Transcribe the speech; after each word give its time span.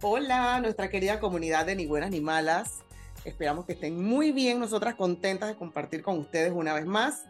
Hola, 0.00 0.60
nuestra 0.60 0.88
querida 0.90 1.18
comunidad 1.18 1.66
de 1.66 1.74
Ni 1.74 1.84
Buenas 1.84 2.12
ni 2.12 2.20
Malas. 2.20 2.84
Esperamos 3.24 3.66
que 3.66 3.72
estén 3.72 4.00
muy 4.00 4.30
bien, 4.30 4.60
nosotras 4.60 4.94
contentas 4.94 5.48
de 5.48 5.56
compartir 5.56 6.02
con 6.02 6.20
ustedes 6.20 6.52
una 6.52 6.72
vez 6.72 6.86
más. 6.86 7.24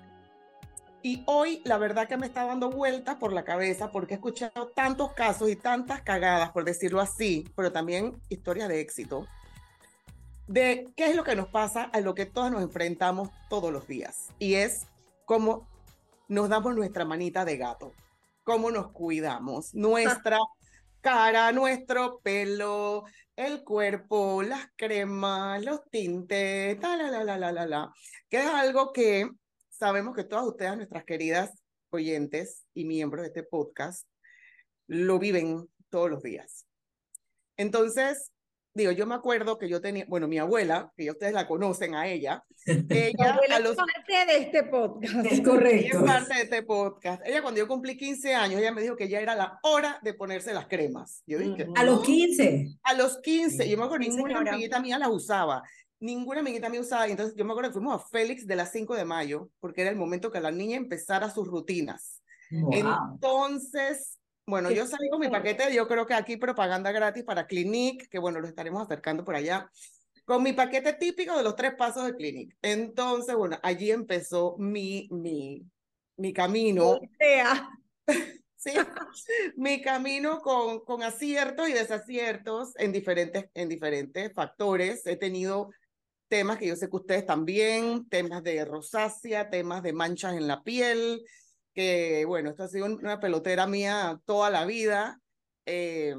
Y 1.02 1.22
hoy 1.24 1.62
la 1.64 1.78
verdad 1.78 2.06
que 2.08 2.18
me 2.18 2.26
está 2.26 2.44
dando 2.44 2.68
vueltas 2.68 3.16
por 3.16 3.32
la 3.32 3.42
cabeza 3.42 3.90
porque 3.90 4.12
he 4.12 4.16
escuchado 4.16 4.68
tantos 4.74 5.14
casos 5.14 5.48
y 5.48 5.56
tantas 5.56 6.02
cagadas, 6.02 6.50
por 6.50 6.66
decirlo 6.66 7.00
así, 7.00 7.50
pero 7.56 7.72
también 7.72 8.20
historias 8.28 8.68
de 8.68 8.80
éxito, 8.82 9.26
de 10.46 10.92
qué 10.94 11.06
es 11.06 11.16
lo 11.16 11.24
que 11.24 11.36
nos 11.36 11.48
pasa 11.48 11.84
a 11.84 12.00
lo 12.00 12.14
que 12.14 12.26
todos 12.26 12.50
nos 12.50 12.60
enfrentamos 12.60 13.30
todos 13.48 13.72
los 13.72 13.86
días. 13.88 14.26
Y 14.38 14.56
es 14.56 14.86
cómo 15.24 15.66
nos 16.28 16.50
damos 16.50 16.76
nuestra 16.76 17.06
manita 17.06 17.46
de 17.46 17.56
gato, 17.56 17.94
cómo 18.44 18.70
nos 18.70 18.88
cuidamos, 18.88 19.74
nuestra 19.74 20.38
cara, 21.00 21.52
nuestro 21.52 22.20
pelo, 22.20 23.04
el 23.36 23.62
cuerpo, 23.64 24.42
las 24.42 24.68
cremas, 24.76 25.64
los 25.64 25.88
tintes, 25.90 26.78
la, 26.80 27.92
que 28.28 28.38
es 28.38 28.46
algo 28.46 28.92
que 28.92 29.30
sabemos 29.68 30.14
que 30.14 30.24
todas 30.24 30.46
ustedes, 30.46 30.76
nuestras 30.76 31.04
queridas 31.04 31.52
oyentes 31.90 32.64
y 32.74 32.84
miembros 32.84 33.22
de 33.22 33.28
este 33.28 33.42
podcast, 33.42 34.06
lo 34.86 35.18
viven 35.18 35.68
todos 35.88 36.10
los 36.10 36.22
días. 36.22 36.66
Entonces, 37.56 38.32
digo, 38.78 38.92
yo 38.92 39.06
me 39.06 39.14
acuerdo 39.14 39.58
que 39.58 39.68
yo 39.68 39.80
tenía, 39.80 40.04
bueno, 40.08 40.28
mi 40.28 40.38
abuela, 40.38 40.92
que 40.96 41.04
ya 41.04 41.12
ustedes 41.12 41.32
la 41.32 41.46
conocen 41.46 41.94
a 41.94 42.06
ella, 42.08 42.44
ella 42.88 43.38
a 43.50 43.60
los, 43.60 43.76
parte 43.76 44.26
de 44.26 44.38
este 44.38 44.62
podcast. 44.64 45.26
Es 45.26 45.40
correcto. 45.44 45.98
es 45.98 46.04
parte 46.04 46.34
de 46.34 46.42
este 46.42 46.62
podcast. 46.62 47.22
Ella 47.26 47.42
cuando 47.42 47.58
yo 47.58 47.68
cumplí 47.68 47.96
15 47.96 48.34
años, 48.34 48.60
ella 48.60 48.72
me 48.72 48.82
dijo 48.82 48.96
que 48.96 49.08
ya 49.08 49.20
era 49.20 49.34
la 49.34 49.58
hora 49.62 49.98
de 50.02 50.14
ponerse 50.14 50.54
las 50.54 50.66
cremas. 50.66 51.22
Yo 51.26 51.38
dije, 51.38 51.66
a 51.74 51.84
los 51.84 52.02
15. 52.02 52.78
A 52.82 52.94
los 52.94 53.18
15, 53.18 53.68
yo 53.68 53.76
me 53.76 53.84
acuerdo, 53.84 54.06
ninguna 54.06 54.38
amiguita 54.38 54.80
mía 54.80 54.98
las 54.98 55.10
usaba. 55.10 55.62
Ninguna 56.00 56.40
amiguita 56.40 56.68
mía 56.68 56.80
usaba. 56.80 57.08
Y 57.08 57.10
entonces 57.10 57.34
yo 57.36 57.44
me 57.44 57.52
acuerdo 57.52 57.70
que 57.70 57.74
fuimos 57.74 58.00
a 58.00 58.06
Félix 58.06 58.46
de 58.46 58.56
las 58.56 58.70
5 58.72 58.94
de 58.94 59.04
mayo, 59.04 59.50
porque 59.60 59.82
era 59.82 59.90
el 59.90 59.96
momento 59.96 60.30
que 60.30 60.40
la 60.40 60.50
niña 60.50 60.76
empezara 60.76 61.30
sus 61.30 61.48
rutinas. 61.48 62.22
Entonces, 62.50 64.17
bueno, 64.48 64.70
yo 64.70 64.86
salí 64.86 65.10
con 65.10 65.20
mi 65.20 65.28
paquete, 65.28 65.74
yo 65.74 65.86
creo 65.86 66.06
que 66.06 66.14
aquí 66.14 66.38
propaganda 66.38 66.90
gratis 66.90 67.22
para 67.22 67.46
Clinique, 67.46 68.08
que 68.08 68.18
bueno, 68.18 68.40
lo 68.40 68.48
estaremos 68.48 68.82
acercando 68.82 69.22
por 69.22 69.34
allá, 69.34 69.70
con 70.24 70.42
mi 70.42 70.54
paquete 70.54 70.94
típico 70.94 71.36
de 71.36 71.44
los 71.44 71.54
tres 71.54 71.74
pasos 71.76 72.06
de 72.06 72.16
Clinique. 72.16 72.56
Entonces, 72.62 73.34
bueno, 73.36 73.58
allí 73.62 73.90
empezó 73.90 74.56
mi, 74.56 75.06
mi, 75.10 75.66
mi 76.16 76.32
camino. 76.32 76.98
Sea. 77.18 77.68
sí, 78.56 78.72
mi 79.56 79.82
camino 79.82 80.40
con, 80.40 80.80
con 80.80 81.02
aciertos 81.02 81.68
y 81.68 81.74
desaciertos 81.74 82.72
en 82.78 82.92
diferentes, 82.92 83.50
en 83.52 83.68
diferentes 83.68 84.32
factores. 84.32 85.06
He 85.06 85.16
tenido 85.16 85.68
temas 86.28 86.56
que 86.56 86.68
yo 86.68 86.76
sé 86.76 86.88
que 86.88 86.96
ustedes 86.96 87.26
también, 87.26 88.08
temas 88.08 88.42
de 88.42 88.64
rosácea, 88.64 89.50
temas 89.50 89.82
de 89.82 89.92
manchas 89.92 90.34
en 90.34 90.46
la 90.46 90.62
piel, 90.62 91.22
que 91.78 92.24
bueno, 92.24 92.50
esto 92.50 92.64
ha 92.64 92.68
sido 92.68 92.86
una 92.86 93.20
pelotera 93.20 93.68
mía 93.68 94.20
toda 94.24 94.50
la 94.50 94.64
vida, 94.64 95.20
eh, 95.64 96.16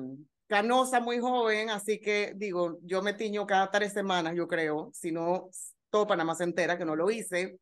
canosa 0.48 1.02
muy 1.02 1.20
joven, 1.20 1.70
así 1.70 2.00
que 2.00 2.32
digo, 2.38 2.80
yo 2.84 3.02
me 3.02 3.14
tiño 3.14 3.46
cada 3.46 3.70
tres 3.70 3.92
semanas, 3.92 4.36
yo 4.38 4.48
creo, 4.48 4.90
si 4.94 5.12
no, 5.12 5.50
todo 5.90 6.08
Panamá 6.08 6.34
se 6.34 6.46
entera 6.46 6.78
que 6.78 6.86
no 6.86 6.96
lo 6.96 7.12
hice. 7.12 7.60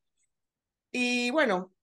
Y 0.91 1.31
bueno, 1.31 1.73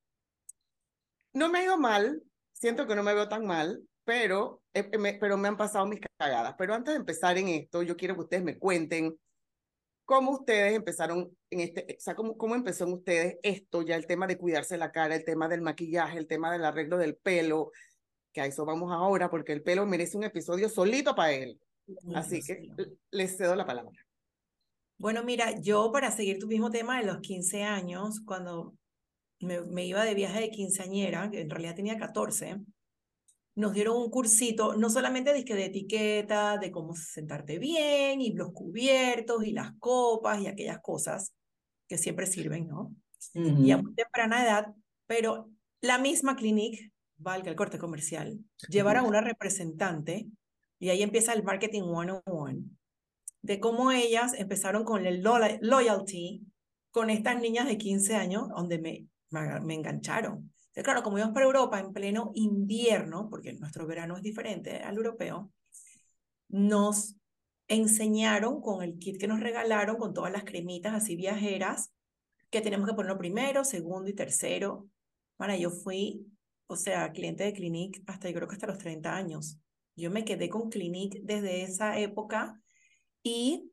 no 1.33 1.49
me 1.49 1.59
ha 1.59 1.65
ido 1.65 1.79
mal, 1.79 2.23
siento 2.53 2.87
que 2.87 2.95
no 2.95 3.03
me 3.03 3.13
veo 3.13 3.29
tan 3.29 3.45
mal, 3.45 3.83
pero, 4.05 4.63
eh, 4.73 4.97
me, 4.97 5.15
pero 5.15 5.37
me 5.37 5.49
han 5.49 5.57
pasado 5.57 5.85
mis 5.85 5.99
cagadas. 6.17 6.55
Pero 6.57 6.75
antes 6.75 6.95
de 6.95 7.01
empezar 7.01 7.37
en 7.39 7.49
esto, 7.49 7.83
yo 7.83 7.97
quiero 7.97 8.15
que 8.15 8.21
ustedes 8.21 8.45
me 8.45 8.57
cuenten 8.57 9.19
¿Cómo 10.05 10.33
ustedes 10.33 10.75
empezaron 10.75 11.35
en 11.51 11.61
este, 11.61 11.97
o 11.99 12.01
sea, 12.01 12.15
cómo, 12.15 12.37
cómo 12.37 12.55
empezó 12.55 12.85
en 12.85 12.93
ustedes 12.93 13.39
esto, 13.43 13.83
ya 13.83 13.97
el 13.97 14.07
tema 14.07 14.27
de 14.27 14.37
cuidarse 14.37 14.77
la 14.77 14.93
cara, 14.93 15.15
el 15.15 15.25
tema 15.25 15.49
del 15.49 15.63
maquillaje, 15.63 16.19
el 16.19 16.27
tema 16.27 16.53
del 16.53 16.65
arreglo 16.65 16.99
del 16.99 17.17
pelo, 17.17 17.71
que 18.33 18.41
a 18.41 18.47
eso 18.47 18.67
vamos 18.67 18.93
ahora, 18.93 19.31
porque 19.31 19.53
el 19.53 19.63
pelo 19.63 19.87
merece 19.87 20.17
un 20.17 20.25
episodio 20.25 20.69
solito 20.69 21.15
para 21.15 21.33
él. 21.33 21.59
Así 22.15 22.43
que 22.43 22.69
les 23.11 23.37
cedo 23.37 23.55
la 23.55 23.67
palabra. 23.67 23.93
Bueno, 24.99 25.23
mira, 25.25 25.59
yo 25.61 25.91
para 25.93 26.11
seguir 26.11 26.39
tu 26.39 26.47
mismo 26.47 26.71
tema 26.71 26.99
de 26.99 27.07
los 27.07 27.21
15 27.21 27.63
años, 27.63 28.21
cuando 28.25 28.75
me, 29.41 29.61
me 29.63 29.87
iba 29.87 30.05
de 30.05 30.15
viaje 30.15 30.41
de 30.41 30.51
quinceañera, 30.51 31.31
que 31.31 31.41
en 31.41 31.51
realidad 31.51 31.75
tenía 31.75 31.99
14, 31.99 32.57
nos 33.57 33.73
dieron 33.73 33.97
un 33.97 34.11
cursito, 34.11 34.75
no 34.77 34.91
solamente 34.91 35.33
de, 35.33 35.45
de 35.45 35.65
etiqueta, 35.65 36.59
de 36.59 36.71
cómo 36.71 36.95
sentarte 36.97 37.59
bien, 37.59 38.21
y 38.21 38.33
los 38.33 38.53
cubiertos, 38.53 39.45
y 39.45 39.53
las 39.53 39.73
copas, 39.79 40.41
y 40.41 40.47
aquellas 40.47 40.81
cosas 40.81 41.35
que 41.89 41.99
siempre 41.99 42.27
sirven, 42.27 42.67
¿no? 42.67 42.95
Y 43.33 43.71
a 43.71 43.79
muy 43.79 43.95
temprana 43.95 44.45
edad, 44.45 44.75
pero 45.07 45.51
la 45.81 45.99
misma 45.99 46.37
clinic, 46.37 46.93
valga 47.17 47.51
el 47.51 47.57
corte 47.57 47.79
comercial, 47.79 48.39
llevar 48.69 48.97
a 48.97 49.03
una 49.03 49.21
representante, 49.21 50.27
y 50.79 50.91
ahí 50.91 51.03
empieza 51.03 51.33
el 51.33 51.45
marketing 51.45 51.83
101, 51.85 52.65
de 53.43 53.61
cómo 53.61 53.93
ellas 53.93 54.35
empezaron 54.35 54.85
con 54.85 55.07
el 55.07 55.23
loyalty 55.23 56.43
con 56.91 57.11
estas 57.11 57.41
niñas 57.41 57.67
de 57.67 57.79
15 57.79 58.15
años, 58.15 58.49
donde 58.49 58.79
me, 58.79 59.07
me 59.31 59.75
engancharon 59.75 60.54
claro, 60.83 61.03
como 61.03 61.19
íbamos 61.19 61.35
para 61.35 61.47
Europa 61.47 61.79
en 61.79 61.93
pleno 61.93 62.33
invierno, 62.35 63.29
porque 63.31 63.53
nuestro 63.53 63.87
verano 63.87 64.17
es 64.17 64.23
diferente 64.23 64.79
al 64.79 64.97
europeo, 64.97 65.53
nos 66.49 67.17
enseñaron 67.69 68.61
con 68.61 68.83
el 68.83 68.99
kit 68.99 69.19
que 69.19 69.29
nos 69.29 69.41
regalaron, 69.41 69.97
con 69.97 70.13
todas 70.13 70.33
las 70.33 70.45
cremitas 70.45 70.95
así 70.95 71.17
viajeras, 71.17 71.93
que 72.51 72.61
tenemos 72.61 72.89
que 72.89 72.95
ponerlo 72.95 73.19
primero, 73.19 73.65
segundo 73.65 74.11
y 74.11 74.15
tercero. 74.15 74.89
Bueno, 75.39 75.57
yo 75.57 75.71
fui, 75.71 76.27
o 76.67 76.77
sea, 76.77 77.13
cliente 77.13 77.45
de 77.45 77.53
Clinique 77.53 78.03
hasta 78.07 78.29
yo 78.29 78.35
creo 78.35 78.49
que 78.49 78.55
hasta 78.55 78.67
los 78.67 78.79
30 78.79 79.15
años. 79.15 79.59
Yo 79.97 80.11
me 80.11 80.25
quedé 80.25 80.49
con 80.49 80.71
Clinique 80.71 81.21
desde 81.23 81.63
esa 81.63 81.99
época 81.99 82.61
y 83.23 83.71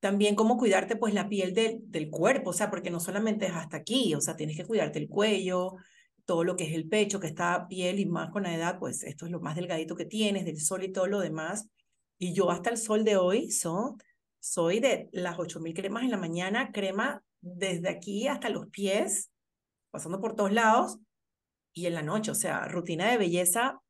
también 0.00 0.34
cómo 0.34 0.58
cuidarte 0.58 0.96
pues 0.96 1.14
la 1.14 1.28
piel 1.28 1.54
del, 1.54 1.80
del 1.90 2.10
cuerpo, 2.10 2.50
o 2.50 2.52
sea, 2.52 2.70
porque 2.70 2.90
no 2.90 3.00
solamente 3.00 3.46
es 3.46 3.52
hasta 3.52 3.78
aquí, 3.78 4.14
o 4.14 4.20
sea, 4.20 4.36
tienes 4.36 4.56
que 4.56 4.66
cuidarte 4.66 4.98
el 4.98 5.08
cuello, 5.08 5.76
todo 6.24 6.44
lo 6.44 6.56
que 6.56 6.64
es 6.64 6.74
el 6.74 6.88
pecho, 6.88 7.20
que 7.20 7.26
está 7.26 7.66
piel 7.68 8.00
y 8.00 8.06
más 8.06 8.30
con 8.30 8.44
la 8.44 8.54
edad, 8.54 8.78
pues 8.78 9.02
esto 9.02 9.26
es 9.26 9.32
lo 9.32 9.40
más 9.40 9.56
delgadito 9.56 9.96
que 9.96 10.06
tienes, 10.06 10.44
del 10.44 10.60
sol 10.60 10.82
y 10.84 10.92
todo 10.92 11.06
lo 11.06 11.20
demás. 11.20 11.68
Y 12.18 12.32
yo 12.32 12.50
hasta 12.50 12.70
el 12.70 12.78
sol 12.78 13.04
de 13.04 13.16
hoy 13.16 13.50
so, 13.50 13.96
soy 14.40 14.80
de 14.80 15.08
las 15.12 15.38
8000 15.38 15.74
cremas 15.74 16.04
en 16.04 16.10
la 16.10 16.16
mañana, 16.16 16.72
crema 16.72 17.22
desde 17.40 17.88
aquí 17.88 18.26
hasta 18.28 18.48
los 18.48 18.68
pies, 18.68 19.30
pasando 19.90 20.20
por 20.20 20.34
todos 20.34 20.52
lados, 20.52 20.98
y 21.74 21.86
en 21.86 21.94
la 21.94 22.02
noche, 22.02 22.30
o 22.30 22.34
sea, 22.34 22.66
rutina 22.68 23.10
de 23.10 23.18
belleza, 23.18 23.80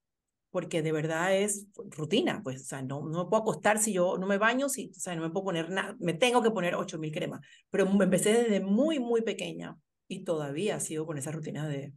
porque 0.50 0.82
de 0.82 0.92
verdad 0.92 1.36
es 1.36 1.66
rutina, 1.74 2.40
pues, 2.42 2.62
o 2.62 2.64
sea, 2.64 2.82
no, 2.82 3.02
no 3.02 3.24
me 3.24 3.30
puedo 3.30 3.42
acostar 3.42 3.78
si 3.78 3.92
yo 3.92 4.16
no 4.18 4.26
me 4.26 4.38
baño, 4.38 4.68
si, 4.68 4.90
o 4.90 5.00
sea, 5.00 5.14
no 5.14 5.22
me 5.22 5.30
puedo 5.30 5.46
poner 5.46 5.70
nada, 5.70 5.96
me 5.98 6.14
tengo 6.14 6.42
que 6.42 6.50
poner 6.50 6.74
8000 6.74 7.12
cremas, 7.12 7.40
pero 7.70 7.86
empecé 7.86 8.32
desde 8.32 8.60
muy, 8.60 9.00
muy 9.00 9.22
pequeña 9.22 9.76
y 10.08 10.24
todavía 10.24 10.80
sigo 10.80 11.06
con 11.06 11.18
esa 11.18 11.32
rutina 11.32 11.68
de, 11.68 11.92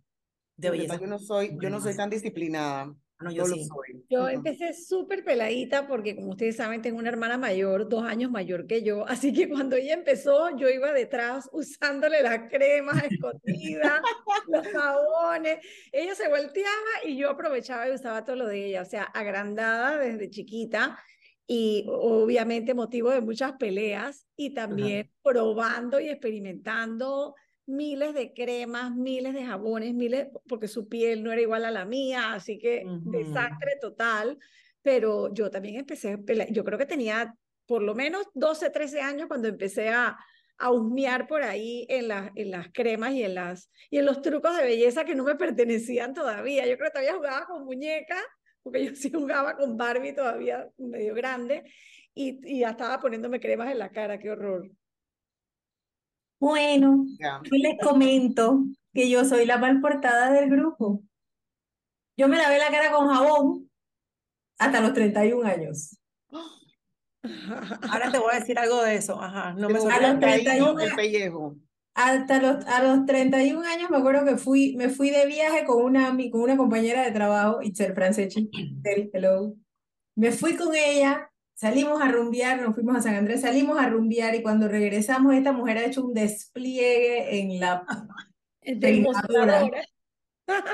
yo 0.57 1.07
no 1.07 1.19
soy, 1.19 1.57
yo 1.61 1.69
no 1.69 1.79
soy 1.79 1.95
tan 1.95 2.09
disciplinada. 2.09 2.93
No, 3.19 3.31
yo, 3.31 3.45
sí. 3.45 3.65
soy. 3.65 4.05
Yo 4.09 4.29
empecé 4.29 4.73
súper 4.73 5.23
peladita 5.23 5.87
porque, 5.87 6.15
como 6.15 6.29
ustedes 6.29 6.55
saben, 6.55 6.83
tengo 6.83 6.99
una 6.99 7.09
hermana 7.09 7.35
mayor, 7.35 7.89
dos 7.89 8.03
años 8.03 8.29
mayor 8.29 8.67
que 8.67 8.83
yo. 8.83 9.07
Así 9.07 9.33
que 9.33 9.49
cuando 9.49 9.75
ella 9.75 9.95
empezó, 9.95 10.55
yo 10.55 10.69
iba 10.69 10.91
detrás 10.93 11.49
usándole 11.51 12.21
las 12.21 12.49
cremas 12.49 13.03
escondidas, 13.03 14.01
los 14.47 14.67
jabones. 14.67 15.59
Ella 15.91 16.13
se 16.13 16.27
volteaba 16.27 17.05
y 17.05 17.17
yo 17.17 17.31
aprovechaba 17.31 17.89
y 17.89 17.93
usaba 17.93 18.23
todo 18.23 18.35
lo 18.35 18.47
de 18.47 18.67
ella. 18.67 18.83
O 18.83 18.85
sea, 18.85 19.03
agrandada 19.03 19.97
desde 19.97 20.29
chiquita 20.29 20.99
y 21.47 21.85
obviamente 21.87 22.73
motivo 22.73 23.09
de 23.09 23.21
muchas 23.21 23.53
peleas 23.53 24.27
y 24.35 24.53
también 24.53 25.11
probando 25.23 25.99
y 25.99 26.09
experimentando 26.09 27.35
miles 27.67 28.13
de 28.13 28.33
cremas, 28.33 28.95
miles 28.95 29.33
de 29.33 29.45
jabones, 29.45 29.93
miles, 29.93 30.27
porque 30.47 30.67
su 30.67 30.87
piel 30.87 31.23
no 31.23 31.31
era 31.31 31.41
igual 31.41 31.65
a 31.65 31.71
la 31.71 31.85
mía, 31.85 32.33
así 32.33 32.57
que 32.57 32.83
desastre 33.03 33.77
total. 33.79 34.39
Pero 34.81 35.33
yo 35.33 35.51
también 35.51 35.75
empecé, 35.75 36.17
yo 36.49 36.63
creo 36.63 36.77
que 36.77 36.85
tenía 36.85 37.35
por 37.65 37.83
lo 37.83 37.93
menos 37.93 38.25
12, 38.33 38.69
13 38.69 39.01
años 39.01 39.27
cuando 39.27 39.49
empecé 39.49 39.89
a, 39.89 40.17
a 40.57 40.71
husmear 40.71 41.27
por 41.27 41.43
ahí 41.43 41.85
en, 41.89 42.07
la, 42.07 42.31
en 42.35 42.51
las 42.51 42.69
cremas 42.71 43.11
y 43.11 43.23
en, 43.23 43.35
las, 43.35 43.69
y 43.89 43.97
en 43.97 44.05
los 44.05 44.21
trucos 44.21 44.55
de 44.55 44.63
belleza 44.63 45.03
que 45.03 45.15
no 45.15 45.23
me 45.25 45.35
pertenecían 45.35 46.13
todavía. 46.13 46.65
Yo 46.65 46.77
creo 46.77 46.89
que 46.89 46.99
todavía 46.99 47.15
jugaba 47.15 47.45
con 47.45 47.65
muñeca, 47.65 48.17
porque 48.63 48.85
yo 48.85 48.95
sí 48.95 49.11
jugaba 49.11 49.57
con 49.57 49.77
Barbie 49.77 50.13
todavía 50.13 50.67
medio 50.77 51.13
grande, 51.13 51.63
y, 52.13 52.39
y 52.43 52.59
ya 52.61 52.71
estaba 52.71 52.99
poniéndome 52.99 53.39
cremas 53.39 53.71
en 53.71 53.79
la 53.79 53.89
cara, 53.89 54.17
qué 54.17 54.31
horror. 54.31 54.71
Bueno, 56.39 57.05
yo 57.19 57.51
les 57.51 57.77
comento 57.79 58.63
que 58.93 59.09
yo 59.09 59.25
soy 59.25 59.45
la 59.45 59.57
mal 59.57 59.81
portada 59.81 60.31
del 60.31 60.49
grupo. 60.49 61.03
Yo 62.17 62.27
me 62.27 62.37
lavé 62.37 62.57
la 62.57 62.69
cara 62.69 62.91
con 62.91 63.07
jabón 63.07 63.69
hasta 64.57 64.81
los 64.81 64.93
31 64.93 65.47
años. 65.47 65.97
Ahora 67.89 68.11
te 68.11 68.17
voy 68.17 68.33
a 68.33 68.39
decir 68.39 68.57
algo 68.57 68.83
de 68.83 68.95
eso. 68.95 69.21
Ajá, 69.21 69.53
no 69.53 69.69
me 69.69 69.75
A 69.75 69.81
los 69.81 69.83
volvió 69.83 70.19
caído 70.19 70.19
31 70.19 70.79
el 70.81 70.95
pellejo. 70.95 71.55
Hasta 71.93 72.39
los, 72.39 72.65
a 72.65 72.83
los 72.83 73.05
31 73.07 73.67
años 73.67 73.89
me 73.89 73.97
acuerdo 73.97 74.23
que 74.23 74.37
fui, 74.37 74.75
me 74.77 74.89
fui 74.89 75.09
de 75.09 75.25
viaje 75.25 75.65
con 75.65 75.83
una, 75.83 76.15
con 76.31 76.41
una 76.41 76.55
compañera 76.55 77.03
de 77.03 77.11
trabajo, 77.11 77.61
Itzel 77.63 77.95
Franceschi, 77.95 78.49
Itzel, 78.51 79.09
hello. 79.13 79.55
Me 80.15 80.31
fui 80.31 80.55
con 80.55 80.75
ella, 80.75 81.26
salimos 81.57 81.99
a 81.99 82.07
rumbear, 82.07 82.61
nos 82.61 82.75
fuimos 82.75 82.95
a 82.95 83.01
San 83.01 83.15
Andrés, 83.15 83.41
salimos 83.41 83.79
a 83.79 83.89
rumbear 83.89 84.35
y 84.35 84.43
cuando 84.43 84.67
regresamos 84.67 85.33
esta 85.33 85.51
mujer 85.51 85.77
ha 85.79 85.85
hecho 85.85 86.05
un 86.05 86.13
despliegue 86.13 87.39
en 87.39 87.59
la 87.59 87.83
Peinadora. 88.61 89.67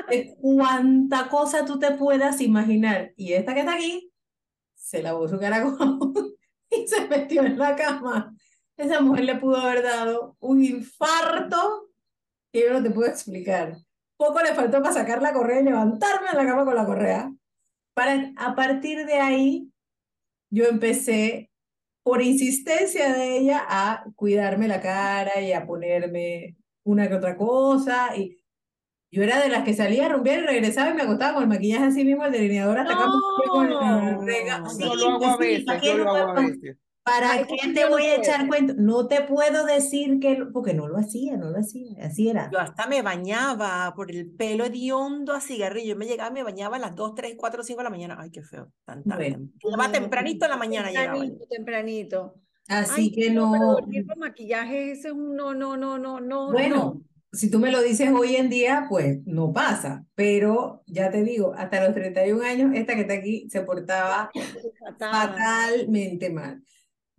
de 0.10 0.36
cuánta 0.42 1.30
cosa 1.30 1.64
tú 1.64 1.80
te 1.80 1.92
puedas 1.92 2.42
imaginar. 2.42 3.14
Y 3.16 3.32
esta 3.32 3.54
que 3.54 3.62
está 3.62 3.76
aquí 3.76 4.12
se 4.76 5.02
lavó 5.02 5.28
su 5.28 5.40
cara 5.40 5.64
con 5.64 5.78
jabón 5.78 6.36
y 6.70 6.88
se 6.88 7.08
metió 7.08 7.44
en 7.44 7.58
la 7.58 7.76
cama. 7.76 8.36
Esa 8.76 9.00
mujer 9.00 9.24
le 9.24 9.36
pudo 9.36 9.58
haber 9.58 9.84
dado 9.84 10.36
un 10.40 10.66
infarto 10.66 11.92
que 12.52 12.62
yo 12.62 12.74
no 12.74 12.84
te 12.84 12.92
puedo 12.92 13.10
explicar. 13.10 13.78
Poco 14.18 14.42
le 14.42 14.54
faltó 14.54 14.82
para 14.82 14.94
sacar 14.94 15.22
la 15.22 15.32
correa 15.32 15.62
y 15.62 15.64
levantarme 15.64 16.28
en 16.32 16.38
la 16.38 16.46
cama 16.46 16.66
con 16.66 16.76
la 16.76 16.86
correa. 16.86 17.34
Para, 17.94 18.34
a 18.36 18.56
partir 18.56 19.06
de 19.06 19.14
ahí, 19.14 19.73
yo 20.54 20.66
empecé, 20.66 21.50
por 22.04 22.22
insistencia 22.22 23.12
de 23.12 23.38
ella, 23.38 23.66
a 23.68 24.06
cuidarme 24.16 24.68
la 24.68 24.82
cara 24.82 25.42
y 25.42 25.52
a 25.52 25.66
ponerme 25.66 26.58
una 26.84 27.08
que 27.08 27.16
otra 27.16 27.36
cosa. 27.38 28.16
Y 28.16 28.38
yo 29.10 29.24
era 29.24 29.42
de 29.42 29.50
las 29.50 29.64
que 29.64 29.74
salía 29.74 30.06
a 30.06 30.10
rumbear 30.10 30.44
y 30.44 30.46
regresaba 30.46 30.92
y 30.92 30.94
me 30.94 31.02
acostaba 31.02 31.34
con 31.34 31.44
el 31.44 31.50
maquillaje 31.50 31.86
así 31.86 32.06
mismo, 32.06 32.24
el 32.26 32.32
delineador 32.32 32.78
hasta 32.78 32.94
acá, 32.94 33.06
con 33.48 33.66
el 33.66 33.74
Yo 34.80 34.96
lo 34.96 35.10
hago 35.10 35.26
a 35.26 35.38
pues 35.38 35.48
sí, 35.48 35.54
veces, 35.54 35.66
¿para 35.66 35.80
qué 35.80 35.88
yo 35.88 35.98
no 35.98 36.04
lo 36.04 36.12
hago 36.12 36.32
a 36.32 36.42
veces. 36.42 36.78
¿Para 37.04 37.32
Ay, 37.34 37.46
qué 37.48 37.74
te 37.74 37.90
voy 37.90 38.04
a 38.04 38.16
echar 38.16 38.48
cuento? 38.48 38.74
No 38.78 39.08
te 39.08 39.22
puedo 39.24 39.66
decir 39.66 40.20
que, 40.22 40.38
lo- 40.38 40.52
porque 40.54 40.74
no 40.74 40.88
lo 40.88 40.98
hacía, 40.98 41.36
no 41.36 41.50
lo 41.50 41.58
hacía, 41.60 42.06
así 42.06 42.30
era. 42.30 42.50
Yo 42.52 42.60
hasta 42.60 42.88
me 42.88 43.02
bañaba 43.02 43.94
por 43.94 44.10
el 44.10 44.32
pelo 44.32 44.64
hediondo 44.66 45.34
a 45.34 45.42
cigarrillo. 45.42 45.94
Yo 45.94 45.96
me 45.98 46.06
llegaba, 46.06 46.32
me 46.32 46.44
bañaba 46.44 46.78
a 46.78 46.80
las 46.80 46.96
2, 46.96 47.14
3, 47.14 47.36
4, 47.38 47.62
5 47.64 47.80
de 47.80 47.84
la 47.84 47.90
mañana. 47.90 48.18
Ay, 48.20 48.32
qué 48.32 48.42
feo. 48.42 48.72
Tan 48.86 49.04
tarde. 49.04 49.38
Bueno. 49.62 49.92
Tempranito 49.92 50.46
en 50.46 50.52
la 50.52 50.58
mañana 50.58 50.90
llegaba. 50.92 51.18
yo. 51.18 51.24
Tempranito, 51.24 51.48
tempranito. 51.50 52.36
Así 52.70 53.02
Ay, 53.02 53.12
que 53.12 53.30
no, 53.32 53.52
pero 53.52 53.66
no, 53.66 53.72
dormir 53.74 54.06
con 54.08 54.20
maquillaje, 54.20 54.92
ese 54.92 55.10
es 55.10 55.14
un 55.14 55.36
no, 55.36 55.54
no, 55.54 55.76
no, 55.76 55.98
no, 56.00 56.22
no, 56.22 56.50
bueno, 56.54 56.76
no. 56.78 57.02
si 57.34 57.52
tú 57.52 57.60
me 57.60 57.70
lo 57.72 57.82
dices 57.82 58.10
hoy 58.18 58.38
en 58.38 58.50
día, 58.50 58.86
pues 58.88 59.20
no 59.26 59.52
pasa, 59.52 60.06
pero 60.16 60.82
ya 60.88 61.12
te 61.12 61.24
digo, 61.24 61.54
hasta 61.58 61.84
los 61.84 61.94
31 61.94 62.42
años, 62.42 62.72
esta 62.74 62.96
que 62.96 63.02
está 63.02 63.16
aquí 63.16 63.50
se 63.50 63.64
portaba 63.64 64.32
Fatal. 64.80 65.12
fatalmente 65.12 66.30
mal. 66.30 66.64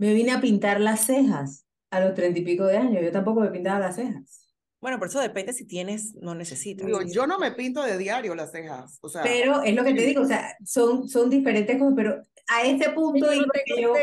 Me 0.04 0.12
vine 0.12 0.32
a 0.32 0.40
pintar 0.42 0.82
las 0.82 1.06
cejas 1.06 1.66
a 1.90 1.98
los 1.98 2.14
treinta 2.14 2.38
y 2.38 2.42
pico 2.44 2.66
de 2.66 2.76
años, 2.76 3.02
yo 3.02 3.10
tampoco 3.10 3.40
me 3.40 3.48
pintaba 3.48 3.78
las 3.78 3.96
cejas. 3.96 4.54
Bueno, 4.78 4.98
por 4.98 5.08
eso 5.08 5.18
depende 5.18 5.54
si 5.54 5.66
tienes, 5.66 6.14
no 6.16 6.34
necesitas. 6.34 6.86
Digo, 6.86 7.00
yo 7.00 7.26
no 7.26 7.38
me 7.38 7.52
pinto 7.52 7.82
de 7.82 7.96
diario 7.96 8.34
las 8.34 8.50
cejas. 8.50 8.98
O 9.00 9.08
sea, 9.08 9.22
Pero 9.22 9.62
es 9.62 9.74
lo 9.74 9.82
que 9.82 9.94
te 9.94 10.00
sí. 10.00 10.06
digo, 10.08 10.20
o 10.20 10.26
sea, 10.26 10.54
son, 10.62 11.08
son 11.08 11.30
diferentes 11.30 11.78
cosas, 11.78 11.94
pero 11.96 12.22
a 12.48 12.62
este 12.64 12.90
punto 12.90 13.32
Yo 13.32 13.46
no 13.46 13.52
yo, 13.80 13.94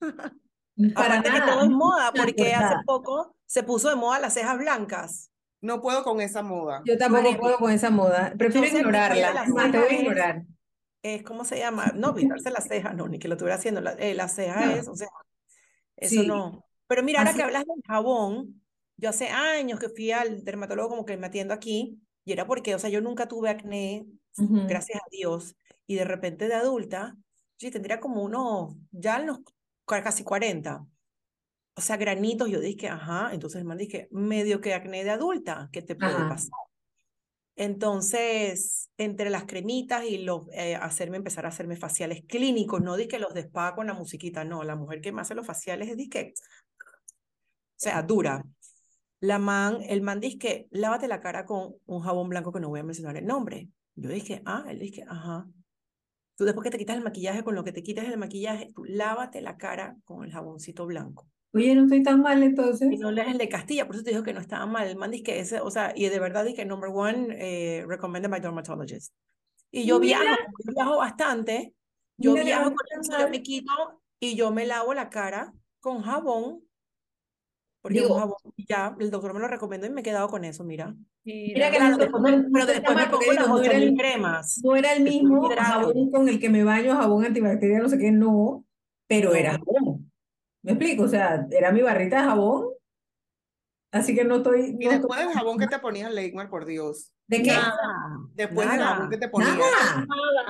para 0.94 1.14
Aparte 1.14 1.30
que 1.30 1.38
nada, 1.38 1.52
todo 1.54 1.62
es 1.64 1.70
moda, 1.70 2.12
porque 2.12 2.52
hace 2.52 2.74
poco 2.84 3.34
se 3.46 3.62
puso 3.62 3.88
de 3.88 3.96
moda 3.96 4.18
las 4.20 4.34
cejas 4.34 4.58
blancas. 4.58 5.30
no 5.62 5.80
puedo 5.80 6.04
con 6.04 6.20
esa 6.20 6.42
moda. 6.42 6.82
Yo 6.84 6.98
tampoco 6.98 7.34
puedo 7.38 7.56
con 7.56 7.72
esa 7.72 7.88
moda, 7.88 8.34
prefiero 8.36 8.66
Entonces, 8.66 8.80
ignorarla, 8.80 9.46
más, 9.54 9.72
te 9.72 9.78
voy 9.78 9.88
a 9.88 10.00
ignorar. 10.00 10.42
Es, 11.02 11.22
¿cómo 11.22 11.44
se 11.44 11.58
llama? 11.58 11.92
No, 11.94 12.14
pintarse 12.14 12.50
las 12.50 12.66
cejas, 12.66 12.94
no, 12.96 13.08
ni 13.08 13.18
que 13.18 13.28
lo 13.28 13.34
estuviera 13.34 13.56
haciendo. 13.56 13.80
La, 13.80 13.92
eh, 13.92 14.14
la 14.14 14.28
ceja 14.28 14.66
No. 14.66 14.72
es, 14.72 14.88
o 14.88 14.96
sea, 14.96 15.08
eso 15.96 16.22
Sí. 16.22 16.26
no. 16.26 16.64
Pero 16.86 17.02
mira, 17.02 17.20
ahora 17.20 17.30
Así- 17.30 17.38
que 17.38 17.44
hablas 17.44 17.64
del 17.66 17.82
jabón, 17.86 18.62
yo 18.96 19.10
hace 19.10 19.28
años 19.28 19.78
que 19.78 19.88
fui 19.90 20.10
al 20.10 20.42
dermatólogo 20.44 20.88
como 20.88 21.04
que 21.04 21.16
me 21.16 21.26
atiendo 21.28 21.54
aquí, 21.54 22.00
y 22.24 22.32
era 22.32 22.46
porque, 22.46 22.74
o 22.74 22.78
sea, 22.78 22.90
yo 22.90 23.00
nunca 23.00 23.28
tuve 23.28 23.48
acné, 23.50 24.06
Ujú. 24.38 24.66
gracias 24.66 24.98
a 25.00 25.06
Dios, 25.10 25.54
y 25.86 25.94
de 25.94 26.04
repente 26.04 26.48
de 26.48 26.54
adulta, 26.54 27.16
sí, 27.58 27.70
tendría 27.70 28.00
como 28.00 28.22
unos, 28.22 28.74
ya 28.90 29.18
en 29.20 29.26
los 29.26 29.38
ca- 29.86 30.02
casi 30.02 30.24
40. 30.24 30.84
O 31.76 31.80
sea, 31.80 31.96
granitos, 31.96 32.48
yo 32.50 32.58
dije, 32.58 32.88
ajá, 32.88 33.30
entonces 33.32 33.60
el 33.60 33.64
man 33.64 33.78
dije, 33.78 34.08
medio 34.10 34.60
que 34.60 34.74
acné 34.74 35.04
de 35.04 35.10
adulta, 35.10 35.68
¿qué 35.72 35.80
te 35.80 35.94
puede 35.94 36.14
Ajá. 36.14 36.28
pasar? 36.30 36.50
Entonces, 37.60 38.88
entre 38.98 39.30
las 39.30 39.44
cremitas 39.44 40.04
y 40.04 40.18
los, 40.18 40.42
eh, 40.52 40.76
hacerme, 40.76 41.16
empezar 41.16 41.44
a 41.44 41.48
hacerme 41.48 41.74
faciales 41.74 42.22
clínicos, 42.28 42.80
no 42.80 42.96
di 42.96 43.08
que 43.08 43.18
los 43.18 43.34
de 43.34 43.40
spa 43.40 43.74
con 43.74 43.88
la 43.88 43.94
musiquita, 43.94 44.44
no, 44.44 44.62
la 44.62 44.76
mujer 44.76 45.00
que 45.00 45.10
me 45.10 45.22
hace 45.22 45.34
los 45.34 45.44
faciales 45.44 45.88
es 45.88 45.96
di 45.96 46.08
que, 46.08 46.34
o 46.36 46.84
sea, 47.74 48.00
dura. 48.02 48.44
La 49.18 49.40
man, 49.40 49.78
el 49.88 50.02
man 50.02 50.20
dice 50.20 50.38
que 50.38 50.68
lávate 50.70 51.08
la 51.08 51.20
cara 51.20 51.44
con 51.44 51.74
un 51.86 52.00
jabón 52.00 52.28
blanco 52.28 52.52
que 52.52 52.60
no 52.60 52.68
voy 52.68 52.78
a 52.78 52.84
mencionar 52.84 53.16
el 53.16 53.26
nombre. 53.26 53.68
Yo 53.96 54.08
dije, 54.08 54.40
ah, 54.44 54.64
él 54.68 54.78
dije, 54.78 55.04
ajá. 55.08 55.48
Tú 56.36 56.44
después 56.44 56.62
que 56.62 56.70
te 56.70 56.78
quitas 56.78 56.96
el 56.96 57.02
maquillaje, 57.02 57.42
con 57.42 57.56
lo 57.56 57.64
que 57.64 57.72
te 57.72 57.82
quitas 57.82 58.04
el 58.04 58.18
maquillaje, 58.18 58.70
tú 58.72 58.84
lávate 58.84 59.40
la 59.40 59.56
cara 59.56 59.96
con 60.04 60.24
el 60.24 60.30
jaboncito 60.30 60.86
blanco. 60.86 61.28
Oye, 61.54 61.74
no 61.74 61.84
estoy 61.84 62.02
tan 62.02 62.20
mal 62.20 62.42
entonces. 62.42 62.92
Y 62.92 62.98
no 62.98 63.10
lees 63.10 63.28
el 63.28 63.38
de 63.38 63.48
Castilla, 63.48 63.86
por 63.86 63.94
eso 63.96 64.04
te 64.04 64.10
dijo 64.10 64.22
que 64.22 64.34
no 64.34 64.40
estaba 64.40 64.66
mal. 64.66 64.86
El 64.86 64.96
man 64.96 65.10
dice 65.10 65.24
que 65.24 65.40
ese, 65.40 65.60
o 65.60 65.70
sea, 65.70 65.92
y 65.96 66.08
de 66.08 66.18
verdad 66.20 66.44
dije 66.44 66.64
number 66.64 66.90
one, 66.92 67.28
eh, 67.38 67.84
recommended 67.86 68.30
by 68.30 68.40
dermatologist. 68.40 69.14
Y 69.70 69.84
yo 69.86 69.98
Mira. 69.98 70.20
viajo, 70.20 70.36
yo 70.64 70.72
viajo 70.74 70.96
bastante, 70.98 71.74
yo 72.18 72.32
Mira 72.32 72.42
que 72.42 72.46
viajo 72.48 72.64
con 72.74 73.00
eso, 73.00 73.18
yo 73.18 73.28
me 73.30 73.42
quito 73.42 73.72
y 74.20 74.34
yo 74.36 74.50
me 74.50 74.66
lavo 74.66 74.92
la 74.94 75.08
cara 75.10 75.52
con 75.80 76.02
jabón, 76.02 76.62
porque 77.80 78.00
Digo- 78.00 78.14
jabón, 78.18 78.36
ya, 78.68 78.96
el 78.98 79.10
doctor 79.10 79.32
me 79.34 79.40
lo 79.40 79.48
recomendó 79.48 79.86
y 79.86 79.90
me 79.90 80.00
he 80.00 80.04
quedado 80.04 80.28
con 80.28 80.44
eso, 80.44 80.64
mira. 80.64 80.94
Mira 81.24 81.70
que 81.70 81.78
no- 81.78 81.96
después 81.98 82.22
no- 82.22 82.44
pero 82.52 82.66
después 82.66 82.96
me 82.96 83.06
pongo 83.06 83.32
las 83.32 83.44
digo, 83.44 83.48
no 83.48 83.62
era 83.62 83.72
8000 83.72 83.88
el- 83.88 83.94
cremas. 83.96 84.60
No 84.64 84.76
era 84.76 84.92
el 84.94 85.02
mismo 85.02 85.48
jabón 85.48 86.10
con 86.10 86.28
el 86.28 86.40
que 86.40 86.48
me 86.50 86.64
baño, 86.64 86.94
jabón 86.96 87.24
antibacterial, 87.24 87.82
no 87.82 87.88
sé 87.88 87.98
qué, 87.98 88.10
no, 88.10 88.64
pero 89.06 89.34
era 89.34 89.52
No. 89.52 89.58
jabón. 89.58 89.77
¿Me 90.68 90.74
explico? 90.74 91.04
O 91.04 91.08
sea, 91.08 91.46
era 91.50 91.72
mi 91.72 91.80
barrita 91.82 92.18
de 92.20 92.24
jabón, 92.28 92.66
así 93.92 94.14
que 94.14 94.24
no 94.24 94.36
estoy... 94.36 94.76
Y 94.78 94.84
no 94.86 94.90
estoy- 94.92 94.98
después 94.98 95.20
del 95.20 95.28
jabón 95.30 95.58
que 95.58 95.66
te 95.66 95.78
ponías, 95.78 96.12
Leigmar, 96.12 96.50
por 96.50 96.66
Dios. 96.66 97.12
¿De 97.26 97.42
qué? 97.42 97.50
Nada, 97.50 97.74
Después 98.34 98.68
del 98.68 98.78
nada. 98.78 98.94
jabón 98.94 99.10
que 99.10 99.18
te 99.18 99.28
ponías. 99.28 99.56
Nada. 99.56 100.06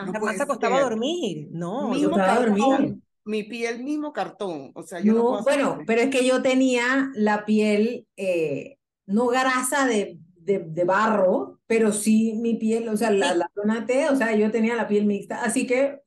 No 0.06 0.12
Jamás 0.12 0.36
se 0.36 0.42
acostaba 0.42 0.76
a 0.76 0.80
ser. 0.80 0.88
dormir. 0.90 1.48
No, 1.50 1.88
Mismo 1.90 2.10
estaba 2.10 2.38
cartón, 2.38 2.58
dormida. 2.58 2.96
mi 3.24 3.42
piel 3.44 3.82
mismo 3.82 4.12
cartón. 4.12 4.72
O 4.74 4.82
sea, 4.82 5.00
yo 5.00 5.12
no, 5.14 5.22
No, 5.22 5.38
hacer 5.38 5.54
bueno, 5.64 5.78
pero 5.86 6.00
es 6.02 6.10
que 6.10 6.24
yo 6.26 6.42
tenía 6.42 7.10
la 7.14 7.44
piel 7.44 8.06
eh, 8.16 8.76
no 9.06 9.26
grasa 9.28 9.86
de, 9.86 10.18
de, 10.36 10.58
de 10.60 10.84
barro, 10.84 11.58
pero 11.66 11.92
sí 11.92 12.34
mi 12.40 12.54
piel, 12.54 12.88
o 12.88 12.96
sea, 12.96 13.10
la, 13.10 13.32
Sí. 13.32 13.38
la 13.38 13.50
zona 13.54 13.86
T, 13.86 14.08
o 14.10 14.16
sea, 14.16 14.34
yo 14.34 14.50
tenía 14.50 14.74
la 14.76 14.86
piel 14.88 15.06
mixta, 15.06 15.42
así 15.42 15.66
que 15.66 16.00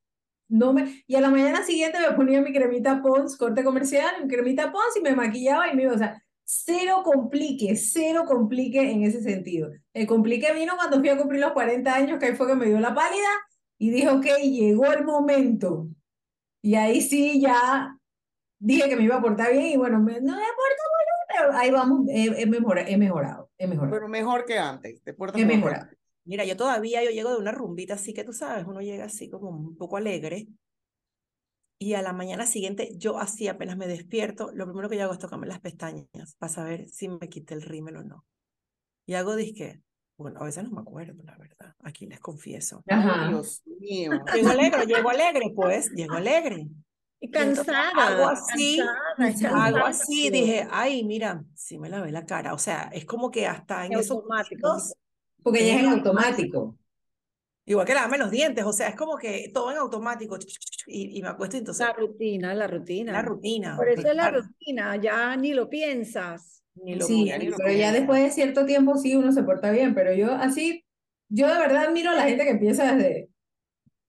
no 0.51 0.73
me... 0.73 1.03
Y 1.07 1.15
a 1.15 1.21
la 1.21 1.29
mañana 1.29 1.63
siguiente 1.63 1.97
me 1.99 2.15
ponía 2.15 2.41
mi 2.41 2.53
cremita 2.53 3.01
Pons, 3.01 3.37
corte 3.37 3.63
comercial, 3.63 4.13
mi 4.23 4.27
cremita 4.27 4.71
Pons 4.71 4.95
y 4.97 5.01
me 5.01 5.15
maquillaba 5.15 5.71
y 5.71 5.75
me 5.75 5.83
iba, 5.83 5.93
o 5.93 5.97
sea, 5.97 6.21
cero 6.43 7.01
complique, 7.03 7.75
cero 7.75 8.23
complique 8.27 8.91
en 8.91 9.03
ese 9.03 9.21
sentido. 9.21 9.71
El 9.93 10.05
complique 10.07 10.53
vino 10.53 10.73
cuando 10.75 10.99
fui 10.99 11.09
a 11.09 11.17
cumplir 11.17 11.41
los 11.41 11.53
40 11.53 11.93
años, 11.95 12.19
que 12.19 12.25
ahí 12.27 12.35
fue 12.35 12.47
que 12.47 12.55
me 12.55 12.65
dio 12.67 12.79
la 12.79 12.93
pálida 12.93 13.29
y 13.77 13.89
dije, 13.89 14.09
ok, 14.09 14.25
llegó 14.43 14.91
el 14.91 15.05
momento. 15.05 15.87
Y 16.61 16.75
ahí 16.75 17.01
sí 17.01 17.39
ya 17.41 17.97
dije 18.59 18.87
que 18.89 18.95
me 18.95 19.03
iba 19.03 19.15
a 19.15 19.21
portar 19.21 19.51
bien 19.51 19.65
y 19.67 19.77
bueno, 19.77 19.99
me, 19.99 20.13
no 20.21 20.35
me 20.35 20.43
porto 20.43 20.83
muy 20.91 21.05
bien, 21.07 21.27
pero 21.39 21.53
ahí 21.57 21.71
vamos, 21.71 22.07
he, 22.09 22.41
he 22.41 22.45
mejora- 22.45 22.87
he 22.87 22.97
mejorado, 22.97 23.49
he 23.57 23.65
mejorado, 23.67 23.93
Pero 23.95 24.07
mejor 24.07 24.45
que 24.45 24.59
antes. 24.59 25.01
Te 25.01 25.13
portas 25.13 25.41
he 25.41 25.45
mejorado. 25.45 25.83
antes. 25.83 25.97
Mira, 26.23 26.45
yo 26.45 26.55
todavía, 26.55 27.03
yo 27.03 27.11
llego 27.11 27.31
de 27.31 27.37
una 27.37 27.51
rumbita 27.51 27.95
así 27.95 28.13
que 28.13 28.23
tú 28.23 28.33
sabes, 28.33 28.65
uno 28.67 28.81
llega 28.81 29.05
así 29.05 29.29
como 29.29 29.49
un 29.49 29.75
poco 29.75 29.97
alegre. 29.97 30.47
Y 31.79 31.95
a 31.95 32.03
la 32.03 32.13
mañana 32.13 32.45
siguiente, 32.45 32.91
yo 32.95 33.17
así 33.17 33.47
apenas 33.47 33.75
me 33.75 33.87
despierto, 33.87 34.51
lo 34.53 34.65
primero 34.65 34.87
que 34.87 34.97
yo 34.97 35.03
hago 35.03 35.13
es 35.13 35.19
tocarme 35.19 35.47
las 35.47 35.59
pestañas 35.59 36.35
para 36.37 36.53
saber 36.53 36.87
si 36.89 37.09
me 37.09 37.27
quité 37.27 37.55
el 37.55 37.63
rímel 37.63 37.97
o 37.97 38.03
no. 38.03 38.25
Y 39.07 39.15
hago 39.15 39.35
disque, 39.35 39.81
bueno, 40.21 40.39
a 40.41 40.43
veces 40.43 40.63
no 40.63 40.69
me 40.71 40.81
acuerdo, 40.81 41.23
la 41.23 41.35
verdad, 41.37 41.75
aquí 41.81 42.05
les 42.05 42.19
confieso. 42.19 42.83
Ajá. 42.87 43.29
Dios 43.29 43.63
mío. 43.79 44.11
Llego 44.35 44.49
alegre, 44.49 44.85
llego 44.85 45.09
alegre, 45.09 45.51
pues, 45.55 45.89
llego 45.91 46.13
alegre. 46.13 46.67
Y 47.19 47.29
cansada. 47.29 47.89
hago 47.89 48.29
así, 48.29 48.79
cansada, 49.17 49.65
Hago 49.65 49.85
así, 49.85 50.29
dije, 50.29 50.67
ay, 50.71 51.03
mira, 51.03 51.43
sí 51.55 51.77
me 51.77 51.89
lavé 51.89 52.11
la 52.11 52.25
cara. 52.25 52.53
O 52.53 52.57
sea, 52.57 52.89
es 52.93 53.05
como 53.05 53.29
que 53.29 53.47
hasta 53.47 53.85
en 53.85 53.93
esos 53.93 54.23
momentos, 54.23 54.93
Porque 55.43 55.65
ya 55.67 55.75
es 55.75 55.83
en 55.83 55.89
automático. 55.89 56.77
igual 57.65 57.85
que 57.85 57.93
lavarme 57.93 58.17
los 58.17 58.31
dientes, 58.31 58.65
o 58.65 58.73
sea, 58.73 58.89
es 58.89 58.95
como 58.95 59.17
que 59.17 59.49
todo 59.53 59.71
en 59.71 59.77
automático 59.77 60.37
y, 60.87 61.17
y 61.17 61.21
me 61.21 61.29
acuesto 61.29 61.57
y 61.57 61.59
entonces 61.59 61.87
La 61.87 61.93
rutina, 61.93 62.53
la 62.53 62.67
rutina. 62.67 63.13
la 63.13 63.21
rutina. 63.21 63.71
Por 63.75 63.89
eso 63.89 64.09
es 64.09 64.15
la 64.15 64.29
claro, 64.29 64.41
rutina, 64.41 64.95
ya 64.97 65.35
ni 65.37 65.53
lo 65.53 65.69
piensas. 65.69 66.63
ni 66.75 66.95
lo 66.95 67.07
Sí, 67.07 67.25
ya 67.25 67.37
ni 67.37 67.47
lo 67.47 67.61
pero 67.63 67.71
ya 67.73 67.91
pienso. 67.91 67.93
después 67.93 68.21
de 68.23 68.31
cierto 68.31 68.65
tiempo 68.65 68.97
sí 68.97 69.15
uno 69.15 69.31
se 69.31 69.43
porta 69.43 69.71
bien, 69.71 69.95
pero 69.95 70.13
yo 70.13 70.31
así, 70.33 70.85
yo 71.29 71.47
de 71.47 71.57
verdad 71.59 71.85
admiro 71.87 72.11
a 72.11 72.15
la 72.15 72.23
gente 72.23 72.43
que 72.43 72.51
empieza 72.51 72.93
desde, 72.95 73.29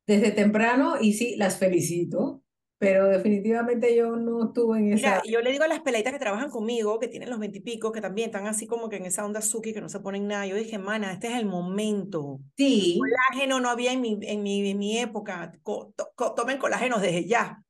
desde 0.06 0.32
temprano 0.32 0.96
y 1.00 1.14
sí, 1.14 1.36
las 1.36 1.58
felicito, 1.58 2.41
pero 2.82 3.06
definitivamente 3.06 3.94
yo 3.96 4.16
no 4.16 4.46
estuve 4.46 4.78
en 4.80 4.92
esa. 4.92 4.96
Mira, 4.96 5.22
yo 5.24 5.40
le 5.40 5.52
digo 5.52 5.64
a 5.64 5.68
las 5.68 5.80
peladitas 5.80 6.12
que 6.12 6.18
trabajan 6.18 6.50
conmigo, 6.50 6.98
que 6.98 7.08
tienen 7.08 7.30
los 7.30 7.38
veintipicos, 7.38 7.92
que 7.92 8.00
también 8.00 8.26
están 8.28 8.46
así 8.46 8.66
como 8.66 8.88
que 8.88 8.96
en 8.96 9.06
esa 9.06 9.24
onda 9.24 9.40
suki, 9.40 9.72
que 9.72 9.80
no 9.80 9.88
se 9.88 10.00
ponen 10.00 10.26
nada. 10.26 10.46
Yo 10.46 10.56
dije, 10.56 10.78
mana, 10.78 11.12
este 11.12 11.28
es 11.28 11.34
el 11.36 11.46
momento. 11.46 12.40
Sí, 12.56 12.98
Colágeno 12.98 13.60
no 13.60 13.70
había 13.70 13.92
en 13.92 14.00
mi, 14.00 14.18
en 14.22 14.42
mi, 14.42 14.68
en 14.68 14.78
mi 14.78 14.98
época. 14.98 15.52
Co- 15.62 15.92
to- 15.96 16.10
co- 16.16 16.34
tomen 16.34 16.58
colágeno 16.58 16.98
desde 16.98 17.24
ya. 17.26 17.62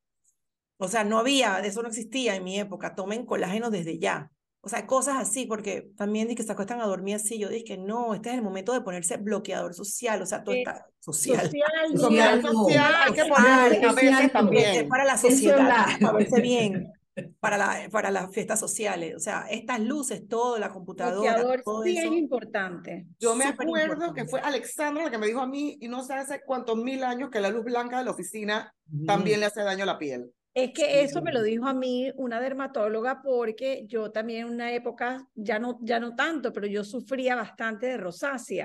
O 0.77 0.87
sea, 0.87 1.03
no 1.03 1.19
había, 1.19 1.59
eso 1.59 1.81
no 1.81 1.87
existía 1.89 2.35
en 2.35 2.43
mi 2.43 2.59
época. 2.59 2.95
Tomen 2.95 3.25
colágeno 3.25 3.69
desde 3.69 3.99
ya. 3.99 4.31
O 4.65 4.69
sea, 4.69 4.87
cosas 4.87 5.17
así, 5.17 5.45
porque 5.45 5.91
también 5.97 6.29
di 6.29 6.35
que 6.35 6.43
se 6.43 6.51
acuestan 6.53 6.79
a 6.79 6.85
dormir 6.85 7.15
así. 7.15 7.37
Yo 7.37 7.49
dije, 7.49 7.77
no, 7.77 8.13
este 8.13 8.29
es 8.29 8.35
el 8.35 8.41
momento 8.41 8.71
de 8.71 8.79
ponerse 8.79 9.17
bloqueador 9.17 9.73
social. 9.73 10.21
O 10.21 10.25
sea, 10.25 10.41
todo 10.41 10.55
Eh, 10.55 10.59
está 10.59 10.85
social. 11.01 11.41
Social. 11.41 11.61
Social, 11.97 12.41
Social, 12.41 12.41
social, 12.41 12.93
hay 13.03 13.13
que 13.13 13.85
a 13.85 13.91
veces. 13.93 14.19
Es 14.21 14.31
también. 14.31 14.87
para 14.87 15.03
la 15.03 15.13
es 15.15 15.21
sociedad, 15.21 15.57
la- 15.67 15.97
para 15.99 16.13
verse 16.17 16.39
bien, 16.39 16.93
para, 17.41 17.57
la, 17.57 17.89
para 17.91 18.09
las 18.09 18.31
fiestas 18.33 18.57
sociales. 18.57 19.13
O 19.17 19.19
sea, 19.19 19.47
estas 19.51 19.81
luces, 19.81 20.27
todo, 20.29 20.57
la 20.57 20.69
computadora, 20.71 21.33
Bloqueador 21.33 21.61
todo 21.63 21.83
sí 21.83 21.97
es 21.97 22.05
eso. 22.05 22.13
importante. 22.13 23.05
Yo 23.19 23.35
me 23.35 23.47
Súper 23.47 23.67
acuerdo 23.67 23.91
importante. 23.95 24.21
que 24.23 24.27
fue 24.29 24.39
Alexandra 24.39 25.03
la 25.03 25.11
que 25.11 25.17
me 25.17 25.27
dijo 25.27 25.41
a 25.41 25.47
mí, 25.47 25.77
y 25.81 25.89
no 25.89 26.05
sé 26.05 26.13
hace 26.13 26.39
cuántos 26.45 26.77
mil 26.77 27.03
años, 27.03 27.29
que 27.29 27.41
la 27.41 27.49
luz 27.49 27.65
blanca 27.65 27.97
de 27.99 28.05
la 28.05 28.11
oficina 28.11 28.73
también 29.05 29.41
le 29.41 29.47
hace 29.47 29.61
daño 29.61 29.83
a 29.83 29.87
la 29.87 29.97
piel. 29.99 30.31
Es 30.55 30.71
que 30.71 30.83
Sí. 30.85 30.99
eso 30.99 31.21
me 31.23 31.31
lo 31.33 31.41
dijo 31.41 31.65
a 31.67 31.73
mí 31.73 32.11
una 32.15 32.39
dermatóloga 32.39 33.21
porque 33.23 33.85
yo 33.87 34.11
también 34.11 34.45
en 34.47 34.53
una 34.53 34.71
época, 34.73 35.27
ya 35.33 35.57
no, 35.57 35.79
ya 35.81 35.99
no 35.99 36.15
tanto, 36.15 36.53
pero 36.53 36.67
yo 36.67 36.83
sufría 36.83 37.35
bastante 37.35 37.87
de 37.87 37.97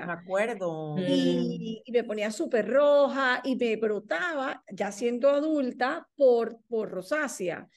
Me 0.03 0.11
rosácea 0.13 0.13
acuerdo. 0.13 0.97
Mm. 0.97 1.03
y, 1.07 1.81
y 1.85 1.91
me 1.91 2.03
ponía 2.03 2.29
súper 2.31 2.67
roja 2.69 3.41
y 3.43 3.55
me 3.55 3.75
brotaba, 3.77 4.63
ya 4.71 4.91
siendo 4.91 5.29
adulta, 5.31 6.07
por, 6.15 6.59
por 6.67 6.91
rosácea. 6.91 7.67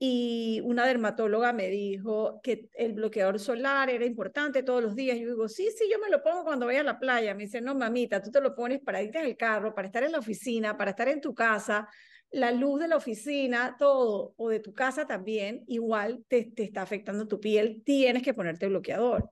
Y 0.00 0.60
una 0.64 0.86
dermatóloga 0.86 1.52
me 1.52 1.68
dijo 1.68 2.40
que 2.42 2.68
el 2.74 2.92
bloqueador 2.94 3.40
solar 3.40 3.90
era 3.90 4.04
importante 4.06 4.62
todos 4.62 4.80
los 4.82 4.94
días. 4.94 5.18
Yo 5.18 5.26
digo, 5.26 5.48
sí, 5.48 5.68
sí, 5.76 5.86
yo 5.90 5.98
me 5.98 6.08
lo 6.08 6.22
pongo 6.22 6.44
cuando 6.44 6.66
voy 6.66 6.76
a 6.76 6.84
la 6.84 6.98
playa. 7.00 7.34
Me 7.34 7.44
dice, 7.44 7.60
no, 7.60 7.74
mamita, 7.74 8.22
tú 8.22 8.30
te 8.30 8.40
lo 8.40 8.54
pones 8.54 8.80
para 8.80 9.02
irte 9.02 9.18
en 9.18 9.26
el 9.26 9.36
carro, 9.36 9.74
para 9.74 9.88
estar 9.88 10.04
en 10.04 10.12
la 10.12 10.20
oficina, 10.20 10.76
para 10.76 10.92
estar 10.92 11.08
en 11.08 11.20
tu 11.20 11.34
casa. 11.34 11.88
La 12.30 12.52
luz 12.52 12.80
de 12.80 12.88
la 12.88 12.96
oficina, 12.96 13.76
todo, 13.78 14.34
o 14.36 14.48
de 14.48 14.60
tu 14.60 14.74
casa 14.74 15.06
también, 15.06 15.64
igual 15.66 16.24
te, 16.28 16.44
te 16.44 16.62
está 16.62 16.82
afectando 16.82 17.26
tu 17.26 17.40
piel. 17.40 17.82
Tienes 17.84 18.22
que 18.22 18.34
ponerte 18.34 18.68
bloqueador. 18.68 19.30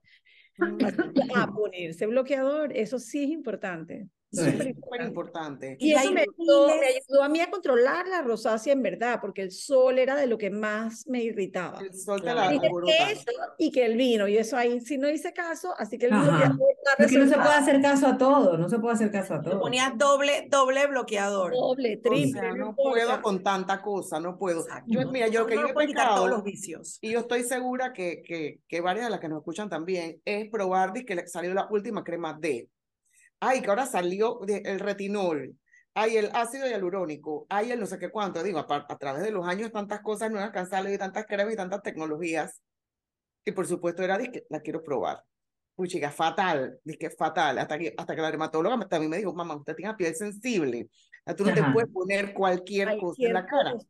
A 1.35 1.53
ponerse 1.53 2.07
bloqueador, 2.07 2.75
eso 2.75 2.97
sí 2.97 3.23
es 3.23 3.29
importante. 3.29 4.07
Súper 4.29 4.75
súper 4.75 5.01
importante. 5.03 5.77
Y 5.79 5.91
Y 5.91 5.93
eso 5.93 6.11
me 6.11 6.21
ayudó, 6.21 6.67
me 6.67 6.87
ayudó 6.87 7.23
a 7.23 7.29
mí 7.29 7.39
a 7.39 7.49
controlar 7.49 8.07
la 8.07 8.21
rosácea 8.21 8.73
en 8.73 8.83
verdad, 8.83 9.19
porque 9.21 9.41
el 9.41 9.51
sol 9.51 9.97
era 9.99 10.15
de 10.17 10.27
lo 10.27 10.37
que 10.37 10.49
más 10.49 11.07
me 11.07 11.23
irritaba. 11.23 11.79
El 11.79 11.93
sol 11.93 12.17
te 12.19 12.23
Claro. 12.31 12.39
la 12.39 12.47
alborota. 12.61 13.09
eso 13.11 13.31
y 13.57 13.71
que 13.71 13.85
el 13.85 13.95
vino, 13.95 14.27
y 14.27 14.37
eso 14.37 14.57
ahí 14.57 14.81
sí 14.81 14.97
no 14.97 15.09
hice 15.09 15.31
caso, 15.31 15.73
así 15.77 15.97
que 15.97 16.07
el 16.07 16.13
Ajá. 16.13 16.23
bloqueador 16.29 16.59
está 16.77 17.03
Es 17.05 17.11
que 17.11 17.17
no 17.19 17.27
se 17.27 17.35
puede 17.35 17.49
hacer 17.55 17.81
caso 17.81 18.07
a 18.07 18.17
todo, 18.17 18.57
no 18.57 18.67
se 18.69 18.79
puede 18.79 18.95
hacer 18.95 19.11
caso 19.11 19.33
a 19.35 19.41
todo. 19.41 19.59
ponías 19.61 19.97
doble, 19.97 20.47
doble 20.51 20.87
bloqueador. 20.87 21.53
doble, 21.53 21.97
O 22.05 22.09
triple, 22.09 22.31
sea, 22.41 22.51
no 22.51 22.65
no 22.67 22.75
puedo 22.75 23.21
con 23.21 23.41
tanta 23.43 23.81
cosa, 23.81 24.19
no 24.19 24.37
puedo. 24.37 24.59
Exacto. 24.61 24.85
Yo, 24.91 25.01
No- 25.03 25.11
mira, 25.11 25.27
yo 25.29 25.41
no 25.41 25.45
que 25.47 25.55
nos 25.55 25.71
yo 25.73 25.79
he 25.81 25.87
quitar 25.87 26.09
todos 26.15 26.29
los 26.29 26.39
pecado, 26.39 26.43
vicios. 26.43 26.97
y 27.01 27.11
yo 27.11 27.19
estoy 27.19 27.43
segura 27.43 27.93
que, 27.93 28.21
que, 28.23 28.59
que 28.67 28.81
varias 28.81 29.05
de 29.05 29.11
las 29.11 29.19
que 29.21 29.29
nos 29.29 29.39
escuchan 29.39 29.69
también, 29.69 30.21
es 30.25 30.49
probar 30.49 30.91
de 30.91 31.05
que 31.05 31.15
le 31.15 31.27
salió 31.27 31.53
la 31.53 31.67
última 31.71 32.03
crema 32.03 32.37
D. 32.39 32.67
Ay, 33.39 33.61
que 33.61 33.69
ahora 33.69 33.85
salió 33.85 34.39
de- 34.45 34.61
el 34.65 34.79
retinol. 34.79 35.55
Hay 35.93 36.17
el 36.17 36.29
ácido 36.33 36.67
hialurónico, 36.67 37.45
hay 37.49 37.71
el 37.71 37.79
no 37.79 37.85
sé 37.87 37.97
qué 37.97 38.09
cuánto. 38.09 38.43
Digo, 38.43 38.59
a, 38.59 38.85
a 38.89 38.97
través 38.97 39.23
de 39.23 39.31
los 39.31 39.47
años, 39.47 39.71
tantas 39.71 40.01
cosas 40.01 40.29
nuevas 40.31 40.51
que 40.51 40.59
han 40.59 40.69
salido 40.69 40.93
y 40.93 40.97
tantas 40.97 41.25
cremas 41.25 41.53
y 41.53 41.57
tantas 41.57 41.81
tecnologías. 41.81 42.61
Y 43.45 43.51
por 43.51 43.65
supuesto 43.65 44.03
era, 44.03 44.17
dizque, 44.17 44.45
la 44.49 44.59
quiero 44.59 44.83
probar. 44.83 45.23
Uy, 45.75 45.87
chica, 45.87 46.11
fatal, 46.11 46.79
dije, 46.83 47.09
fatal. 47.11 47.57
Hasta 47.59 47.77
que, 47.77 47.93
hasta 47.97 48.15
que 48.15 48.21
la 48.21 48.29
dermatóloga 48.29 48.77
también 48.87 49.09
me 49.11 49.17
dijo, 49.17 49.33
mamá, 49.33 49.55
usted 49.55 49.75
tiene 49.75 49.93
piel 49.95 50.15
sensible. 50.15 50.89
Tú 51.35 51.43
no 51.45 51.53
te 51.53 51.59
Ajá. 51.61 51.73
puedes 51.73 51.91
poner 51.91 52.33
cualquier 52.33 52.97
cosa 52.99 53.25
en 53.25 53.33
la 53.33 53.47
Cualquier 53.47 53.63
cara. 53.63 53.73
cosa. 53.73 53.87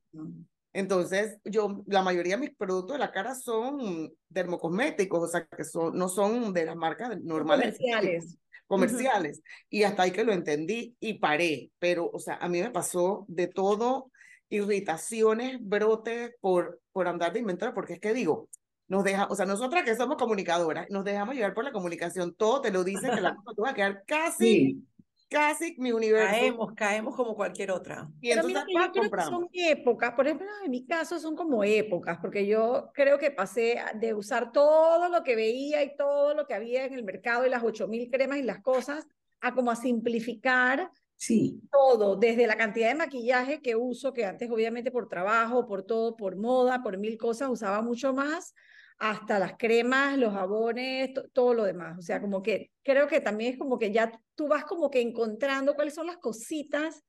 Entonces, 0.74 1.40
yo, 1.44 1.84
la 1.88 2.04
mayoría 2.04 2.36
de 2.36 2.42
mis 2.42 2.56
productos 2.56 2.94
de 2.96 3.00
la 3.00 3.12
cara 3.12 3.36
son 3.36 4.12
dermocosméticos, 4.30 5.24
o 5.24 5.28
sea, 5.28 5.46
que 5.46 5.64
son, 5.64 5.98
no 5.98 6.08
son 6.10 6.54
de 6.54 6.66
las 6.66 6.76
marcas 6.76 7.20
normales 7.22 7.78
comerciales. 7.78 8.38
Comerciales. 8.68 9.42
Y 9.70 9.84
hasta 9.84 10.04
ahí 10.04 10.12
que 10.12 10.24
lo 10.24 10.34
entendí 10.34 10.96
y 11.00 11.16
paré. 11.16 11.72
Pero, 11.80 12.10
o 12.14 12.20
sea, 12.20 12.36
a 12.36 12.48
mí 12.50 12.62
me 12.62 12.70
pasó 12.70 13.26
de 13.28 13.48
todo, 13.48 14.12
irritaciones, 14.50 15.58
brotes 15.62 16.32
por, 16.40 16.80
por 16.92 17.08
andar 17.08 17.34
de 17.34 17.40
inventora, 17.40 17.74
porque 17.74 17.94
es 17.94 18.00
que 18.00 18.14
digo, 18.14 18.50
nos 18.88 19.04
deja, 19.04 19.28
o 19.30 19.36
sea, 19.36 19.46
nosotras 19.46 19.84
que 19.84 19.96
somos 19.96 20.18
comunicadoras, 20.18 20.88
nos 20.90 21.04
dejamos 21.04 21.36
llevar 21.36 21.54
por 21.54 21.64
la 21.64 21.72
comunicación, 21.72 22.34
todo 22.36 22.62
te 22.62 22.72
lo 22.72 22.84
dicen 22.84 23.14
que 23.14 23.22
la 23.22 23.36
cosa 23.44 23.56
te 23.56 23.62
va 23.62 23.70
a 23.70 23.74
quedar 23.74 24.04
casi, 24.06 24.46
Sí, 24.46 24.88
casi 25.30 25.76
mi 25.78 25.92
universo. 25.92 26.32
Caemos, 26.32 26.74
caemos 26.74 27.16
como 27.16 27.36
cualquier 27.36 27.72
otra. 27.72 28.10
Y 28.22 28.30
Pero 28.30 28.48
entonces, 28.48 28.66
mira 28.66 28.66
que 28.66 28.74
yo 28.74 28.80
creo 28.80 28.92
que 28.92 29.00
compramos. 29.00 29.40
son 29.42 29.50
épocas, 29.54 30.14
por 30.14 30.26
ejemplo, 30.26 30.48
en 30.64 30.72
mi 30.72 30.86
caso 30.86 31.20
son 31.20 31.36
como 31.36 31.64
épocas, 31.64 32.18
porque 32.22 32.46
yo 32.46 32.92
creo 32.94 33.18
que 33.18 33.32
pasé 33.32 33.80
de 33.96 34.14
usar 34.14 34.52
todo 34.52 35.10
lo 35.10 35.24
que 35.24 35.36
veía 35.36 35.84
y 35.84 35.96
todo 35.96 36.34
lo 36.34 36.46
que 36.46 36.54
había 36.54 36.86
en 36.86 36.94
el 36.94 37.04
mercado 37.04 37.46
y 37.46 37.50
las 37.50 37.64
8000 37.64 38.10
cremas 38.10 38.40
y 38.40 38.44
las 38.44 38.62
cosas, 38.62 39.08
a 39.42 39.54
como 39.54 39.72
a 39.72 39.76
simplificar 39.76 40.92
sí. 41.16 41.62
todo, 41.72 42.16
desde 42.16 42.48
la 42.48 42.58
cantidad 42.58 42.90
de 42.90 42.96
maquillaje 42.96 43.62
que 43.62 43.76
uso, 43.76 44.14
que 44.14 44.26
antes 44.26 44.50
obviamente 44.50 44.92
por 44.92 45.08
trabajo, 45.08 45.66
por 45.68 45.84
todo, 45.84 46.16
por 46.16 46.36
moda, 46.36 46.82
por 46.82 46.98
mil 46.98 47.18
cosas 47.18 47.50
usaba 47.50 47.82
mucho 47.82 48.14
más, 48.14 48.54
hasta 49.00 49.40
las 49.40 49.54
cremas, 49.58 50.18
los 50.18 50.34
jabones, 50.34 51.14
to- 51.14 51.30
todo 51.30 51.54
lo 51.54 51.64
demás. 51.64 51.98
O 52.00 52.02
sea, 52.02 52.22
como 52.22 52.42
que 52.42 52.72
creo 52.84 53.08
que 53.08 53.22
también 53.22 53.54
es 53.54 53.60
como 53.60 53.78
que 53.80 53.92
ya 53.92 54.12
tú 54.36 54.48
vas 54.48 54.66
como 54.66 54.90
que 54.90 55.02
encontrando 55.02 55.76
cuáles 55.76 55.94
son 55.96 56.08
las 56.08 56.18
cositas 56.18 57.04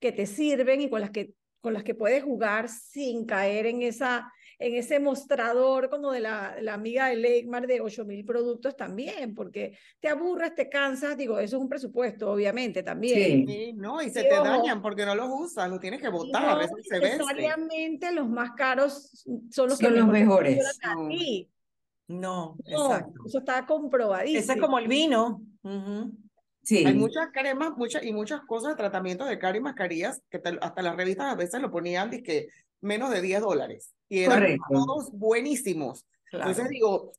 que 0.00 0.12
te 0.12 0.26
sirven 0.26 0.80
y 0.80 0.90
con 0.90 1.00
las 1.00 1.10
que 1.10 1.34
con 1.60 1.74
las 1.74 1.82
que 1.82 1.94
puedes 1.94 2.22
jugar 2.22 2.68
sin 2.68 3.26
caer 3.26 3.66
en 3.66 3.82
esa 3.82 4.32
en 4.60 4.74
ese 4.74 4.98
mostrador 4.98 5.88
como 5.88 6.10
de 6.10 6.20
la, 6.20 6.56
la 6.60 6.74
amiga 6.74 7.06
de 7.08 7.16
Leikmar 7.16 7.66
de 7.66 7.80
8000 7.80 8.24
productos 8.24 8.76
también, 8.76 9.34
porque 9.34 9.78
te 10.00 10.08
aburres, 10.08 10.54
te 10.54 10.68
cansas, 10.68 11.16
digo, 11.16 11.38
eso 11.38 11.56
es 11.56 11.62
un 11.62 11.68
presupuesto, 11.68 12.32
obviamente, 12.32 12.82
también. 12.82 13.46
Sí. 13.46 13.54
Sí, 13.66 13.72
no, 13.74 14.02
y 14.02 14.10
se 14.10 14.20
Y 14.22 14.28
te 14.28 14.34
ojo, 14.34 14.44
dañan 14.48 14.82
porque 14.82 15.06
no 15.06 15.14
los 15.14 15.28
usas, 15.30 15.70
los 15.70 15.78
tienes 15.78 16.00
que 16.02 16.08
botar, 16.08 16.56
no 16.56 16.60
eso 16.60 16.74
se 16.82 16.98
necesariamente 16.98 18.10
los 18.12 18.28
más 18.28 18.50
caros 18.52 19.24
son 19.50 19.68
los 19.68 19.78
que 19.78 19.86
Son 19.86 19.94
los 19.96 20.08
mejores. 20.08 20.58
a 20.82 20.94
No. 22.08 22.56
exacto. 22.64 23.20
eso 23.26 23.38
está 23.38 23.64
comprobadísimo. 23.66 24.40
Ese 24.40 24.52
es 24.54 24.60
como 24.60 24.78
el 24.78 24.88
vino. 24.88 25.40
Sí. 26.62 26.84
Hay 26.84 26.94
muchas 26.94 27.28
cremas 27.32 27.76
muchas, 27.76 28.02
y 28.04 28.12
muchas 28.12 28.40
cosas 28.42 28.70
de 28.72 28.76
tratamiento 28.76 29.24
de 29.24 29.38
cara 29.38 29.56
y 29.56 29.60
mascarillas 29.60 30.20
que 30.28 30.38
te- 30.38 30.58
hasta 30.60 30.82
las 30.82 30.96
revistas 30.96 31.32
a 31.32 31.34
veces 31.34 31.62
lo 31.62 31.70
ponían 31.70 32.10
que 32.10 32.48
menos 32.80 33.10
de 33.10 33.20
10 33.20 33.40
dólares. 33.40 33.94
Y 34.08 34.20
eran 34.24 34.38
Correcto. 34.40 34.64
todos 34.70 35.10
buenísimos. 35.12 36.04
Claro. 36.30 36.50
Entonces 36.50 36.70
digo, 36.70 37.12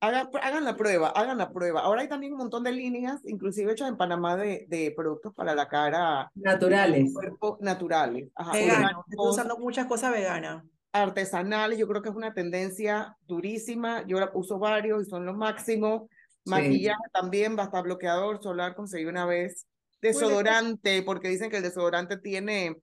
hagan, 0.00 0.28
hagan 0.42 0.64
la 0.64 0.76
prueba, 0.76 1.08
hagan 1.08 1.38
la 1.38 1.52
prueba. 1.52 1.80
Ahora 1.80 2.02
hay 2.02 2.08
también 2.08 2.32
un 2.32 2.38
montón 2.38 2.62
de 2.64 2.72
líneas, 2.72 3.20
inclusive 3.24 3.72
hechas 3.72 3.88
en 3.88 3.96
Panamá, 3.96 4.36
de, 4.36 4.66
de 4.68 4.92
productos 4.96 5.32
para 5.34 5.54
la 5.54 5.68
cara, 5.68 6.30
Naturales. 6.34 7.12
cuerpo 7.14 7.58
naturales. 7.60 8.28
Ajá, 8.34 8.52
Vegano. 8.52 8.74
orgánicos, 8.78 9.04
Estoy 9.10 9.28
usando 9.30 9.58
muchas 9.58 9.86
cosas 9.86 10.12
veganas. 10.12 10.64
artesanales, 10.92 11.78
yo 11.78 11.88
creo 11.88 12.02
que 12.02 12.08
es 12.10 12.14
una 12.14 12.34
tendencia 12.34 13.16
durísima. 13.26 14.04
Yo 14.06 14.18
uso 14.34 14.58
varios 14.58 15.06
y 15.06 15.10
son 15.10 15.26
lo 15.26 15.34
máximo. 15.34 16.08
Sí. 16.44 16.50
Maquillaje 16.50 17.02
también, 17.12 17.56
basta 17.56 17.80
bloqueador 17.80 18.42
solar, 18.42 18.74
conseguí 18.76 19.06
una 19.06 19.24
vez. 19.26 19.66
Desodorante, 20.02 21.02
porque 21.02 21.28
dicen 21.28 21.50
que 21.50 21.56
el 21.56 21.62
desodorante 21.62 22.18
tiene 22.18 22.76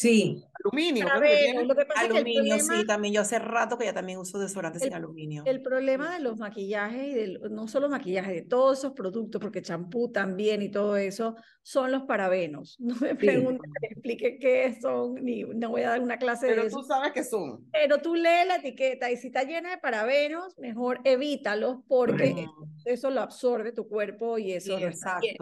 Sí. 0.00 0.44
aluminio. 0.64 1.06
Para 1.06 1.18
creo 1.18 1.30
que 1.30 1.36
ver, 1.36 1.44
tiene. 1.50 1.64
lo 1.66 1.74
que 1.74 1.84
pasa 1.86 2.02
es 2.02 2.06
que 2.08 2.12
el 2.12 2.16
Aluminio, 2.18 2.56
problema, 2.56 2.80
sí, 2.80 2.86
también. 2.86 3.14
Yo 3.14 3.20
hace 3.20 3.38
rato 3.40 3.76
que 3.78 3.84
ya 3.84 3.92
también 3.92 4.18
uso 4.20 4.38
desodorante 4.38 4.78
sin 4.78 4.88
El- 4.88 4.94
aluminio. 4.94 5.42
el 5.44 5.60
problema 5.60 6.12
de 6.14 6.20
los 6.20 6.38
maquillajes 6.38 7.08
y 7.08 7.14
del, 7.14 7.40
no 7.50 7.66
solo 7.66 7.88
maquillaje, 7.88 8.32
de 8.32 8.42
todos 8.42 8.78
esos 8.78 8.92
productos, 8.92 9.40
porque 9.40 9.60
champú 9.60 10.12
también 10.12 10.62
y 10.62 10.68
todo 10.70 10.96
eso, 10.96 11.34
son 11.62 11.90
los 11.90 12.02
parabenos. 12.04 12.76
No 12.88 12.94
me 13.00 13.14
pregunten, 13.16 13.70
me 13.82 13.88
explique 13.88 14.38
qué 14.38 14.78
son, 14.80 15.14
ni 15.16 15.42
no 15.42 15.70
voy 15.70 15.82
a 15.82 15.90
dar 15.90 16.00
una 16.00 16.16
clase 16.18 16.46
de 16.46 16.52
Pero 16.54 16.66
eso. 16.68 16.78
tú 16.78 16.84
sabes 16.86 17.12
que 17.12 17.24
son. 17.24 17.66
Pero 17.72 17.98
tú 17.98 18.14
lees 18.14 18.46
la 18.46 18.56
etiqueta 18.56 19.10
y 19.10 19.16
si 19.16 19.26
está 19.28 19.42
llena 19.42 19.70
de 19.70 19.78
parabenos, 19.78 20.56
mejor 20.58 21.00
evítalos 21.02 21.78
porque 21.88 22.46
eso 22.84 23.10
lo 23.10 23.20
absorbe 23.20 23.72
tu 23.72 23.88
cuerpo 23.88 24.38
y 24.38 24.44
Sí, 24.60 24.72
eso 24.72 24.78
está 24.78 25.18
bien. 25.20 25.36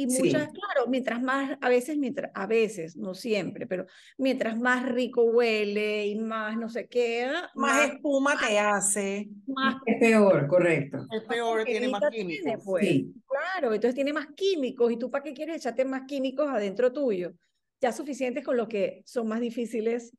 Y 0.00 0.08
Sí. 0.08 0.22
muchas, 0.22 0.48
claro, 0.52 0.86
mientras 0.88 1.20
más, 1.20 1.58
a 1.60 1.68
veces, 1.68 1.96
mientras, 1.98 2.30
a 2.32 2.46
veces, 2.46 2.94
no 2.96 3.14
siempre, 3.14 3.66
pero 3.66 3.84
mientras 4.16 4.56
más 4.56 4.88
rico 4.88 5.24
huele 5.24 6.06
y 6.06 6.14
más 6.16 6.56
no 6.56 6.68
sé 6.68 6.86
qué, 6.86 7.24
ah, 7.24 7.50
Más 7.56 7.90
espuma 7.90 8.36
te 8.38 8.60
hace. 8.60 9.28
más 9.48 9.74
Es 9.86 9.98
peor, 9.98 10.46
correcto. 10.46 11.04
Es 11.10 11.24
peor, 11.24 11.64
tiene 11.64 11.88
más 11.88 12.08
tiene, 12.10 12.38
químicos. 12.38 12.62
pues. 12.64 12.84
Sí. 12.86 13.12
Claro, 13.26 13.74
entonces 13.74 13.94
tiene 13.96 14.12
más 14.12 14.28
químicos. 14.36 14.92
¿Y 14.92 14.98
tú 14.98 15.10
para 15.10 15.24
qué 15.24 15.34
quieres 15.34 15.56
echarte 15.56 15.84
más 15.84 16.02
químicos 16.06 16.48
adentro 16.48 16.92
tuyo? 16.92 17.32
ya 17.80 17.92
suficientes 17.92 18.44
con 18.44 18.56
los 18.56 18.66
que 18.68 19.02
son 19.06 19.28
más 19.28 19.38
difíciles 19.40 20.12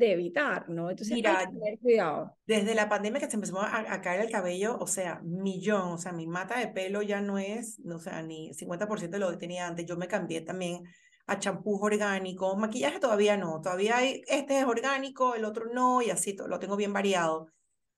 de 0.00 0.12
evitar, 0.12 0.68
¿no? 0.68 0.90
Entonces 0.90 1.12
hay 1.14 1.22
Mira, 1.22 1.38
que 1.38 1.52
tener 1.52 1.78
cuidado. 1.78 2.36
Desde 2.46 2.74
la 2.74 2.88
pandemia 2.88 3.20
que 3.20 3.30
se 3.30 3.36
empezó 3.36 3.60
a, 3.60 3.92
a 3.92 4.00
caer 4.00 4.22
el 4.22 4.30
cabello, 4.30 4.76
o 4.78 4.86
sea, 4.88 5.20
millón, 5.22 5.92
o 5.92 5.98
sea, 5.98 6.12
mi 6.12 6.26
mata 6.26 6.58
de 6.58 6.68
pelo 6.68 7.02
ya 7.02 7.20
no 7.20 7.38
es, 7.38 7.78
no, 7.80 7.96
o 7.96 8.00
sea, 8.00 8.22
ni 8.22 8.52
50% 8.54 9.10
de 9.10 9.18
lo 9.18 9.30
que 9.30 9.36
tenía 9.36 9.68
antes. 9.68 9.86
Yo 9.86 9.96
me 9.96 10.08
cambié 10.08 10.40
también 10.40 10.82
a 11.26 11.38
champús 11.38 11.78
orgánicos, 11.80 12.58
maquillaje 12.58 12.98
todavía 12.98 13.36
no, 13.36 13.60
todavía 13.60 13.98
hay, 13.98 14.22
este 14.26 14.58
es 14.58 14.64
orgánico, 14.64 15.36
el 15.36 15.44
otro 15.44 15.66
no, 15.72 16.02
y 16.02 16.10
así, 16.10 16.36
lo 16.36 16.58
tengo 16.58 16.76
bien 16.76 16.92
variado. 16.92 17.52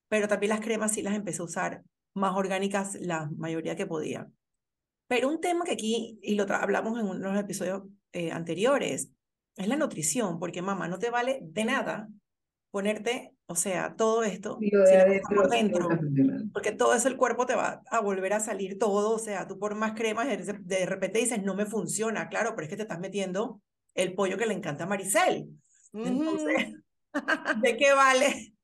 Pero 0.09 0.29
también 0.29 0.51
las 0.51 0.61
cremas 0.61 0.93
sí 0.93 1.01
las 1.01 1.15
empecé 1.15 1.41
a 1.41 1.47
usar 1.47 1.83
más 2.13 2.37
orgánicas, 2.37 2.97
la 3.01 3.31
mayoría 3.39 3.77
que 3.77 3.87
podía. 3.87 4.31
Pero 5.07 5.29
un 5.29 5.41
tema 5.41 5.65
que 5.65 5.73
aquí, 5.73 6.19
y 6.23 6.35
lo 6.35 6.45
hablamos 6.53 6.99
en 7.01 7.07
unos 7.07 7.39
episodios 7.39 7.85
eh, 8.13 8.31
anteriores, 8.33 9.12
es 9.57 9.69
la 9.69 9.77
nutrición, 9.77 10.39
porque 10.39 10.63
mamá, 10.63 10.89
no 10.89 10.99
te 10.99 11.11
vale 11.11 11.41
de 11.43 11.65
nada 11.65 12.09
ponerte, 12.71 13.35
o 13.47 13.55
sea, 13.55 13.95
todo 13.97 14.25
esto, 14.25 14.59
si 14.59 14.71
lo 14.71 14.83
por 15.35 15.51
dentro, 15.51 15.89
porque 16.55 16.73
todo 16.73 16.95
eso 16.95 17.07
el 17.07 17.19
cuerpo 17.19 17.45
te 17.45 17.55
va 17.55 17.83
a 17.91 18.01
volver 18.01 18.33
a 18.33 18.41
salir 18.41 18.79
todo, 18.79 19.15
o 19.15 19.19
sea, 19.19 19.47
tú 19.47 19.59
por 19.59 19.75
más 19.75 19.93
cremas, 19.93 20.27
de 20.27 20.87
repente 20.87 21.19
dices, 21.19 21.43
no 21.43 21.55
me 21.55 21.67
funciona, 21.67 22.29
claro, 22.29 22.55
pero 22.55 22.65
es 22.65 22.71
que 22.71 22.77
te 22.77 22.83
estás 22.83 22.99
metiendo 22.99 23.61
el 23.95 24.15
pollo 24.15 24.39
que 24.39 24.47
le 24.47 24.55
encanta 24.55 24.85
a 24.85 24.87
Maricel. 24.87 25.49
Entonces, 25.93 26.77
¿de 27.63 27.77
qué 27.77 27.93
vale? 27.93 28.55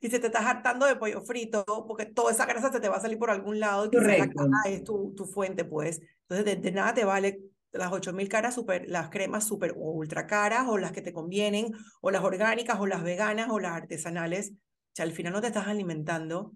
Y 0.00 0.10
si 0.10 0.18
te 0.18 0.26
estás 0.26 0.44
hartando 0.44 0.84
de 0.84 0.96
pollo 0.96 1.22
frito, 1.22 1.64
porque 1.88 2.04
toda 2.04 2.32
esa 2.32 2.44
grasa 2.44 2.70
se 2.70 2.80
te 2.80 2.88
va 2.90 2.98
a 2.98 3.00
salir 3.00 3.18
por 3.18 3.30
algún 3.30 3.58
lado 3.58 3.88
y 3.90 3.96
la 3.96 4.28
es 4.66 4.84
tu, 4.84 5.14
tu 5.16 5.24
fuente, 5.24 5.64
pues. 5.64 6.00
Entonces, 6.28 6.44
de, 6.44 6.56
de 6.56 6.70
nada 6.70 6.92
te 6.92 7.04
vale 7.04 7.40
las 7.72 7.92
8000 7.92 8.28
caras 8.28 8.54
super, 8.54 8.88
las 8.88 9.10
cremas 9.10 9.44
super 9.46 9.72
o 9.76 9.90
ultra 9.92 10.26
caras 10.26 10.66
o 10.68 10.78
las 10.78 10.92
que 10.92 11.02
te 11.02 11.12
convienen, 11.12 11.72
o 12.00 12.10
las 12.10 12.24
orgánicas, 12.24 12.80
o 12.80 12.86
las 12.86 13.02
veganas, 13.02 13.48
o 13.50 13.60
las 13.60 13.72
artesanales. 13.72 14.52
O 14.52 14.94
sea, 14.94 15.04
al 15.04 15.12
final 15.12 15.32
no 15.32 15.40
te 15.40 15.48
estás 15.48 15.66
alimentando 15.68 16.54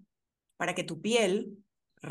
para 0.57 0.73
que 0.75 0.83
tu 0.83 1.01
piel. 1.01 1.57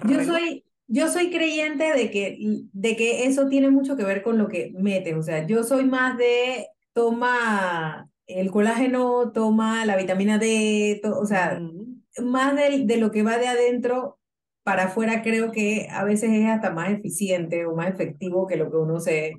Yo 0.09 0.23
soy, 0.25 0.65
yo 0.87 1.09
soy 1.09 1.31
creyente 1.31 1.93
de 1.93 2.11
que, 2.11 2.39
de 2.73 2.97
que 2.97 3.27
eso 3.27 3.49
tiene 3.49 3.71
mucho 3.71 3.97
que 3.97 4.05
ver 4.05 4.23
con 4.23 4.39
lo 4.39 4.49
que 4.49 4.73
metes. 4.75 5.15
O 5.17 5.23
sea, 5.23 5.47
yo 5.47 5.65
soy 5.65 5.85
más 5.85 6.17
de 6.17 6.69
toma 6.93 8.09
el 8.27 8.51
colágeno, 8.51 9.33
toma 9.33 9.85
la 9.85 9.97
vitamina 9.97 10.39
D, 10.39 11.01
to- 11.03 11.19
o 11.19 11.27
sea, 11.27 11.59
Ujú. 11.61 11.99
más 12.25 12.55
de, 12.57 12.85
de 12.85 12.97
lo 12.97 13.11
que 13.11 13.23
va 13.23 13.37
de 13.39 13.49
adentro 13.49 14.19
para 14.63 14.85
afuera 14.85 15.23
creo 15.23 15.51
que 15.51 15.89
a 15.91 16.05
veces 16.05 16.31
es 16.31 16.47
hasta 16.47 16.71
más 16.71 16.91
eficiente 16.91 17.67
o 17.67 17.75
más 17.75 17.89
efectivo 17.89 18.47
que 18.47 18.57
lo 18.57 18.71
que 18.71 18.77
uno 18.77 19.01
se, 19.01 19.35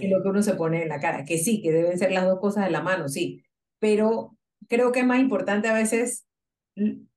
que 0.00 0.08
lo 0.08 0.22
que 0.22 0.28
uno 0.28 0.42
se 0.42 0.54
pone 0.54 0.82
en 0.82 0.88
la 0.88 1.00
cara. 1.00 1.24
Que 1.24 1.38
sí, 1.38 1.60
que 1.60 1.72
deben 1.72 1.98
ser 1.98 2.12
las 2.12 2.24
dos 2.24 2.40
cosas 2.40 2.64
de 2.64 2.70
la 2.70 2.82
mano, 2.82 3.08
sí. 3.08 3.42
Pero 3.78 4.36
creo 4.68 4.92
que 4.92 5.00
es 5.00 5.06
más 5.06 5.20
importante 5.20 5.68
a 5.68 5.74
veces 5.74 6.26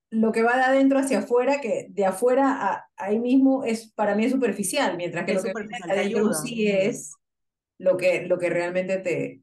lo 0.09 0.31
que 0.31 0.43
va 0.43 0.57
de 0.57 0.63
adentro 0.63 0.99
hacia 0.99 1.19
afuera 1.19 1.61
que 1.61 1.87
de 1.89 2.05
afuera 2.05 2.57
a 2.61 2.89
ahí 2.97 3.19
mismo 3.19 3.63
es 3.63 3.91
para 3.93 4.15
mí 4.15 4.25
es 4.25 4.31
superficial, 4.31 4.97
mientras 4.97 5.25
que 5.25 5.33
Es 5.33 5.43
lo 5.43 5.53
que 5.53 5.61
viene 5.61 5.77
adentro 5.83 6.33
sí 6.33 6.67
es 6.67 7.13
lo 7.77 7.97
que, 7.97 8.25
lo 8.25 8.37
que 8.37 8.49
realmente 8.49 8.97
te, 8.97 9.41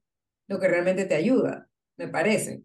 lo 0.49 0.59
que 0.59 0.69
realmente 0.69 1.05
te 1.05 1.15
ayuda, 1.15 1.69
me 1.97 2.09
parece. 2.09 2.63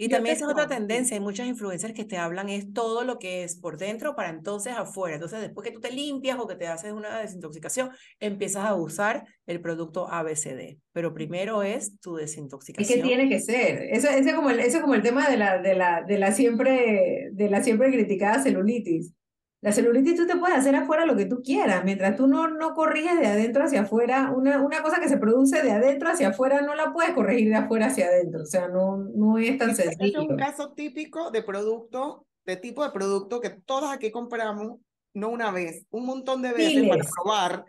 Y 0.00 0.08
Yo 0.08 0.16
también 0.16 0.36
esa 0.36 0.44
es 0.46 0.52
otra 0.52 0.68
tendencia, 0.68 1.16
hay 1.16 1.20
muchas 1.20 1.48
influencers 1.48 1.92
que 1.92 2.04
te 2.04 2.16
hablan 2.16 2.48
es 2.48 2.72
todo 2.72 3.02
lo 3.02 3.18
que 3.18 3.42
es 3.42 3.56
por 3.56 3.76
dentro 3.76 4.14
para 4.14 4.30
entonces 4.30 4.72
afuera. 4.74 5.16
Entonces 5.16 5.40
después 5.40 5.66
que 5.66 5.74
tú 5.74 5.80
te 5.80 5.90
limpias 5.90 6.38
o 6.38 6.46
que 6.46 6.54
te 6.54 6.68
haces 6.68 6.92
una 6.92 7.18
desintoxicación, 7.18 7.90
empiezas 8.20 8.64
a 8.64 8.74
usar 8.76 9.26
el 9.46 9.60
producto 9.60 10.08
ABCD. 10.08 10.78
Pero 10.92 11.12
primero 11.12 11.64
es 11.64 11.98
tu 12.00 12.16
Es 12.16 12.22
desintoxicación. 12.22 13.02
que 13.02 13.06
tiene 13.08 13.28
que 13.28 13.40
ser. 13.40 13.82
Eso, 13.90 14.08
ese 14.08 14.30
es 14.30 14.34
como 14.36 14.50
el, 14.50 14.60
ese 14.60 14.76
es 14.76 14.80
como 14.80 14.94
el 14.94 15.02
tema 15.02 15.28
de 15.28 15.36
la, 15.36 15.58
de 15.60 15.74
la, 15.74 16.02
de 16.02 16.18
la 16.18 16.30
siempre, 16.32 17.30
de 17.32 17.50
la 17.50 17.62
siempre 17.62 17.90
criticada 17.90 18.40
celulitis. 18.40 19.12
La 19.60 19.72
celulitis 19.72 20.14
tú 20.14 20.26
te 20.26 20.36
puedes 20.36 20.56
hacer 20.56 20.76
afuera 20.76 21.04
lo 21.04 21.16
que 21.16 21.26
tú 21.26 21.42
quieras, 21.42 21.84
mientras 21.84 22.16
tú 22.16 22.28
no, 22.28 22.48
no 22.48 22.74
corriges 22.74 23.18
de 23.18 23.26
adentro 23.26 23.64
hacia 23.64 23.80
afuera, 23.82 24.30
una, 24.30 24.62
una 24.62 24.82
cosa 24.82 25.00
que 25.00 25.08
se 25.08 25.18
produce 25.18 25.62
de 25.62 25.72
adentro 25.72 26.10
hacia 26.10 26.28
afuera 26.28 26.60
no 26.60 26.76
la 26.76 26.92
puedes 26.92 27.12
corregir 27.12 27.48
de 27.48 27.56
afuera 27.56 27.86
hacia 27.86 28.06
adentro, 28.06 28.42
o 28.42 28.46
sea, 28.46 28.68
no, 28.68 28.96
no 28.96 29.36
es 29.38 29.58
tan 29.58 29.70
Ese 29.70 29.82
ese 29.82 29.90
es 29.90 29.96
sencillo. 29.98 30.20
un 30.20 30.36
caso 30.36 30.72
típico 30.74 31.32
de 31.32 31.42
producto, 31.42 32.24
de 32.46 32.56
tipo 32.56 32.84
de 32.84 32.90
producto 32.92 33.40
que 33.40 33.50
todas 33.50 33.92
aquí 33.92 34.12
compramos, 34.12 34.78
no 35.14 35.28
una 35.28 35.50
vez, 35.50 35.86
un 35.90 36.06
montón 36.06 36.40
de 36.42 36.52
veces 36.52 36.88
para 36.88 37.04
probar 37.04 37.64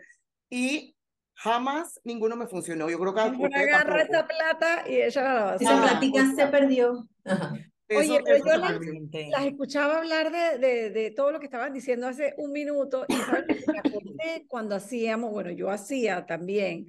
y 0.48 0.94
jamás 1.34 2.00
ninguno 2.04 2.36
me 2.36 2.46
funcionó. 2.46 2.88
Yo 2.88 2.98
creo 3.00 3.14
que 3.14 3.20
Uno 3.20 3.48
agarra 3.52 4.06
tampoco. 4.06 4.12
esa 4.12 4.28
plata 4.28 4.88
y 4.88 4.96
ella 5.00 5.22
la 5.22 5.34
va 5.34 5.52
a 5.52 5.56
Esa 5.56 5.82
platica 5.82 6.32
se 6.36 6.46
perdió. 6.46 7.08
Ajá. 7.24 7.54
Eso, 7.90 7.98
Oye, 7.98 8.22
pero 8.24 8.36
eso 8.36 8.46
yo 8.46 8.56
las-. 8.56 9.30
Las 9.30 9.46
escuchaba 9.46 9.98
hablar 9.98 10.30
de, 10.30 10.58
de, 10.58 10.90
de 10.90 11.10
todo 11.10 11.32
lo 11.32 11.40
que 11.40 11.46
estaban 11.46 11.72
diciendo 11.74 12.06
hace 12.06 12.34
un 12.38 12.52
minuto 12.52 13.04
y 13.08 13.14
sabes 13.14 13.66
me 13.66 13.78
acordé 13.80 14.46
cuando 14.46 14.76
hacíamos, 14.76 15.32
bueno, 15.32 15.50
yo 15.50 15.70
hacía 15.70 16.24
también, 16.24 16.86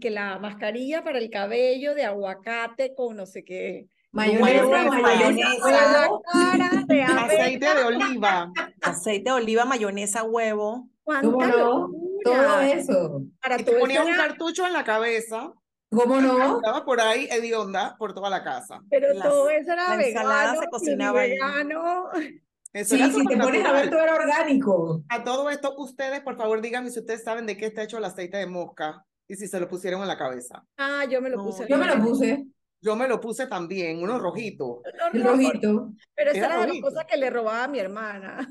que 0.00 0.10
la 0.10 0.38
mascarilla 0.38 1.02
para 1.02 1.18
el 1.18 1.30
cabello 1.30 1.94
de 1.94 2.04
aguacate 2.04 2.94
con 2.94 3.16
no 3.16 3.26
sé 3.26 3.44
qué. 3.44 3.86
Mayonesa, 4.12 4.90
mayonesa, 4.90 6.08
cara 6.32 6.84
de 6.86 7.02
Aceite 7.02 7.74
de 7.74 7.84
oliva. 7.84 8.52
Aceite 8.82 9.30
de 9.30 9.32
oliva, 9.32 9.64
mayonesa, 9.64 10.24
huevo. 10.24 10.88
¿Cómo 11.04 11.32
cuánta 11.32 11.56
no? 11.56 11.90
Todo 12.24 12.60
eso. 12.60 13.22
Para 13.40 13.60
Y 13.60 13.64
te 13.64 13.72
ponías 13.72 14.04
un 14.04 14.16
cartucho 14.16 14.66
en 14.66 14.72
la 14.72 14.84
cabeza, 14.84 15.52
¿Cómo 15.90 16.20
no? 16.20 16.56
andabas 16.56 16.82
por 16.82 17.00
ahí 17.00 17.26
hedionda 17.30 17.96
por 17.98 18.14
toda 18.14 18.30
la 18.30 18.42
casa. 18.44 18.80
pero 18.88 19.08
todo 19.20 19.50
eso 19.50 19.72
era 19.72 19.88
la 19.90 19.96
vegano, 19.96 20.60
se 20.60 20.68
cocinaba 20.68 21.20
ahí. 21.20 21.30
vegano. 21.30 22.10
Eso 22.72 22.94
Sí, 22.94 23.02
era 23.02 23.10
si 23.12 23.26
te 23.26 23.36
pones 23.36 23.64
a 23.64 23.72
ver, 23.72 23.90
todo 23.90 24.00
era 24.00 24.14
orgánico. 24.14 25.02
A 25.08 25.24
todo 25.24 25.50
esto, 25.50 25.74
ustedes, 25.78 26.20
por 26.20 26.36
favor, 26.36 26.60
díganme 26.60 26.90
si 26.90 27.00
ustedes 27.00 27.24
saben 27.24 27.44
de 27.46 27.56
qué 27.56 27.66
está 27.66 27.82
hecho 27.82 27.98
el 27.98 28.04
aceite 28.04 28.36
de 28.36 28.46
mosca 28.46 29.04
y 29.26 29.34
si 29.34 29.48
se 29.48 29.58
lo 29.58 29.68
pusieron 29.68 30.00
en 30.02 30.08
la 30.08 30.16
cabeza. 30.16 30.64
Ah, 30.76 31.04
yo 31.10 31.20
me 31.20 31.30
lo 31.30 31.38
No, 31.38 31.44
puse. 31.46 31.66
Yo 31.68 31.76
me 31.76 31.86
lo 31.86 32.00
puse, 32.00 32.46
Yo 32.80 32.96
me 32.96 33.08
lo 33.08 33.20
puse 33.20 33.46
también, 33.48 34.00
uno 34.02 34.18
rojito. 34.20 34.82
No, 34.98 35.06
el 35.12 35.24
no, 35.24 35.30
rojito. 35.32 35.92
Pero 36.14 36.30
esa 36.30 36.38
Era 36.38 36.46
era 36.54 36.60
de 36.66 36.68
las 36.68 36.80
cosas 36.80 37.04
que 37.06 37.16
le 37.16 37.28
robaba 37.30 37.64
a 37.64 37.68
mi 37.68 37.80
hermana. 37.80 38.48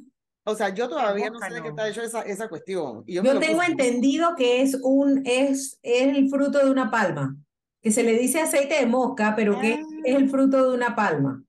O 0.49 0.55
sea, 0.55 0.69
yo 0.73 0.89
todavía 0.89 1.29
no 1.29 1.39
sé 1.39 1.53
de 1.53 1.61
qué 1.61 1.67
está 1.69 1.87
hecho 1.89 2.01
esa, 2.01 2.21
esa 2.23 2.49
cuestión. 2.49 3.03
Y 3.07 3.15
yo, 3.15 3.23
Yo 3.23 3.39
tengo 3.39 3.57
puse. 3.59 3.71
entendido 3.71 4.35
que 4.35 4.61
es 4.61 4.75
un 4.81 5.21
es, 5.25 5.79
es 5.83 6.17
el 6.17 6.29
fruto 6.29 6.59
de 6.59 6.69
una 6.71 6.89
palma, 6.91 7.35
que 7.81 7.91
se 7.91 8.03
le 8.03 8.13
dice 8.17 8.39
aceite 8.41 8.75
de 8.79 8.85
mosca, 8.85 9.33
pero 9.35 9.59
que 9.59 9.73
Ah. 9.73 9.83
es 10.05 10.15
el 10.15 10.29
fruto 10.29 10.69
de 10.69 10.75
una 10.75 10.95
palma. 10.95 11.43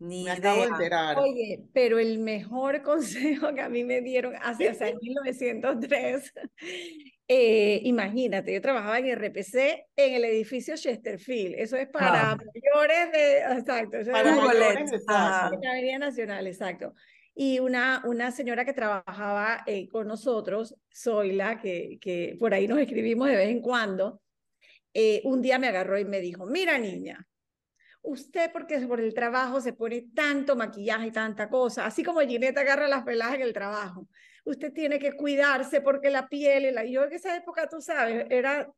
Ni 0.00 0.24
Me 0.24 0.30
acabo 0.30 0.60
de 0.60 0.66
idea. 0.68 0.76
enterar. 0.76 1.18
Oye, 1.18 1.64
pero 1.72 1.98
el 1.98 2.20
mejor 2.20 2.82
consejo 2.82 3.52
que 3.54 3.60
a 3.60 3.68
mí 3.68 3.82
me 3.84 4.00
dieron 4.00 4.34
hace, 4.40 4.70
o 4.70 4.74
sea, 4.74 4.88
en 4.88 4.98
1903, 5.02 6.32
eh, 7.28 7.80
imagínate, 7.82 8.52
yo 8.54 8.60
trabajaba 8.62 8.98
en 9.00 9.10
RPC 9.18 9.86
en 9.96 10.14
el 10.14 10.24
edificio 10.24 10.76
Chesterfield, 10.76 11.56
eso 11.58 11.76
es 11.76 11.88
para 11.88 12.30
Ah. 12.32 12.36
mayores 12.36 13.12
de, 13.12 13.38
exacto, 13.58 13.98
Para 14.12 14.30
es 14.30 14.36
mayores, 14.36 14.92
it. 14.92 14.94
exacto. 15.00 15.58
Avenida 15.68 15.98
Nacional, 15.98 16.46
exacto. 16.46 16.94
Y 17.40 17.60
una, 17.60 18.02
una 18.04 18.32
señora 18.32 18.64
que 18.64 18.72
trabajaba 18.72 19.62
eh, 19.64 19.88
con 19.88 20.08
nosotros, 20.08 20.74
Zoila, 20.92 21.60
que, 21.60 21.96
que 22.00 22.36
por 22.36 22.52
ahí 22.52 22.66
nos 22.66 22.80
escribimos 22.80 23.28
de 23.28 23.36
vez 23.36 23.48
en 23.48 23.60
cuando, 23.60 24.20
eh, 24.92 25.20
un 25.22 25.40
día 25.40 25.56
me 25.56 25.68
agarró 25.68 25.96
y 26.00 26.04
me 26.04 26.18
dijo, 26.18 26.46
mira 26.46 26.76
niña, 26.78 27.24
usted 28.02 28.50
porque 28.50 28.80
por 28.88 28.98
el 28.98 29.14
trabajo 29.14 29.60
se 29.60 29.72
pone 29.72 30.08
tanto 30.12 30.56
maquillaje 30.56 31.06
y 31.06 31.10
tanta 31.12 31.48
cosa, 31.48 31.86
así 31.86 32.02
como 32.02 32.18
Ginette 32.22 32.58
agarra 32.58 32.88
las 32.88 33.04
peladas 33.04 33.36
en 33.36 33.42
el 33.42 33.52
trabajo, 33.52 34.08
usted 34.44 34.72
tiene 34.72 34.98
que 34.98 35.12
cuidarse 35.12 35.80
porque 35.80 36.10
la 36.10 36.26
piel, 36.28 36.64
y 36.64 36.72
la... 36.72 36.84
yo 36.86 37.04
en 37.04 37.12
esa 37.12 37.36
época, 37.36 37.68
tú 37.68 37.80
sabes, 37.80 38.26
era 38.30 38.68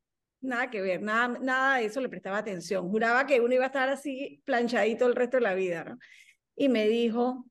nada 0.43 0.69
que 0.69 0.83
ver, 0.83 1.01
nada, 1.01 1.39
nada 1.41 1.79
de 1.79 1.87
eso 1.87 1.99
le 2.03 2.11
prestaba 2.11 2.37
atención, 2.37 2.91
juraba 2.91 3.27
que 3.27 3.41
uno 3.41 3.55
iba 3.55 3.65
a 3.65 3.69
estar 3.69 3.89
así 3.89 4.43
planchadito 4.45 5.07
el 5.07 5.17
resto 5.17 5.39
de 5.39 5.45
la 5.45 5.55
vida. 5.55 5.97
Y 6.57 6.69
me 6.69 6.87
dijo, 6.87 7.47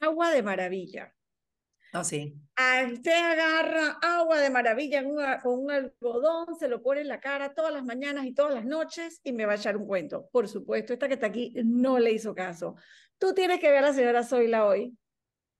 agua 0.00 0.30
de 0.30 0.42
maravilla. 0.42 1.14
No, 1.92 2.04
sí. 2.04 2.34
A 2.56 2.86
usted 2.92 3.12
agarra 3.12 3.98
agua 4.02 4.38
de 4.40 4.50
maravilla 4.50 5.02
con 5.42 5.60
un 5.60 5.70
algodón, 5.70 6.54
se 6.58 6.68
lo 6.68 6.82
pone 6.82 7.00
en 7.00 7.08
la 7.08 7.18
cara 7.20 7.54
todas 7.54 7.72
las 7.72 7.82
mañanas 7.84 8.26
y 8.26 8.34
todas 8.34 8.52
las 8.54 8.66
noches 8.66 9.20
y 9.24 9.32
me 9.32 9.46
va 9.46 9.52
a 9.52 9.56
echar 9.56 9.76
un 9.76 9.86
cuento. 9.86 10.28
Por 10.30 10.48
supuesto, 10.48 10.92
esta 10.92 11.08
que 11.08 11.14
está 11.14 11.28
aquí 11.28 11.54
no 11.64 11.98
le 11.98 12.12
hizo 12.12 12.34
caso. 12.34 12.74
Tú 13.18 13.32
tienes 13.32 13.58
que 13.58 13.70
ver 13.70 13.78
a 13.78 13.88
la 13.88 13.92
señora 13.94 14.22
Zoila 14.22 14.66
hoy. 14.66 14.94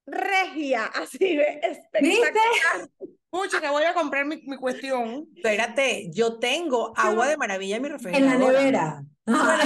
Regia, 0.07 0.85
así 0.87 1.37
de 1.37 1.61
espectacular. 1.63 2.89
Pucha, 3.31 3.61
que 3.61 3.69
voy 3.69 3.85
a 3.85 3.93
comprar 3.95 4.25
mi, 4.25 4.37
mi 4.47 4.57
cuestión. 4.57 5.29
Espérate, 5.37 6.11
yo 6.13 6.39
tengo 6.39 6.93
agua 6.97 7.29
de 7.29 7.37
maravilla 7.37 7.77
en 7.77 7.83
mi 7.83 7.89
En 7.89 8.25
la 8.27 8.37
nevera. 8.37 9.03
Ah, 9.27 9.63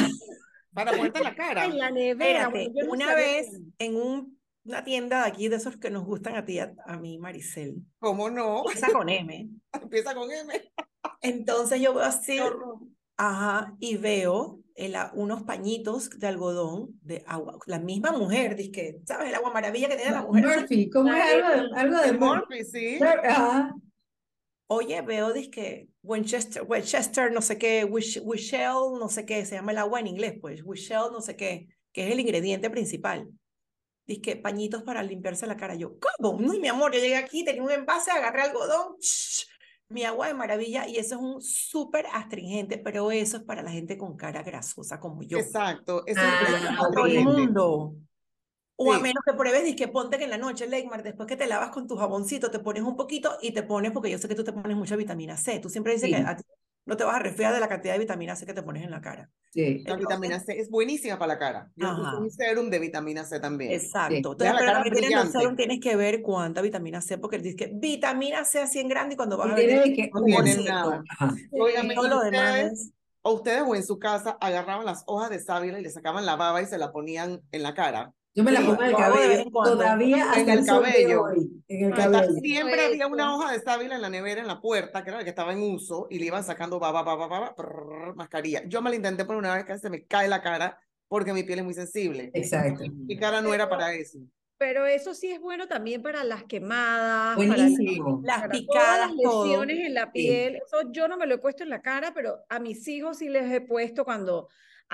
Para 0.72 0.92
ponerte 0.92 1.22
la 1.22 1.34
cara. 1.34 1.64
En 1.64 1.78
la 1.78 1.90
nevera. 1.90 2.42
Espérate, 2.42 2.68
bueno, 2.68 2.72
yo 2.74 2.86
no 2.86 2.92
una 2.92 3.06
sabía 3.06 3.24
vez 3.26 3.60
en 3.78 3.96
un- 3.96 4.41
una 4.64 4.84
tienda 4.84 5.22
de 5.22 5.28
aquí, 5.28 5.48
de 5.48 5.56
esos 5.56 5.76
que 5.76 5.90
nos 5.90 6.04
gustan 6.04 6.36
a 6.36 6.44
ti, 6.44 6.58
a, 6.58 6.72
a 6.86 6.98
mí, 6.98 7.18
Maricel, 7.18 7.76
¿Cómo 7.98 8.30
no? 8.30 8.64
empieza 8.66 8.92
con 8.92 9.08
M, 9.08 9.48
Empieza 9.72 10.14
con 10.14 10.30
M. 10.30 10.72
Entonces 11.20 11.80
yo 11.80 11.94
veo 11.94 12.04
así, 12.04 12.38
ajá, 13.16 13.74
y 13.80 13.96
veo 13.96 14.60
el 14.74 14.94
a- 14.96 15.12
unos 15.14 15.42
pañitos 15.42 16.10
de 16.10 16.26
algodón 16.26 16.98
de 17.02 17.22
agua. 17.26 17.58
La 17.66 17.78
misma 17.78 18.12
mujer, 18.12 18.56
dice 18.56 18.70
que, 18.70 18.96
¿sabes? 19.04 19.28
El 19.28 19.34
agua 19.34 19.52
maravilla 19.52 19.88
que 19.88 19.96
tiene 19.96 20.12
la 20.12 20.22
mujer. 20.22 20.44
Murphy, 20.46 20.88
¿cómo 20.90 21.12
es 21.12 21.22
algo 21.22 21.48
de, 21.48 21.80
algo 21.80 21.96
de 21.98 22.12
Murphy? 22.12 22.54
Murphy, 22.58 22.64
sí. 22.64 22.98
Ajá. 23.02 23.74
Oye, 24.68 25.02
veo, 25.02 25.32
que 25.50 25.88
Winchester, 26.02 26.62
Winchester, 26.66 27.30
no 27.30 27.42
sé 27.42 27.58
qué, 27.58 27.84
Wish, 27.84 28.20
Wichell, 28.24 28.98
no 28.98 29.08
sé 29.08 29.26
qué, 29.26 29.44
se 29.44 29.56
llama 29.56 29.72
el 29.72 29.78
agua 29.78 30.00
en 30.00 30.06
inglés, 30.06 30.34
pues, 30.40 30.62
Wichell, 30.64 31.12
no 31.12 31.20
sé 31.20 31.36
qué, 31.36 31.68
que 31.92 32.06
es 32.06 32.12
el 32.12 32.20
ingrediente 32.20 32.70
principal. 32.70 33.28
Dice 34.20 34.36
pañitos 34.36 34.82
para 34.82 35.02
limpiarse 35.02 35.46
la 35.46 35.56
cara. 35.56 35.74
Yo, 35.74 35.98
¿cómo? 35.98 36.40
No, 36.40 36.52
mi 36.54 36.68
amor, 36.68 36.92
yo 36.92 37.00
llegué 37.00 37.16
aquí, 37.16 37.44
tenía 37.44 37.62
un 37.62 37.70
envase, 37.70 38.10
agarré 38.10 38.42
algodón, 38.42 38.96
shh, 39.00 39.46
mi 39.88 40.04
agua 40.04 40.26
de 40.28 40.34
maravilla, 40.34 40.86
y 40.88 40.96
eso 40.96 41.16
es 41.16 41.20
un 41.20 41.42
súper 41.42 42.06
astringente, 42.12 42.78
pero 42.78 43.10
eso 43.10 43.36
es 43.36 43.42
para 43.42 43.62
la 43.62 43.70
gente 43.70 43.96
con 43.96 44.16
cara 44.16 44.42
grasosa 44.42 44.98
como 44.98 45.22
yo. 45.22 45.38
Exacto. 45.38 46.02
Eso 46.06 46.20
Ah, 46.22 46.88
es 46.88 46.94
todo 46.94 47.06
el 47.06 47.24
mundo. 47.24 47.94
O 48.76 48.92
a 48.92 48.98
menos 48.98 49.22
que 49.24 49.34
pruebes, 49.34 49.64
dice 49.64 49.76
que 49.76 49.88
ponte 49.88 50.18
que 50.18 50.24
en 50.24 50.30
la 50.30 50.38
noche, 50.38 50.66
Legmar, 50.66 51.02
después 51.02 51.28
que 51.28 51.36
te 51.36 51.46
lavas 51.46 51.70
con 51.70 51.86
tu 51.86 51.96
jaboncito, 51.96 52.50
te 52.50 52.58
pones 52.58 52.82
un 52.82 52.96
poquito 52.96 53.36
y 53.40 53.52
te 53.52 53.62
pones, 53.62 53.92
porque 53.92 54.10
yo 54.10 54.18
sé 54.18 54.28
que 54.28 54.34
tú 54.34 54.44
te 54.44 54.52
pones 54.52 54.76
mucha 54.76 54.96
vitamina 54.96 55.36
C. 55.36 55.60
Tú 55.60 55.68
siempre 55.68 55.92
dices 55.92 56.10
que 56.10 56.16
a 56.16 56.34
ti 56.36 56.42
no 56.84 56.96
te 56.96 57.04
vas 57.04 57.16
a 57.16 57.18
resfriar 57.20 57.54
de 57.54 57.60
la 57.60 57.68
cantidad 57.68 57.94
de 57.94 58.00
vitamina 58.00 58.34
C 58.36 58.44
que 58.46 58.54
te 58.54 58.62
pones 58.62 58.82
en 58.84 58.90
la 58.90 59.00
cara. 59.00 59.30
Sí. 59.50 59.82
La 59.86 59.96
vitamina 59.96 60.40
C 60.40 60.58
es 60.58 60.70
buenísima 60.70 61.18
para 61.18 61.34
la 61.34 61.38
cara. 61.38 61.70
Yo 61.76 61.92
uso 61.92 62.18
un 62.18 62.30
serum 62.30 62.70
de 62.70 62.78
vitamina 62.78 63.24
C 63.24 63.38
también. 63.38 63.72
Exacto. 63.72 64.14
Entonces, 64.14 64.38
Deja 64.40 64.52
la 64.54 64.58
pero 64.58 64.66
cara 64.72 64.82
también 64.82 64.94
tienes 64.94 65.10
brillante. 65.10 65.38
serum, 65.38 65.56
tienes 65.56 65.80
que 65.80 65.96
ver 65.96 66.22
cuánta 66.22 66.62
vitamina 66.62 67.00
C, 67.00 67.18
porque 67.18 67.38
dice 67.38 67.56
que 67.56 67.70
vitamina 67.74 68.44
C 68.44 68.60
así 68.60 68.80
en 68.80 68.88
grande 68.88 69.14
y 69.14 69.16
cuando 69.16 69.36
vas 69.36 69.48
Y 69.48 69.52
a 69.52 69.54
ver 69.54 69.92
que 69.94 70.10
no 70.12 70.24
tienen 70.24 70.64
nada. 70.64 71.02
Óigame, 71.52 71.94
todo 71.94 72.06
¿y 72.06 72.10
lo 72.10 72.20
demás 72.20 72.92
o 73.22 73.34
ustedes 73.34 73.62
o 73.64 73.74
en 73.76 73.84
su 73.84 73.98
casa 73.98 74.36
agarraban 74.40 74.84
las 74.84 75.04
hojas 75.06 75.30
de 75.30 75.40
sábila 75.40 75.78
y 75.78 75.82
le 75.82 75.90
sacaban 75.90 76.26
la 76.26 76.36
baba 76.36 76.60
y 76.60 76.66
se 76.66 76.76
la 76.78 76.92
ponían 76.92 77.40
en 77.52 77.62
la 77.62 77.72
cara. 77.74 78.12
Yo 78.34 78.44
me 78.44 78.52
la 78.52 78.60
Sí, 78.60 78.66
pongo 78.66 78.82
en 78.82 78.88
el 78.88 78.96
cabello. 78.96 79.32
en. 79.42 79.52
Todavía 79.52 80.16
En 80.16 80.22
hasta 80.22 80.40
el 80.40 80.58
el 80.60 80.66
cabello. 80.66 81.22
hoy. 81.22 81.50
En 81.68 81.92
el 81.92 82.40
siempre 82.40 82.86
había 82.86 83.06
una 83.06 83.34
hoja 83.34 83.52
de 83.52 83.60
sábila 83.60 83.96
en 83.96 84.02
la 84.02 84.08
nevera, 84.10 84.40
en 84.40 84.46
la 84.46 84.60
puerta, 84.60 85.02
que 85.04 85.10
era 85.10 85.18
la 85.18 85.24
que 85.24 85.30
estaba 85.30 85.52
en 85.52 85.60
uso, 85.62 86.06
y 86.10 86.18
le 86.18 86.26
iban 86.26 86.42
sacando 86.44 86.78
baba, 86.78 87.02
baba, 87.02 87.26
baba, 87.26 87.54
prrr, 87.54 88.14
mascarilla. 88.14 88.62
Yo 88.66 88.80
me 88.80 88.90
la 88.90 88.96
intenté 88.96 89.24
por 89.24 89.36
una 89.36 89.54
vez 89.54 89.64
que 89.64 89.78
se 89.78 89.90
me 89.90 90.06
cae 90.06 90.28
la 90.28 90.40
cara 90.42 90.78
porque 91.08 91.34
mi 91.34 91.42
piel 91.42 91.58
es 91.58 91.64
muy 91.66 91.74
sensible. 91.74 92.30
Exacto. 92.32 92.84
Mi 92.90 93.18
cara 93.18 93.42
no 93.42 93.52
era 93.52 93.68
para 93.68 93.92
eso. 93.92 94.18
Pero 94.56 94.86
eso 94.86 95.12
sí 95.12 95.30
es 95.30 95.40
bueno 95.40 95.66
también 95.66 96.02
para 96.02 96.24
las 96.24 96.44
quemadas, 96.44 97.36
para, 97.36 97.48
Buenísimo. 97.56 98.22
Las 98.24 98.36
para 98.42 98.48
todas 98.48 98.60
picadas, 98.60 99.10
las 99.10 99.22
todo. 99.22 99.44
lesiones 99.44 99.78
en 99.86 99.92
la 99.94 100.12
piel. 100.12 100.56
Eso 100.64 100.90
yo 100.90 101.08
no 101.08 101.16
me 101.18 101.26
lo 101.26 101.34
he 101.34 101.38
puesto 101.38 101.64
en 101.64 101.68
la 101.70 101.82
cara, 101.82 102.12
pero 102.14 102.38
a 102.48 102.60
mis 102.60 102.86
hijos 102.88 103.18
sí 103.18 103.28
les 103.28 103.50
he 103.52 103.60
puesto 103.60 104.04
cuando 104.04 104.48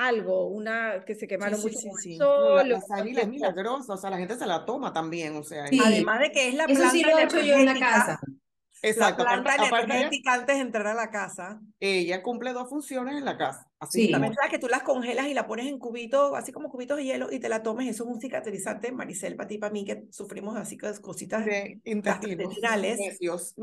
algo, 0.07 0.47
una 0.49 1.05
que 1.05 1.15
se 1.15 1.27
quemaron 1.27 1.59
sí, 1.59 1.67
mucho 1.67 1.79
sí, 1.79 1.91
sí. 1.99 2.17
Sol, 2.17 2.69
la 2.69 2.79
o 2.79 2.81
sábila 2.81 3.23
es 3.23 3.29
milagrosa, 3.29 3.95
o 3.95 3.97
sea, 3.97 4.11
la 4.11 4.19
gente 4.19 4.37
se 4.37 4.47
la 4.47 4.65
toma 4.65 4.93
también, 4.93 5.37
o 5.37 5.43
sea, 5.43 5.67
Sí. 5.67 5.81
Además 5.85 6.21
de 6.21 6.31
que 6.33 6.49
es 6.49 6.55
la 6.55 6.65
Eso 6.65 6.75
planta 6.75 6.91
sí 6.91 7.03
lo 7.03 7.19
he 7.19 7.23
hecho 7.25 7.41
yo 7.41 7.55
en 7.55 7.67
la 7.67 7.79
casa. 7.79 8.21
exacto. 8.83 9.25
La 9.25 9.33
Aparte, 9.35 9.69
planta 9.69 9.95
energética 9.97 10.35
antes 10.35 10.55
de 10.57 10.63
entrar 10.63 10.87
a 10.87 10.95
la 10.95 11.11
casa. 11.11 11.61
ella 11.81 12.23
cumple 12.23 12.53
dos 12.53 12.69
funciones 12.69 13.17
en 13.17 13.25
la 13.25 13.37
casa. 13.37 13.67
Así 13.81 14.07
Sí. 14.07 14.13
También 14.13 14.35
sabes 14.35 14.51
que 14.51 14.59
tú 14.59 14.69
las 14.69 14.83
congelas 14.85 15.27
y 15.27 15.35
la 15.35 15.47
pones 15.47 15.67
en 15.67 15.79
cubitos, 15.79 16.33
así 16.37 16.53
como 16.53 16.71
cubitos 16.71 16.97
de 16.97 17.05
hielo, 17.05 17.33
y 17.33 17.41
te 17.41 17.49
la 17.49 17.63
tomes. 17.65 17.89
Eso 17.89 18.05
es 18.05 18.11
un 18.11 18.21
cicatrizante, 18.21 18.93
Maricel, 18.93 19.35
para 19.37 19.49
ti 19.49 19.55
y 19.57 19.59
para 19.59 19.73
mí, 19.73 19.85
que 19.85 20.05
sufrimos 20.11 20.57
así 20.57 20.77
que 20.77 20.93
cositas. 21.01 21.45
de 21.45 21.81
gastrointestinales. 21.85 22.99
necios. 22.99 23.55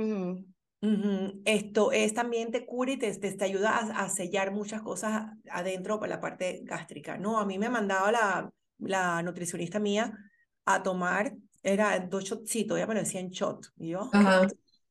Esto 1.46 1.92
es 1.92 2.14
también 2.14 2.52
te 2.52 2.66
cura 2.66 2.92
y 2.92 2.98
te, 2.98 3.14
te, 3.18 3.32
te 3.32 3.46
ayuda 3.46 3.78
a, 3.78 4.10
sellar 4.10 4.52
muchas 4.52 4.82
cosas 4.82 5.32
adentro 5.50 6.00
para 6.00 6.16
la 6.16 6.22
parte 6.22 6.62
gástrica. 6.64 7.18
No, 7.18 7.40
a 7.40 7.46
mí 7.46 7.58
me 7.58 7.68
ha 7.68 7.72
mandado 7.72 8.12
la, 8.12 8.52
la 8.80 9.22
nutricionista 9.24 9.80
mía 9.80 10.18
a 10.66 10.84
tomar, 10.84 11.34
era 11.64 12.00
dos 12.00 12.24
shotcitos, 12.24 12.78
ya 12.78 12.88
me 12.88 12.94
lo 12.94 13.00
decía 13.00 13.20
en 13.20 13.30
shot. 13.30 13.68
Y 13.78 13.90
yo. 13.90 14.10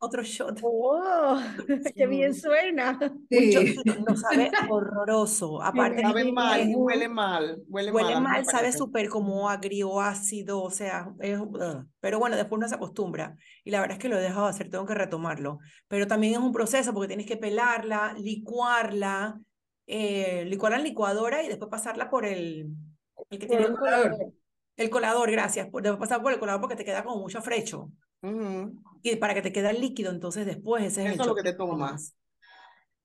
Otro 0.05 0.23
shot. 0.23 0.59
¡Oh! 0.63 1.41
¡Qué 1.97 2.07
bien 2.07 2.35
suena! 2.35 2.99
Un 3.01 3.27
Sí. 3.31 3.51
shotcito, 3.53 3.95
no 4.07 4.17
sabe 4.17 4.51
horroroso. 4.69 5.63
Aparte. 5.63 6.03
Sabe 6.03 6.23
Sí, 6.25 6.33
mal, 6.33 6.69
ujú. 6.69 6.85
huele 6.85 7.09
mal, 7.09 7.63
huele, 7.69 7.93
Huele 7.93 8.15
mal. 8.15 8.23
mal, 8.23 8.45
sabe 8.47 8.73
súper 8.73 9.09
como 9.09 9.49
agrio, 9.51 10.01
ácido, 10.01 10.63
o 10.63 10.71
sea, 10.71 11.09
es, 11.21 11.39
ugh. 11.39 11.87
pero 12.01 12.19
bueno, 12.19 12.37
después 12.37 12.59
uno 12.59 12.69
se 12.69 12.75
acostumbra. 12.75 13.37
Y 13.65 13.71
la 13.71 13.81
verdad 13.81 13.97
es 13.97 14.03
que 14.03 14.09
lo 14.09 14.19
he 14.19 14.23
dejado 14.23 14.45
de 14.45 14.51
hacer, 14.51 14.71
tengo 14.71 14.87
que 14.87 14.95
retomarlo. 14.95 15.59
Pero 15.89 16.07
también 16.07 16.35
es 16.35 16.39
un 16.41 16.53
proceso 16.53 16.93
porque 16.93 17.09
tienes 17.09 17.27
que 17.27 17.37
pelarla, 17.37 18.15
licuarla, 18.19 19.41
eh, 19.87 20.45
licuarla 20.47 20.79
en 20.79 20.85
licuadora 20.85 21.43
y 21.43 21.49
después 21.49 21.71
pasarla 21.71 22.09
por 22.11 22.25
el, 22.25 22.69
el 23.31 23.39
que 23.39 23.47
Por 23.47 23.57
tiene 23.57 23.67
un 23.67 23.73
el, 23.73 23.79
colador. 23.79 24.17
el 24.77 24.91
colador, 24.91 25.31
gracias. 25.31 25.69
por- 25.69 25.83
Después 25.83 26.01
pasar 26.01 26.23
por 26.23 26.33
el 26.33 26.39
colador 26.39 26.61
porque 26.61 26.77
te 26.77 26.85
queda 26.85 27.05
como 27.05 27.21
mucho 27.21 27.39
frecho. 28.33 28.37
Ujú. 28.37 28.83
Y 29.03 29.17
para 29.17 29.35
que 29.35 29.43
te 29.43 29.53
quede 29.53 29.71
el 29.71 29.81
líquido, 29.81 30.11
entonces 30.11 30.47
después 30.47 30.83
ese 30.85 31.03
es 31.03 31.07
el 31.09 31.13
Eso 31.15 31.23
es 31.23 31.29
lo 31.29 31.35
que 31.35 31.43
te 31.43 31.53
tomas. 31.55 32.17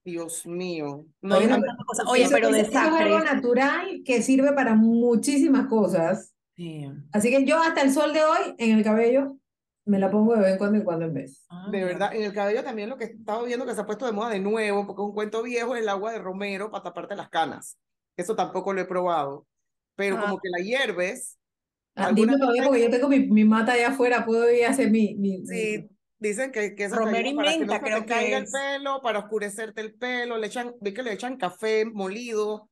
Dios 0.03 0.45
mío. 0.47 1.05
No, 1.21 1.35
Hay 1.35 1.47
montón 1.47 1.61
de 1.77 1.83
cosas. 1.85 2.05
Oye, 2.07 2.23
Eso- 2.23 2.31
pero 2.35 2.49
es 2.49 2.75
algo 2.75 3.19
natural 3.19 4.01
que 4.05 4.21
sirve 4.21 4.53
para 4.53 4.73
muchísimas 4.75 5.67
cosas. 5.67 6.33
Sí. 6.55 6.85
Así 7.11 7.29
que 7.29 7.45
yo 7.45 7.61
hasta 7.61 7.81
el 7.81 7.91
sol 7.91 8.13
de 8.13 8.23
hoy 8.23 8.55
en 8.57 8.77
el 8.77 8.83
cabello 8.83 9.37
me 9.85 9.99
la 9.99 10.09
pongo 10.11 10.35
de 10.35 10.41
vez 10.41 10.51
en 10.53 10.57
cuando 10.57 10.77
y 10.77 10.83
cuando 10.83 11.05
en 11.05 11.13
vez. 11.13 11.45
Ah, 11.49 11.67
de 11.71 11.83
verdad, 11.83 12.13
en 12.15 12.23
el 12.23 12.33
cabello 12.33 12.63
también 12.63 12.89
lo 12.89 12.97
que 12.97 13.05
estaba 13.05 13.43
viendo 13.43 13.65
que 13.65 13.73
se 13.75 13.81
ha 13.81 13.85
puesto 13.85 14.05
de 14.05 14.11
moda 14.11 14.29
de 14.29 14.39
nuevo, 14.39 14.85
porque 14.85 15.01
es 15.01 15.05
un 15.07 15.13
cuento 15.13 15.41
viejo, 15.43 15.75
el 15.75 15.89
agua 15.89 16.11
de 16.11 16.19
romero 16.19 16.69
para 16.71 16.83
taparte 16.83 17.15
las 17.15 17.29
canas. 17.29 17.77
Eso 18.17 18.35
tampoco 18.35 18.73
lo 18.73 18.81
he 18.81 18.85
probado. 18.85 19.47
Pero 19.95 20.17
Ah. 20.17 20.21
como 20.21 20.37
que 20.39 20.49
la 20.49 20.59
hierves, 20.63 21.38
Ah, 21.99 22.11
vez- 22.11 22.25
porque 22.65 22.81
yo 22.83 22.89
tengo 22.89 23.07
mi, 23.09 23.19
mi 23.27 23.43
mata 23.45 23.73
allá 23.73 23.89
afuera, 23.89 24.25
puedo 24.25 24.49
ir 24.51 24.65
a 24.65 24.69
hacer 24.69 24.89
mi, 24.91 25.15
mi, 25.15 25.39
mi- 25.39 25.45
sí, 25.45 25.89
dicen 26.17 26.51
que, 26.51 26.75
que 26.75 26.89
Romero 26.89 27.29
te 27.31 27.65
creo 27.79 27.79
que 27.79 28.05
caiga 28.05 28.37
el 28.37 28.45
pelo, 28.51 29.01
para 29.01 29.19
oscurecerte 29.19 29.81
el 29.81 29.93
pelo, 29.93 30.37
le 30.37 30.47
echan, 30.47 30.73
vi 30.81 30.93
que 30.93 31.03
le 31.03 31.13
echan 31.13 31.37
café 31.37 31.85
molido, 31.85 32.69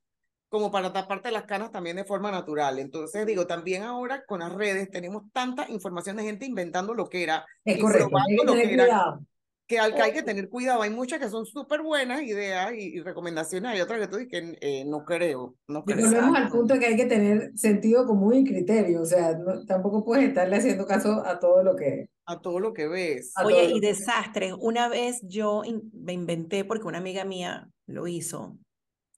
como 0.50 0.72
para 0.72 0.94
taparte 0.94 1.30
las 1.32 1.44
canas 1.44 1.72
también 1.72 1.98
de 1.98 2.06
forma 2.06 2.32
natural. 2.32 2.80
Entonces, 2.80 3.26
digo, 3.26 3.48
también 3.48 3.84
ahora 3.84 4.24
con 4.26 4.40
las 4.40 4.54
redes 4.54 4.90
tenemos 4.90 5.24
tanta 5.34 5.70
información 5.70 6.16
de 6.18 6.24
gente 6.24 6.46
inventando 6.46 6.94
lo 6.94 7.10
que 7.10 7.24
era 7.24 7.46
Es 7.66 7.78
y 7.78 7.82
correcto, 7.82 8.10
probando 8.10 8.44
lo 8.46 8.54
que 8.54 8.74
era. 8.74 9.20
Que 9.68 9.80
al 9.80 9.94
que 9.94 10.02
hay 10.02 10.14
que 10.14 10.24
tener 10.24 10.48
cuidado. 10.50 10.82
Hay 10.82 10.90
muchas 10.90 11.20
que 11.20 11.28
son 11.30 11.46
súper 11.46 11.82
buenas 11.82 12.22
ideas 12.22 12.72
y, 12.74 12.96
y 12.96 13.02
recomendaciones, 13.02 13.70
hay 13.72 13.82
otras 13.82 14.00
que 14.00 14.08
tú 14.08 14.16
dices 14.18 14.32
que 14.32 14.58
eh, 14.62 14.86
no 14.86 15.04
creo, 15.04 15.56
no 15.68 15.80
Y 15.86 15.92
creo. 15.92 16.06
volvemos 16.06 16.36
al 16.38 16.50
punto 16.50 16.74
de 16.74 16.80
que 16.80 16.86
hay 16.86 16.96
que 16.96 17.06
tener 17.06 17.52
sentido 17.56 18.06
común 18.06 18.34
y 18.36 18.44
criterio, 18.46 19.02
o 19.02 19.06
sea, 19.06 19.38
no- 19.38 19.66
tampoco 19.66 20.06
puedes 20.06 20.28
estarle 20.30 20.56
haciendo 20.56 20.86
caso 20.88 21.22
a 21.26 21.40
todo 21.40 21.64
lo 21.64 21.76
que... 21.76 22.10
A 22.26 22.40
todo 22.42 22.60
lo 22.60 22.74
que 22.74 22.88
ves. 22.88 23.32
A 23.36 23.46
Oye, 23.46 23.66
y 23.66 23.80
desastres. 23.80 24.54
Una 24.60 24.88
vez 24.90 25.20
yo 25.24 25.64
in- 25.66 25.92
me 25.94 26.14
inventé, 26.14 26.64
porque 26.66 26.88
una 26.88 26.98
amiga 27.00 27.24
mía 27.26 27.70
lo 27.86 28.08
hizo, 28.08 28.58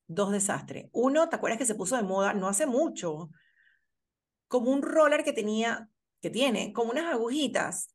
dos 0.07 0.31
desastres. 0.31 0.89
Uno, 0.91 1.29
¿te 1.29 1.35
acuerdas 1.35 1.59
que 1.59 1.65
se 1.65 1.75
puso 1.75 1.95
de 1.95 2.03
moda 2.03 2.33
no 2.33 2.47
hace 2.47 2.65
mucho? 2.65 3.29
Como 4.47 4.71
un 4.71 4.81
roller 4.81 5.23
que 5.23 5.33
tenía, 5.33 5.89
que 6.21 6.29
tiene, 6.31 6.73
como 6.73 6.91
unas 6.91 7.13
agujitas. 7.13 7.91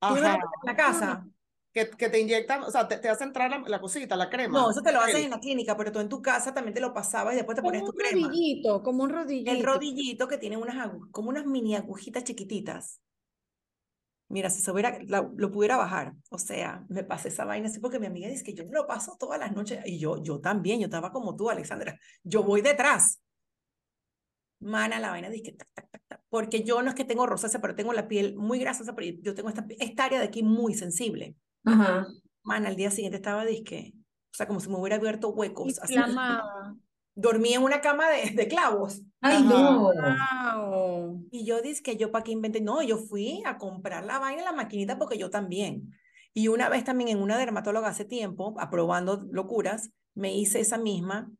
Ajá. 0.00 0.34
en 0.36 0.40
la 0.64 0.76
casa. 0.76 1.26
Que, 1.72 1.90
que 1.90 2.08
te 2.08 2.18
inyectan, 2.18 2.62
o 2.62 2.70
sea, 2.70 2.88
te, 2.88 2.96
te 2.96 3.08
hace 3.08 3.24
entrar 3.24 3.50
la, 3.50 3.62
la 3.66 3.80
cosita, 3.80 4.16
la 4.16 4.30
crema. 4.30 4.58
No, 4.58 4.70
eso 4.70 4.80
te 4.80 4.90
lo 4.90 5.00
haces 5.00 5.16
el- 5.16 5.24
en 5.24 5.30
la 5.30 5.38
clínica, 5.38 5.76
pero 5.76 5.92
tú 5.92 6.00
en 6.00 6.08
tu 6.08 6.22
casa 6.22 6.54
también 6.54 6.74
te 6.74 6.80
lo 6.80 6.94
pasabas 6.94 7.34
y 7.34 7.36
después 7.36 7.56
te 7.56 7.62
Como 7.62 7.78
un 7.78 7.84
tu 7.84 7.92
crema. 7.92 8.26
rodillito, 8.28 8.82
como 8.82 9.02
un 9.04 9.10
rodillito. 9.10 9.50
El 9.52 9.62
rodillito 9.62 10.28
que 10.28 10.38
tiene 10.38 10.56
unas, 10.56 10.90
como 11.10 11.28
unas 11.28 11.44
mini 11.44 11.76
agujitas 11.76 12.24
chiquititas. 12.24 13.00
Mira, 14.30 14.50
si 14.50 14.60
se 14.60 14.70
hubiera, 14.70 14.98
la- 15.06 15.30
lo 15.36 15.50
pudiera 15.50 15.76
bajar. 15.76 16.14
O 16.30 16.38
sea, 16.38 16.84
me 16.88 17.04
pasé 17.04 17.28
esa 17.28 17.44
vaina 17.44 17.68
así 17.68 17.80
porque 17.80 17.98
mi 17.98 18.06
amiga 18.06 18.28
dice 18.28 18.44
que 18.44 18.54
yo 18.54 18.64
me 18.66 18.72
lo 18.72 18.86
paso 18.86 19.16
todas 19.18 19.38
las 19.38 19.52
noches. 19.52 19.80
Y 19.86 19.98
yo, 19.98 20.22
yo 20.22 20.40
también, 20.40 20.80
yo 20.80 20.86
estaba 20.86 21.12
como 21.12 21.36
tú, 21.36 21.48
Alexandra. 21.50 21.98
Yo 22.22 22.42
voy 22.42 22.60
detrás. 22.62 23.20
Mana, 24.60 24.98
la 24.98 25.10
vaina 25.10 25.30
dice 25.30 25.44
que 25.44 25.52
tac, 25.52 25.68
tac, 25.72 25.90
tac, 25.90 26.02
tac. 26.08 26.22
Porque 26.28 26.62
yo 26.64 26.82
no 26.82 26.88
es 26.90 26.94
que 26.94 27.04
tengo 27.04 27.26
rosácea, 27.26 27.60
pero 27.60 27.74
tengo 27.76 27.92
la 27.92 28.08
piel 28.08 28.36
muy 28.36 28.58
grasosa, 28.58 28.94
pero 28.94 29.16
yo 29.22 29.34
tengo 29.34 29.48
esta, 29.48 29.64
esta 29.78 30.04
área 30.04 30.18
de 30.18 30.26
aquí 30.26 30.42
muy 30.42 30.74
sensible. 30.74 31.36
Ajá. 31.68 32.06
Mana, 32.42 32.68
al 32.68 32.76
día 32.76 32.90
siguiente 32.90 33.16
estaba 33.16 33.44
disque, 33.44 33.92
o 33.94 34.34
sea, 34.34 34.46
como 34.46 34.60
si 34.60 34.68
me 34.68 34.76
hubiera 34.76 34.96
abierto 34.96 35.28
huecos. 35.30 35.78
Así, 35.80 35.94
dormí 37.14 37.52
en 37.52 37.62
una 37.62 37.80
cama 37.80 38.08
de, 38.10 38.30
de 38.30 38.48
clavos. 38.48 39.02
Ay, 39.20 39.42
no. 39.42 39.92
Wow. 39.92 41.26
Y 41.30 41.44
yo 41.44 41.60
dije 41.60 41.96
yo 41.96 42.12
para 42.12 42.22
qué 42.24 42.32
inventé. 42.32 42.60
No, 42.60 42.80
yo 42.82 42.96
fui 42.96 43.42
a 43.44 43.58
comprar 43.58 44.04
la 44.04 44.18
vaina 44.18 44.40
en 44.40 44.44
la 44.44 44.52
maquinita 44.52 44.98
porque 44.98 45.18
yo 45.18 45.28
también. 45.28 45.92
Y 46.32 46.46
una 46.48 46.68
vez 46.68 46.84
también 46.84 47.08
en 47.08 47.20
una 47.20 47.36
dermatóloga 47.36 47.88
hace 47.88 48.04
tiempo, 48.04 48.54
aprobando 48.58 49.26
locuras, 49.32 49.90
me 50.14 50.32
hice 50.34 50.60
esa 50.60 50.78
misma, 50.78 51.30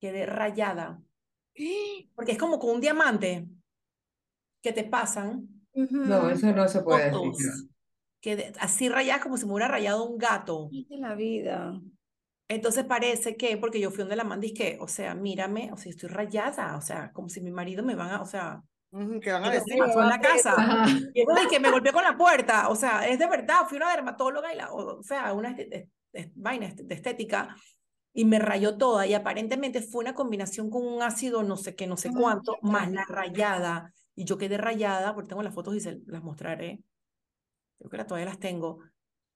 quedé 0.00 0.24
rayada. 0.26 1.02
Porque 2.14 2.32
es 2.32 2.38
como 2.38 2.58
con 2.58 2.70
un 2.70 2.80
diamante 2.80 3.46
que 4.62 4.72
te 4.72 4.84
pasan 4.84 5.48
No, 5.74 6.30
eso 6.30 6.52
no 6.52 6.68
se 6.68 6.82
puede 6.82 7.10
fotos. 7.10 7.38
decir. 7.38 7.68
Quedé 8.20 8.52
así 8.58 8.88
rayada 8.88 9.22
como 9.22 9.36
si 9.36 9.46
me 9.46 9.52
hubiera 9.52 9.68
rayado 9.68 10.04
un 10.04 10.18
gato. 10.18 10.70
de 10.70 10.98
la 10.98 11.14
vida. 11.14 11.80
Entonces 12.48 12.84
parece 12.84 13.36
que, 13.36 13.56
porque 13.58 13.78
yo 13.78 13.90
fui 13.90 13.98
donde 13.98 14.16
la 14.16 14.24
man 14.24 14.40
que, 14.40 14.78
o 14.80 14.88
sea, 14.88 15.14
mírame, 15.14 15.70
o 15.72 15.76
sea, 15.76 15.90
estoy 15.90 16.08
rayada, 16.08 16.76
o 16.76 16.80
sea, 16.80 17.12
como 17.12 17.28
si 17.28 17.42
mi 17.42 17.50
marido 17.50 17.84
me 17.84 17.94
van 17.94 18.10
a, 18.10 18.22
o 18.22 18.26
sea, 18.26 18.62
¿Qué 18.90 19.32
van 19.32 19.44
a 19.44 19.50
¿qué 19.50 19.58
decir? 19.58 19.78
pasó 19.78 20.02
en 20.02 20.08
la 20.08 20.20
casa? 20.20 20.54
Ajá. 20.56 20.86
Y 21.14 21.20
es 21.20 21.46
que 21.50 21.60
me 21.60 21.70
golpeé 21.70 21.92
con 21.92 22.02
la 22.02 22.16
puerta, 22.16 22.70
o 22.70 22.74
sea, 22.74 23.06
es 23.06 23.18
de 23.18 23.26
verdad, 23.26 23.66
fui 23.68 23.76
una 23.76 23.90
dermatóloga 23.90 24.52
y 24.52 24.56
la, 24.56 24.72
o, 24.72 25.02
sea, 25.02 25.32
una 25.34 25.54
vaina 26.34 26.72
de 26.74 26.94
estética 26.94 27.54
y 28.14 28.24
me 28.24 28.38
rayó 28.38 28.78
toda 28.78 29.06
y 29.06 29.12
aparentemente 29.12 29.82
fue 29.82 30.00
una 30.00 30.14
combinación 30.14 30.70
con 30.70 30.86
un 30.86 31.02
ácido 31.02 31.42
no 31.42 31.56
sé 31.56 31.76
qué, 31.76 31.86
no 31.86 31.98
sé 31.98 32.10
cuánto, 32.10 32.56
más 32.62 32.90
la 32.90 33.04
rayada 33.04 33.92
y 34.14 34.24
yo 34.24 34.38
quedé 34.38 34.56
rayada, 34.56 35.14
porque 35.14 35.28
tengo 35.28 35.42
las 35.42 35.54
fotos 35.54 35.76
y 35.76 35.80
se 35.80 36.00
las 36.06 36.22
mostraré, 36.22 36.80
creo 37.78 37.90
que 37.90 37.96
la- 37.96 38.06
todavía 38.06 38.26
las 38.26 38.38
tengo, 38.40 38.80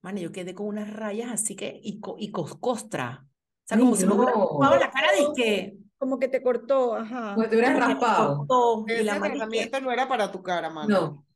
man, 0.02 0.16
yo 0.16 0.33
quedé 0.33 0.55
con 0.55 0.66
unas 0.66 0.92
rayas 0.92 1.31
así 1.31 1.55
que, 1.57 1.78
y, 1.83 2.00
co- 2.00 2.16
y 2.18 2.31
cos- 2.33 2.59
costra, 2.59 3.24
o 3.24 3.28
sea, 3.64 3.78
como 3.78 3.94
si 3.96 4.07
me 4.07 4.14
hubiera 4.14 4.33
no. 4.35 4.44
ocupado 4.44 4.76
la 4.78 4.90
cara 4.90 5.09
de 5.12 5.26
que 5.37 5.76
Como 5.98 6.18
que 6.18 6.26
te 6.26 6.42
cortó, 6.42 6.96
ajá. 6.96 7.35
Como 7.35 7.44
si 7.44 7.50
te 7.50 7.57
hubieras 7.57 7.74
me 7.74 7.81
raspado. 7.81 8.37
cortó, 8.38 8.85
y 8.88 8.92
Ese 8.92 9.05
tratamiento 9.20 9.81
no 9.81 9.92
era 9.92 10.09
para 10.09 10.33
tu 10.33 10.42
cara, 10.42 10.68
mano. 10.68 10.88
No. 11.00 11.26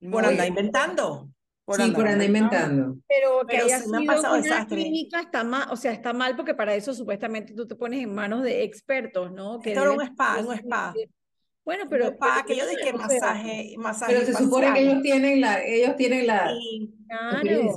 No 0.00 0.10
por 0.10 0.24
andar 0.24 0.48
inventando. 0.48 1.28
Por 1.64 1.76
Sí, 1.76 1.82
andar 1.82 1.96
por 1.96 2.08
andar 2.08 2.26
inventando. 2.26 2.66
inventando. 2.74 3.02
Pero 3.06 3.40
que 3.46 3.46
Pero 3.56 3.64
haya 3.66 3.78
sí 3.78 3.88
me 3.88 3.96
han 3.98 4.02
sido 4.02 4.14
pasado 4.16 4.34
una 4.34 4.42
desastres. 4.42 4.80
clínica 4.82 5.20
está 5.20 5.44
mal, 5.44 5.68
o 5.70 5.76
sea, 5.76 5.92
está 5.92 6.12
mal 6.12 6.34
porque 6.34 6.54
para 6.56 6.74
eso 6.74 6.92
supuestamente 6.92 7.54
tú 7.54 7.64
te 7.68 7.76
pones 7.76 8.02
en 8.02 8.12
manos 8.12 8.42
de 8.42 8.64
expertos, 8.64 9.30
¿no? 9.30 9.60
Que 9.60 9.70
Esto 9.70 9.82
era 9.82 9.92
un 9.92 10.02
spa, 10.02 10.38
un 10.40 10.52
spa. 10.54 10.92
Bueno, 11.64 11.84
Pero 11.88 12.04
pero, 12.06 12.18
para 12.18 12.42
que 12.44 12.56
yo 12.56 12.64
eso 12.64 12.70
dije 12.76 12.92
no 12.92 12.98
sé. 13.08 13.20
masaje, 13.20 13.74
masaje 13.78 14.14
Pero 14.14 14.26
se 14.26 14.34
supone 14.34 14.72
que 14.72 14.80
ellos 14.80 15.02
tienen 15.02 15.40
la, 15.40 15.62
ellos 15.64 15.96
tienen 15.96 16.26
la 16.26 16.48
Sí. 16.48 16.94
Claro. 17.08 17.70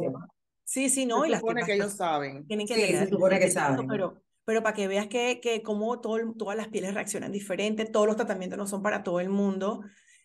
sí, 0.63 0.89
sí, 0.89 1.05
no, 1.05 1.21
Se 1.21 1.27
y 1.27 1.29
las 1.29 1.39
supone 1.39 1.63
que 1.65 1.73
ellos 1.73 1.85
pues, 1.87 1.97
saben. 1.97 2.47
tienen 2.47 2.67
que 2.67 2.73
Sí, 2.75 2.81
se 2.97 3.07
supone 3.09 3.39
que 3.39 3.51
saben. 3.51 3.87
pero, 3.87 4.21
pero 4.43 4.63
para 4.63 4.75
que 4.75 4.87
veas 4.87 5.07
que, 5.07 5.39
que 5.41 5.61
como 5.61 5.99
todo, 6.01 6.17
todas 6.37 6.57
las 6.57 6.67
pieles 6.69 6.93
reaccionan 6.93 7.31
diferente, 7.31 7.85
todos 7.85 8.07
los 8.07 8.15
tratamientos 8.15 8.57
no 8.57 8.67
son 8.67 8.81
para 8.81 9.03
todo 9.03 9.19
el 9.19 9.29
mundo, 9.29 9.81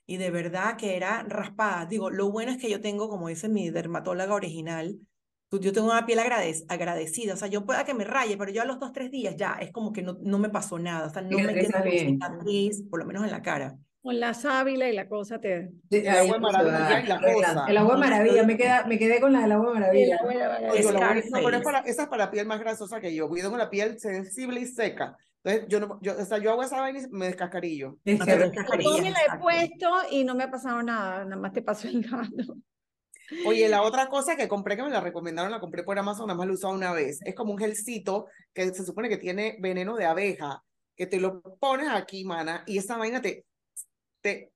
y 0.06 0.16
de 0.16 0.30
verdad 0.30 0.76
que 0.76 0.96
era 0.96 1.22
raspada. 1.24 1.86
Digo, 1.86 2.10
lo 2.10 2.30
bueno 2.30 2.52
es 2.52 2.58
que 2.58 2.70
yo 2.70 2.80
tengo, 2.80 3.08
como 3.08 3.28
dice 3.28 3.48
mi 3.48 3.70
dermatóloga 3.70 4.34
original, 4.34 4.98
yo 5.58 5.72
tengo 5.72 5.88
una 5.90 6.06
piel 6.06 6.18
agradec- 6.20 6.64
agradecida, 6.68 7.34
o 7.34 7.36
sea, 7.36 7.48
yo 7.48 7.64
pueda 7.64 7.84
que 7.84 7.94
me 7.94 8.04
raye, 8.04 8.36
pero 8.36 8.52
yo 8.52 8.62
a 8.62 8.64
los 8.64 8.78
dos, 8.78 8.92
tres 8.92 9.10
días 9.10 9.34
ya 9.36 9.54
es 9.60 9.72
como 9.72 9.92
que 9.92 10.02
no, 10.02 10.16
no 10.22 10.38
me 10.38 10.48
pasó 10.48 10.78
nada, 10.78 11.08
o 11.08 11.10
sea, 11.10 11.22
no 11.22 11.38
me 11.38 11.52
bien. 11.52 12.14
cicatriz, 12.14 12.82
por 12.88 13.00
lo 13.00 13.06
menos 13.06 13.24
en 13.24 13.30
la 13.30 13.42
cara. 13.42 13.76
Con 14.02 14.18
la 14.18 14.32
sábila 14.32 14.88
y 14.88 14.94
la 14.94 15.08
cosa 15.08 15.40
te... 15.40 15.72
Sí, 15.90 15.98
El 15.98 16.08
agua 16.08 16.24
de 16.24 16.32
va 16.32 16.38
maravilla 16.52 17.00
y 17.00 17.06
la 17.06 17.20
cosa. 17.20 17.64
El 17.68 17.76
agua 17.76 17.94
de 17.94 18.00
maravilla, 18.00 18.42
me, 18.44 18.56
queda, 18.56 18.86
me 18.86 18.98
quedé 18.98 19.20
con 19.20 19.32
la 19.32 19.40
del 19.42 19.52
agua 19.52 19.74
de 19.74 19.80
maravilla. 19.80 20.16
la 20.16 20.22
buena 20.22 20.70
Oye, 20.72 20.82
maravilla. 20.92 21.26
no, 21.30 21.44
pero 21.44 21.56
es 21.58 21.62
para, 21.62 21.78
esa 21.80 22.02
es 22.04 22.08
para 22.08 22.30
piel 22.30 22.46
más 22.46 22.60
grasosa 22.60 23.00
que 23.00 23.14
yo. 23.14 23.28
Yo 23.28 23.42
tengo 23.42 23.58
la 23.58 23.68
piel 23.68 24.00
sensible 24.00 24.60
y 24.60 24.66
seca. 24.66 25.16
Entonces, 25.42 25.68
yo 25.68 25.80
no, 25.80 25.98
yo, 26.00 26.14
o 26.18 26.24
sea, 26.24 26.38
yo 26.38 26.50
hago 26.50 26.62
esa 26.62 26.80
vaina 26.80 26.98
y 27.00 27.08
me 27.10 27.26
descascarillo. 27.26 27.98
Yo 28.04 28.16
me 28.16 29.10
la 29.10 29.20
he 29.26 29.38
puesto 29.38 29.90
y 30.10 30.24
no 30.24 30.34
me 30.34 30.44
ha 30.44 30.50
pasado 30.50 30.82
nada, 30.82 31.24
nada 31.24 31.36
más 31.36 31.52
te 31.52 31.60
pasó 31.60 31.88
el 31.88 32.02
gato. 32.02 32.56
Oye, 33.46 33.68
la 33.68 33.82
otra 33.82 34.08
cosa 34.08 34.36
que 34.36 34.48
compré, 34.48 34.76
que 34.76 34.82
me 34.82 34.90
la 34.90 35.00
recomendaron, 35.00 35.50
la 35.50 35.60
compré 35.60 35.82
por 35.82 35.98
Amazon, 35.98 36.26
nada 36.26 36.36
más 36.36 36.46
lo 36.46 36.52
he 36.52 36.56
usado 36.56 36.74
una 36.74 36.92
vez. 36.92 37.20
Es 37.24 37.34
como 37.34 37.52
un 37.52 37.58
gelcito 37.58 38.26
que 38.52 38.72
se 38.74 38.84
supone 38.84 39.08
que 39.08 39.18
tiene 39.18 39.56
veneno 39.60 39.96
de 39.96 40.06
abeja, 40.06 40.62
que 40.96 41.06
te 41.06 41.20
lo 41.20 41.40
pones 41.58 41.88
aquí, 41.90 42.24
mana, 42.24 42.64
y 42.66 42.78
esa 42.78 42.96
vaina 42.96 43.20
te, 43.20 43.46
te, 44.20 44.52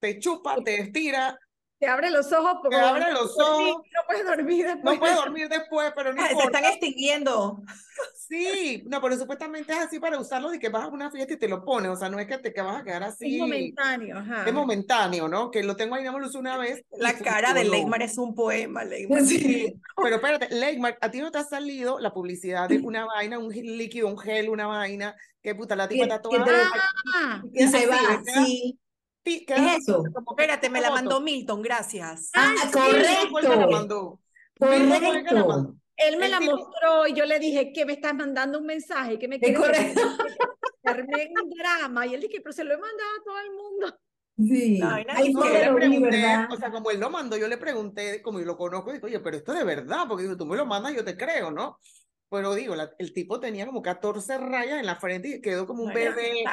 te 0.00 0.18
chupa, 0.18 0.56
te 0.64 0.80
estira, 0.80 1.38
Te 1.80 1.86
abre 1.86 2.10
los 2.10 2.32
ojos 2.32 2.54
porque 2.60 2.76
te 2.76 2.82
abre 2.82 3.12
los 3.12 3.36
dormir, 3.36 3.70
ojos. 3.74 3.86
no 3.94 4.00
puedes 4.06 4.26
dormir 4.26 4.66
después. 4.66 4.94
No 4.94 4.98
puedes 5.00 5.16
dormir 5.16 5.48
después, 5.48 5.92
pero 5.94 6.12
no 6.12 6.22
Ah, 6.22 6.26
Se 6.26 6.32
importa. 6.32 6.58
están 6.58 6.72
extinguiendo. 6.72 7.62
Sí, 8.14 8.82
no, 8.86 9.00
pero 9.00 9.16
supuestamente 9.16 9.72
es 9.72 9.78
así 9.78 9.98
para 9.98 10.18
usarlo 10.18 10.50
de 10.50 10.58
que 10.58 10.68
vas 10.68 10.84
a 10.84 10.88
una 10.88 11.10
fiesta 11.10 11.34
y 11.34 11.38
te 11.38 11.48
lo 11.48 11.64
pones, 11.64 11.90
o 11.90 11.96
sea, 11.96 12.08
no 12.10 12.18
es 12.18 12.26
que 12.26 12.38
te 12.38 12.52
que 12.52 12.60
vas 12.60 12.80
a 12.80 12.84
quedar 12.84 13.02
Es 13.04 13.08
así. 13.14 13.38
momentáneo, 13.38 14.18
ajá. 14.18 14.44
Es 14.46 14.52
momentáneo, 14.52 15.28
¿no? 15.28 15.50
Que 15.50 15.62
lo 15.62 15.76
tengo 15.76 15.94
ahí, 15.94 16.04
más 16.04 16.20
lo 16.20 16.26
usé 16.26 16.38
una 16.38 16.56
vez. 16.58 16.84
La 16.98 17.14
cara 17.16 17.54
de. 17.54 17.64
Leymar 17.64 18.02
es 18.02 18.18
un 18.18 18.34
poema, 18.34 18.84
Leymar. 18.84 19.22
Sí. 19.24 19.72
Pero 20.02 20.16
espérate, 20.16 20.48
Leymar, 20.54 20.98
a 21.00 21.10
ti 21.10 21.20
no 21.20 21.30
te 21.30 21.38
ha 21.38 21.44
salido 21.44 21.98
la 22.00 22.12
publicidad 22.12 22.68
de 22.68 22.78
una 22.78 23.04
vaina, 23.06 23.38
un 23.38 23.48
líquido, 23.50 24.08
un 24.08 24.18
gel, 24.18 24.48
una 24.50 24.66
vaina, 24.66 25.14
que 25.42 25.54
puta, 25.54 25.74
la 25.76 25.88
tipa 25.88 26.04
está 26.04 26.20
toda. 26.20 26.44
Ah, 27.14 27.42
Y 27.52 27.66
se 27.68 27.76
así, 27.78 27.86
va, 27.86 27.96
¿verdad? 28.02 28.22
sí. 28.44 28.78
Sí, 29.24 29.44
queda 29.44 29.74
Es 29.74 29.82
eso. 29.88 30.02
como 30.14 30.34
que 30.36 30.42
Espérate, 30.44 30.70
me 30.70 30.80
la 30.80 30.90
mandó 30.90 31.20
Milton, 31.20 31.60
gracias. 31.62 32.30
Ah, 32.34 32.54
la 32.64 32.70
correcto. 32.70 33.56
la 33.56 33.66
mandó. 33.66 34.20
Correcto. 34.58 35.74
él 35.96 36.16
me 36.16 36.24
El 36.26 36.30
la 36.30 36.38
tipo- 36.38 36.56
mostró 36.56 37.06
y 37.08 37.14
yo 37.14 37.24
le 37.26 37.38
dije 37.38 37.72
que 37.72 37.84
me 37.84 37.92
estás 37.94 38.14
mandando 38.14 38.58
un 38.58 38.66
mensaje, 38.66 39.18
que 39.18 39.28
me 39.28 39.36
Es 39.36 39.42
quieres 39.42 39.58
correcto. 39.60 40.00
armé 40.84 41.30
un 41.42 41.50
drama. 41.50 42.06
Y 42.06 42.14
él 42.14 42.20
dije, 42.20 42.40
pero 42.40 42.52
se 42.52 42.64
lo 42.64 42.72
he 42.74 42.78
mandado 42.78 43.10
a 43.20 43.24
todo 43.24 43.38
el 43.40 43.50
mundo. 43.52 43.98
Sí. 44.38 44.78
No, 44.78 44.98
y 44.98 45.04
Ahí 45.08 45.32
No, 45.32 45.44
yo 45.44 45.52
le 45.52 45.88
vi, 45.88 45.98
pregunté, 45.98 46.24
o 46.50 46.56
sea, 46.56 46.70
como 46.70 46.90
él 46.92 47.00
lo 47.00 47.10
mandó, 47.10 47.36
yo 47.36 47.48
le 47.48 47.58
pregunté, 47.58 48.22
como 48.22 48.38
yo 48.38 48.46
lo 48.46 48.56
conozco, 48.56 48.92
digo, 48.92 49.06
oye, 49.06 49.18
pero 49.20 49.36
esto 49.36 49.52
es 49.52 49.58
de 49.58 49.64
verdad, 49.64 50.04
porque 50.08 50.22
digo, 50.22 50.36
tú 50.36 50.46
me 50.46 50.56
lo 50.56 50.64
mandas, 50.64 50.94
yo 50.94 51.04
te 51.04 51.16
creo, 51.16 51.50
¿no? 51.50 51.78
Pero 52.30 52.54
digo, 52.54 52.76
la- 52.76 52.90
el 52.98 53.14
tipo 53.14 53.40
tenía 53.40 53.64
como 53.64 53.80
14 53.80 54.36
rayas 54.36 54.80
en 54.80 54.86
la 54.86 54.96
frente 54.96 55.28
y 55.28 55.40
quedó 55.40 55.66
como 55.66 55.84
un 55.84 55.92
Bueno, 55.92 56.14
bebé. 56.14 56.44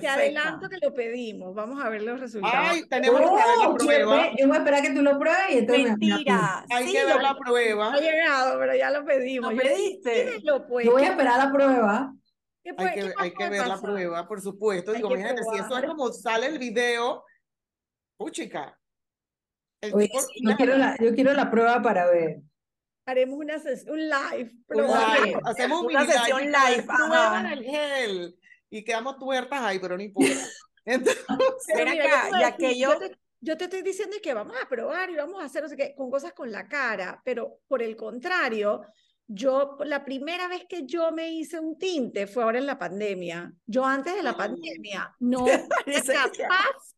Te 0.00 0.08
adelanto 0.08 0.68
que 0.68 0.78
lo 0.80 0.94
pedimos. 0.94 1.54
Vamos 1.54 1.82
a 1.84 1.90
ver 1.90 2.02
los 2.02 2.20
resultados. 2.20 2.56
Ay, 2.70 2.88
tenemos 2.88 3.20
que 3.20 3.26
ver 3.26 3.34
la 3.60 3.68
Oh, 3.68 3.74
prueba. 3.76 4.22
che, 4.30 4.36
Yo 4.38 4.46
voy 4.48 4.56
a 4.56 4.60
esperar 4.60 4.82
que 4.82 4.90
tú 4.94 5.02
lo 5.02 5.18
pruebes 5.18 5.50
y 5.50 5.58
entonces. 5.58 5.84
Mentira. 5.98 6.64
Hay 6.70 6.86
sí, 6.86 6.92
que 6.92 7.04
ver 7.04 7.20
la 7.22 7.34
prueba. 7.36 7.92
ha 7.92 8.00
llegado, 8.00 8.58
pero 8.58 8.74
ya 8.74 8.90
lo 8.90 9.04
pedimos. 9.04 9.52
¿Lo 9.54 9.62
Yo- 9.62 9.68
pediste? 9.68 10.24
pídelo, 10.36 10.66
pues. 10.66 10.86
Yo 10.86 10.92
voy 10.92 11.02
a 11.02 11.04
¿Qué- 11.04 11.10
esperar 11.10 11.38
la 11.44 11.52
prueba. 11.52 12.14
qué 12.62 12.70
Hay 12.70 12.76
puede- 12.76 12.94
que, 12.94 13.00
hay 13.18 13.30
que 13.30 13.36
puede 13.36 13.50
ver 13.50 13.66
la 13.66 13.80
prueba, 13.80 14.28
por 14.28 14.40
supuesto. 14.40 14.90
Hay 14.92 14.96
Digo, 14.98 15.08
que 15.08 15.14
imagínate, 15.16 15.42
si 15.52 15.58
eso 15.58 15.76
es 15.78 15.84
como 15.86 16.12
sale 16.12 16.46
el 16.46 16.58
video, 16.58 17.24
puchica. 18.16 18.78
El 19.82 19.94
Oye, 19.94 20.08
tipo, 20.08 20.20
yo 20.42 20.56
quiero 20.56 20.76
la, 20.78 20.96
yo 20.98 21.14
quiero 21.14 21.32
la 21.34 21.50
prueba 21.50 21.82
para 21.82 22.06
ver. 22.06 22.36
Haremos 23.10 23.38
una 23.38 23.56
un 23.56 24.08
live. 24.08 24.52
live, 24.68 25.40
hacemos 25.44 25.80
un 25.80 25.86
Una 25.86 26.06
sesión 26.06 26.40
live, 26.42 26.84
ajá. 26.88 27.48
del 27.48 27.64
gel. 27.64 28.38
Y 28.70 28.84
quedamos 28.84 29.18
tuertas 29.18 29.60
ahí, 29.62 29.78
pero 29.78 29.96
no 29.96 30.02
importa. 30.02 30.32
Entonces, 30.84 31.24
Pero 31.74 31.90
mira, 31.90 32.04
acá, 32.26 32.40
ya 32.40 32.56
que 32.56 32.78
yo 32.78 32.92
yo- 32.92 32.98
te, 32.98 33.18
yo 33.40 33.56
te 33.56 33.64
estoy 33.64 33.82
diciendo 33.82 34.16
que 34.22 34.32
vamos 34.34 34.56
a 34.62 34.68
probar 34.68 35.10
y 35.10 35.16
vamos 35.16 35.40
a 35.42 35.46
hacer 35.46 35.62
no 35.62 35.68
sé 35.68 35.76
qué, 35.76 35.94
con 35.94 36.10
cosas 36.10 36.32
con 36.32 36.50
la 36.52 36.68
cara, 36.68 37.20
pero 37.24 37.58
por 37.68 37.82
el 37.82 37.96
contrario, 37.96 38.82
yo 39.26 39.76
la 39.84 40.04
primera 40.04 40.48
vez 40.48 40.64
que 40.68 40.86
yo 40.86 41.10
me 41.12 41.30
hice 41.30 41.58
un 41.60 41.78
tinte 41.78 42.26
fue 42.26 42.42
ahora 42.42 42.58
en 42.58 42.66
la 42.66 42.78
pandemia. 42.78 43.52
Yo 43.66 43.84
antes 43.84 44.14
de 44.14 44.22
la 44.22 44.32
Mm. 44.32 44.36
pandemia 44.36 45.14
no 45.20 45.46
era 45.46 45.62
capaz 46.30 46.94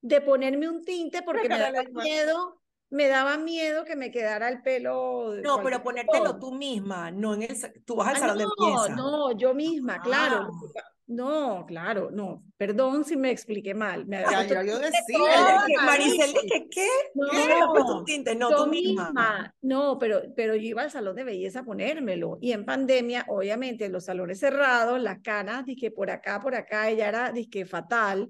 de 0.00 0.20
ponerme 0.20 0.68
un 0.68 0.84
tinte 0.84 1.22
porque 1.22 1.48
me 1.48 1.58
daba 1.58 1.82
miedo, 2.02 2.60
me 2.90 3.08
daba 3.08 3.36
miedo 3.38 3.84
que 3.84 3.96
me 3.96 4.10
quedara 4.10 4.48
el 4.48 4.62
pelo. 4.62 5.32
de 5.32 5.42
No, 5.42 5.62
pero 5.62 5.82
ponértelo 5.82 6.24
color. 6.24 6.38
tú 6.40 6.52
misma, 6.52 7.10
no 7.10 7.34
en 7.34 7.42
el... 7.42 7.56
Tú 7.84 7.96
vas 7.96 8.08
al 8.08 8.16
Ah, 8.16 8.18
salón 8.18 8.38
de 8.38 8.44
no, 8.44 8.50
belleza. 8.66 8.96
no, 8.96 9.32
yo 9.32 9.54
misma, 9.54 10.00
claro. 10.00 10.48
Ah. 10.76 10.82
No, 11.08 11.64
claro, 11.66 12.10
no. 12.10 12.42
Perdón 12.56 13.04
si 13.04 13.16
me 13.16 13.30
expliqué 13.30 13.74
mal. 13.74 14.06
Me 14.06 14.22
ya, 14.22 14.40
había 14.40 14.46
ya 14.48 14.62
yo 14.64 14.78
puesto 14.80 14.98
decía. 14.98 15.64
Maricel 15.84 16.34
¿qué? 16.68 16.88
No, 17.14 18.04
¿Qué? 18.04 18.34
No, 18.34 18.50
yo 18.50 18.66
misma. 18.66 19.54
No, 19.62 19.98
pero, 20.00 20.22
pero 20.34 20.56
yo 20.56 20.62
iba 20.62 20.82
al 20.82 20.90
salón 20.90 21.14
de 21.14 21.22
belleza 21.22 21.60
a 21.60 21.64
ponérmelo. 21.64 22.38
Y 22.40 22.50
en 22.50 22.64
pandemia, 22.64 23.24
obviamente, 23.28 23.88
los 23.88 24.06
salones 24.06 24.40
cerrados, 24.40 25.00
las 25.00 25.20
canas, 25.20 25.64
dije 25.64 25.92
por 25.92 26.10
acá, 26.10 26.40
por 26.40 26.56
acá, 26.56 26.88
ella 26.88 27.08
era, 27.08 27.30
dije 27.30 27.64
fatal. 27.66 28.28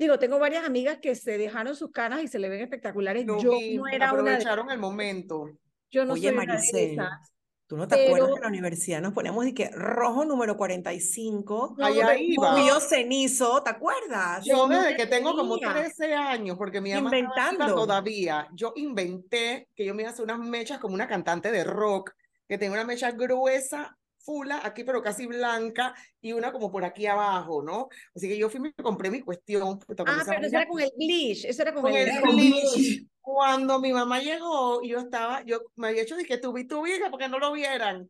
Digo, 0.00 0.18
tengo 0.18 0.38
varias 0.38 0.64
amigas 0.64 0.96
que 0.96 1.14
se 1.14 1.36
dejaron 1.36 1.76
sus 1.76 1.90
canas 1.92 2.22
y 2.22 2.28
se 2.28 2.38
le 2.38 2.48
ven 2.48 2.62
espectaculares. 2.62 3.26
Lo 3.26 3.38
yo 3.38 3.52
no 3.52 3.86
era 3.86 4.12
una 4.14 4.22
de 4.22 4.28
aprovecharon 4.36 4.70
el 4.70 4.78
momento. 4.78 5.50
yo 5.90 6.06
no 6.06 6.14
Oye, 6.14 6.28
soy 6.28 6.32
una 6.34 6.40
de 6.40 6.46
Maricel, 6.48 6.90
esas. 6.92 7.32
¿tú 7.66 7.76
no 7.76 7.86
te 7.86 7.94
acuerdas 7.96 8.14
pero- 8.20 8.26
que 8.28 8.36
en 8.38 8.40
la 8.40 8.48
universidad 8.48 9.02
nos 9.02 9.12
poníamos 9.12 9.46
y 9.46 9.52
que 9.52 9.68
rojo 9.74 10.24
número 10.24 10.56
45, 10.56 11.74
No, 11.76 11.84
Allá 11.84 12.16
iba. 12.18 12.52
rubio 12.56 12.80
cenizo, 12.80 13.62
¿te 13.62 13.68
acuerdas? 13.70 14.42
Yo 14.44 14.66
no 14.66 14.80
desde 14.80 14.96
que 14.96 15.06
tengo 15.06 15.36
como 15.36 15.56
veía. 15.56 15.74
13 15.74 16.14
años, 16.14 16.56
porque 16.56 16.80
mi 16.80 16.94
mamá 16.94 17.10
Inventando. 17.16 17.74
todavía, 17.74 18.48
yo 18.54 18.72
inventé 18.76 19.68
que 19.76 19.84
yo 19.84 19.94
me 19.94 20.02
iba 20.02 20.10
a 20.10 20.14
hacer 20.14 20.24
unas 20.24 20.38
mechas 20.38 20.78
como 20.78 20.94
una 20.94 21.06
cantante 21.06 21.52
de 21.52 21.62
rock, 21.62 22.12
que 22.48 22.56
tenía 22.56 22.72
una 22.72 22.84
mecha 22.84 23.10
gruesa, 23.12 23.96
fula, 24.24 24.60
aquí 24.64 24.84
pero 24.84 25.02
casi 25.02 25.26
blanca, 25.26 25.94
y 26.20 26.32
una 26.32 26.52
como 26.52 26.70
por 26.70 26.84
aquí 26.84 27.06
abajo, 27.06 27.62
¿no? 27.62 27.88
Así 28.14 28.28
que 28.28 28.38
yo 28.38 28.48
fui 28.48 28.58
y 28.58 28.62
me 28.62 28.72
compré 28.74 29.10
mi 29.10 29.20
cuestión. 29.20 29.78
con 29.78 30.08
Ah, 30.08 30.22
pero 30.26 30.46
eso 30.46 30.56
era 30.56 30.66
con 30.66 30.80
el 30.80 30.92
bleach, 30.96 31.44
eso 31.44 31.62
era 31.62 31.72
con, 31.72 31.82
con 31.82 31.92
el, 31.92 32.08
el 32.08 32.22
bleach. 32.22 33.06
Cuando 33.20 33.80
mi 33.80 33.92
mamá 33.92 34.20
llegó 34.20 34.82
y 34.82 34.88
yo 34.88 34.98
estaba, 34.98 35.42
yo 35.44 35.60
me 35.76 35.88
había 35.88 36.02
hecho 36.02 36.16
dije 36.16 36.38
tubi 36.38 36.66
tubi 36.66 36.92
porque 37.10 37.28
no 37.28 37.38
lo 37.38 37.52
vieran. 37.52 38.08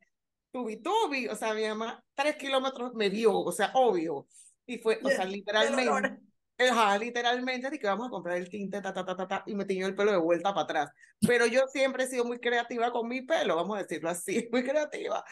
Tubi 0.53 0.79
tubi, 0.79 1.29
o 1.29 1.37
sea, 1.37 1.55
mi 1.55 1.67
mamá 1.67 2.03
tres 2.15 2.37
kilómetros 2.37 2.95
me 2.95 3.09
vio, 3.09 3.39
o 3.39 3.53
sea, 3.53 3.71
obvio. 3.75 4.27
Y 4.67 4.79
fue, 4.79 5.01
o 5.03 5.09
sea, 5.09 5.25
literalmente, 5.27 6.21
ajá, 6.59 6.99
literalmente, 6.99 7.71
dije, 7.71 7.87
vamos 7.87 8.09
a 8.09 8.11
comprar 8.11 8.37
el 8.37 8.49
tinte, 8.49 8.81
ta, 8.81 8.93
ta, 8.93 9.05
ta, 9.05 9.17
ta, 9.17 9.27
ta, 9.27 9.43
y 9.47 9.55
me 9.55 9.65
tiñó 9.65 9.87
el 9.87 9.95
pelo 9.95 10.13
de 10.13 10.19
vuelta 10.19 10.53
para 10.55 10.65
atrás. 10.65 10.91
Pero 11.27 11.47
yo 11.47 11.67
siempre 11.69 12.05
he 12.05 12.07
sido 12.07 12.25
muy 12.25 12.39
creativa 12.39 12.91
con 12.93 13.09
mi 13.09 13.23
pelo, 13.23 13.57
vamos 13.57 13.77
a 13.77 13.83
decirlo 13.83 14.11
así, 14.11 14.49
muy 14.53 14.65
creativa. 14.65 15.25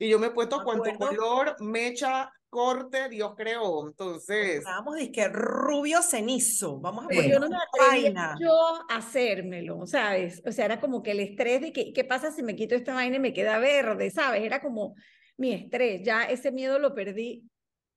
Y 0.00 0.08
yo 0.08 0.18
me 0.18 0.28
he 0.28 0.30
puesto 0.30 0.64
cuanto 0.64 0.90
color, 0.96 1.56
mecha, 1.60 2.32
corte, 2.48 3.08
Dios 3.10 3.34
creó. 3.36 3.86
Entonces, 3.86 4.56
Estábamos 4.58 4.96
que 5.12 5.28
rubio 5.28 6.02
cenizo. 6.02 6.80
Vamos 6.80 7.04
a 7.04 7.08
Sí. 7.08 7.16
poner 7.16 7.32
Yo 7.32 7.38
no 7.38 7.48
me 7.50 7.56
vaina. 7.78 8.34
yo 8.40 8.80
a 8.88 8.96
hacérmelo, 8.96 9.86
¿sabes? 9.86 10.42
O 10.46 10.52
sea, 10.52 10.64
era 10.64 10.80
como 10.80 11.02
que 11.02 11.10
el 11.10 11.20
estrés 11.20 11.60
de 11.60 11.72
que, 11.72 11.92
¿qué 11.92 12.04
pasa 12.04 12.32
si 12.32 12.42
me 12.42 12.56
quito 12.56 12.74
esta 12.74 12.94
vaina 12.94 13.16
y 13.16 13.20
me 13.20 13.34
queda 13.34 13.58
verde, 13.58 14.10
¿sabes? 14.10 14.42
Era 14.42 14.60
como 14.62 14.94
mi 15.36 15.52
estrés, 15.52 16.02
ya 16.02 16.24
ese 16.24 16.50
miedo 16.50 16.78
lo 16.78 16.94
perdí 16.94 17.44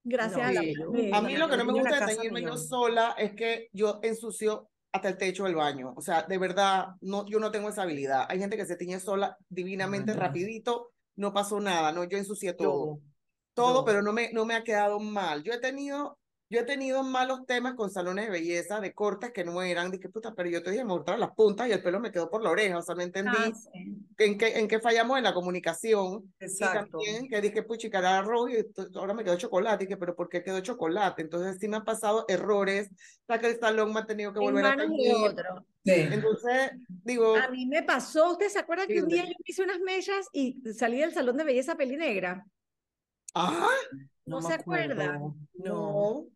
gracias 0.06 0.38
No, 0.42 0.48
a 0.48 0.52
la 0.52 1.18
a 1.18 1.22
mí 1.22 1.38
lo 1.38 1.50
que 1.50 1.58
no 1.58 1.66
me 1.66 1.74
gusta 1.74 2.06
de 2.06 2.16
teñirme 2.16 2.42
yo 2.42 2.58
sola 2.58 3.16
es 3.18 3.34
que 3.34 3.70
yo 3.72 4.00
ensucio 4.04 4.70
hasta 4.92 5.10
el 5.10 5.18
techo 5.18 5.46
del 5.46 5.56
baño. 5.56 5.94
O 5.98 6.02
sea, 6.02 6.24
de 6.24 6.38
verdad, 6.38 6.90
no, 7.02 7.26
yo 7.26 7.40
no 7.40 7.50
tengo 7.52 7.70
esa 7.70 7.82
habilidad. 7.82 8.26
Hay 8.30 8.40
gente 8.40 8.58
que 8.58 8.66
se 8.66 8.76
tiñe 8.76 9.00
sola 9.00 9.36
divinamente 9.50 10.14
no. 10.14 10.20
rapidito, 10.20 10.92
no 11.16 11.34
pasó 11.34 11.60
nada, 11.60 11.92
no, 11.92 12.04
yo 12.06 12.18
ensucié 12.18 12.54
todo. 12.54 12.96
Yo, 12.96 13.02
todo, 13.54 13.80
yo. 13.80 13.86
pero 13.86 14.02
no 14.02 14.14
me, 14.14 14.32
no 14.34 14.46
me 14.46 14.56
ha 14.56 14.64
quedado 14.64 15.00
mal. 15.00 15.44
Yo 15.44 15.54
he 15.54 15.60
tenido, 15.60 16.18
yo 16.50 16.60
he 16.62 16.64
tenido 16.66 17.04
malos 17.04 17.46
temas 17.46 17.76
con 17.76 17.90
salones 17.92 18.26
de 18.26 18.32
belleza, 18.32 18.80
de 18.80 18.94
cortes 18.94 19.32
que 19.32 19.44
no 19.44 19.62
eran, 19.62 19.92
que 19.92 20.10
puta, 20.10 20.34
pero 20.36 20.50
yo 20.50 20.64
te 20.64 20.72
dije, 20.72 20.86
me 20.86 20.94
gustaron 20.94 21.20
las 21.22 21.32
puntas 21.32 21.68
y 21.68 21.72
el 21.72 21.84
pelo 21.84 22.00
me 22.00 22.12
quedó 22.12 22.30
por 22.30 22.44
la 22.44 22.50
oreja, 22.52 22.78
o 22.78 22.82
sea, 22.82 22.96
no 22.96 23.02
entendí 23.04 23.38
Ah, 23.38 23.52
sí. 23.54 23.98
en, 24.18 24.38
qué, 24.38 24.58
en 24.60 24.68
qué 24.68 24.80
fallamos 24.80 25.18
en 25.18 25.24
la 25.24 25.34
comunicación. 25.34 26.34
Exacto. 26.40 26.98
Y 27.02 27.06
también 27.06 27.28
que 27.30 27.42
dije, 27.42 27.64
puchica, 27.64 28.00
era 28.00 28.22
rojo 28.22 28.50
y 28.50 28.66
ahora 28.96 29.14
me 29.14 29.24
quedó 29.24 29.38
chocolate, 29.38 29.86
y 29.86 29.88
que, 29.88 29.98
pero 29.98 30.16
¿por 30.16 30.30
qué 30.30 30.44
quedó 30.44 30.60
chocolate? 30.62 31.22
Entonces 31.22 31.58
sí 31.60 31.68
me 31.68 31.78
han 31.78 31.86
pasado 31.86 32.26
errores, 32.28 32.90
hasta 33.22 33.40
que 33.40 33.48
el 33.52 33.60
salón 33.60 33.94
me 33.94 34.02
ha 34.02 34.06
tenido 34.06 34.34
que 34.34 34.40
volver 34.40 34.66
a 34.66 34.72
de 34.72 34.78
teñir. 34.78 35.14
otro. 35.14 35.66
Sí. 35.86 35.92
Entonces, 35.92 36.72
digo, 36.88 37.36
A 37.36 37.50
mí 37.50 37.66
me 37.66 37.84
pasó, 37.84 38.32
¿usted 38.32 38.48
se 38.50 38.60
acuerda 38.60 38.88
que 38.88 39.02
un 39.02 39.10
día 39.10 39.24
yo 39.24 39.30
me 39.30 39.36
hice 39.46 39.64
unas 39.64 39.80
mechas 39.80 40.28
y 40.32 40.62
salí 40.74 41.00
del 41.00 41.14
salón 41.14 41.38
de 41.38 41.44
belleza 41.44 41.76
pelinegra? 41.76 42.46
ah, 43.36 43.68
¿No 44.26 44.38
me 44.42 44.48
se 44.48 44.54
acuerda? 44.54 45.16
acuerdo. 45.16 45.36
No. 45.54 45.66
no. 45.66 46.28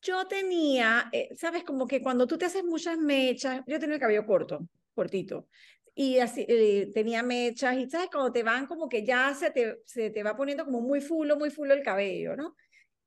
Yo 0.00 0.26
tenía, 0.26 1.08
eh, 1.12 1.28
sabes, 1.36 1.62
como 1.62 1.86
que 1.86 2.02
cuando 2.02 2.26
tú 2.26 2.36
te 2.36 2.46
haces 2.46 2.64
muchas 2.64 2.98
mechas, 2.98 3.62
yo 3.66 3.78
tenía 3.78 3.94
el 3.94 4.00
cabello 4.00 4.26
corto, 4.26 4.66
cortito, 4.94 5.48
y 5.94 6.18
así 6.18 6.44
eh, 6.48 6.90
tenía 6.92 7.22
mechas, 7.22 7.76
y 7.76 7.88
sabes, 7.88 8.08
cuando 8.10 8.32
te 8.32 8.42
van 8.42 8.66
como 8.66 8.88
que 8.88 9.04
ya 9.06 9.32
se 9.34 9.50
te, 9.52 9.78
se 9.86 10.10
te 10.10 10.22
va 10.24 10.36
poniendo 10.36 10.64
como 10.64 10.80
muy 10.80 11.00
fulo, 11.00 11.36
muy 11.36 11.50
fulo 11.50 11.72
el 11.74 11.82
cabello, 11.84 12.34
¿no? 12.36 12.56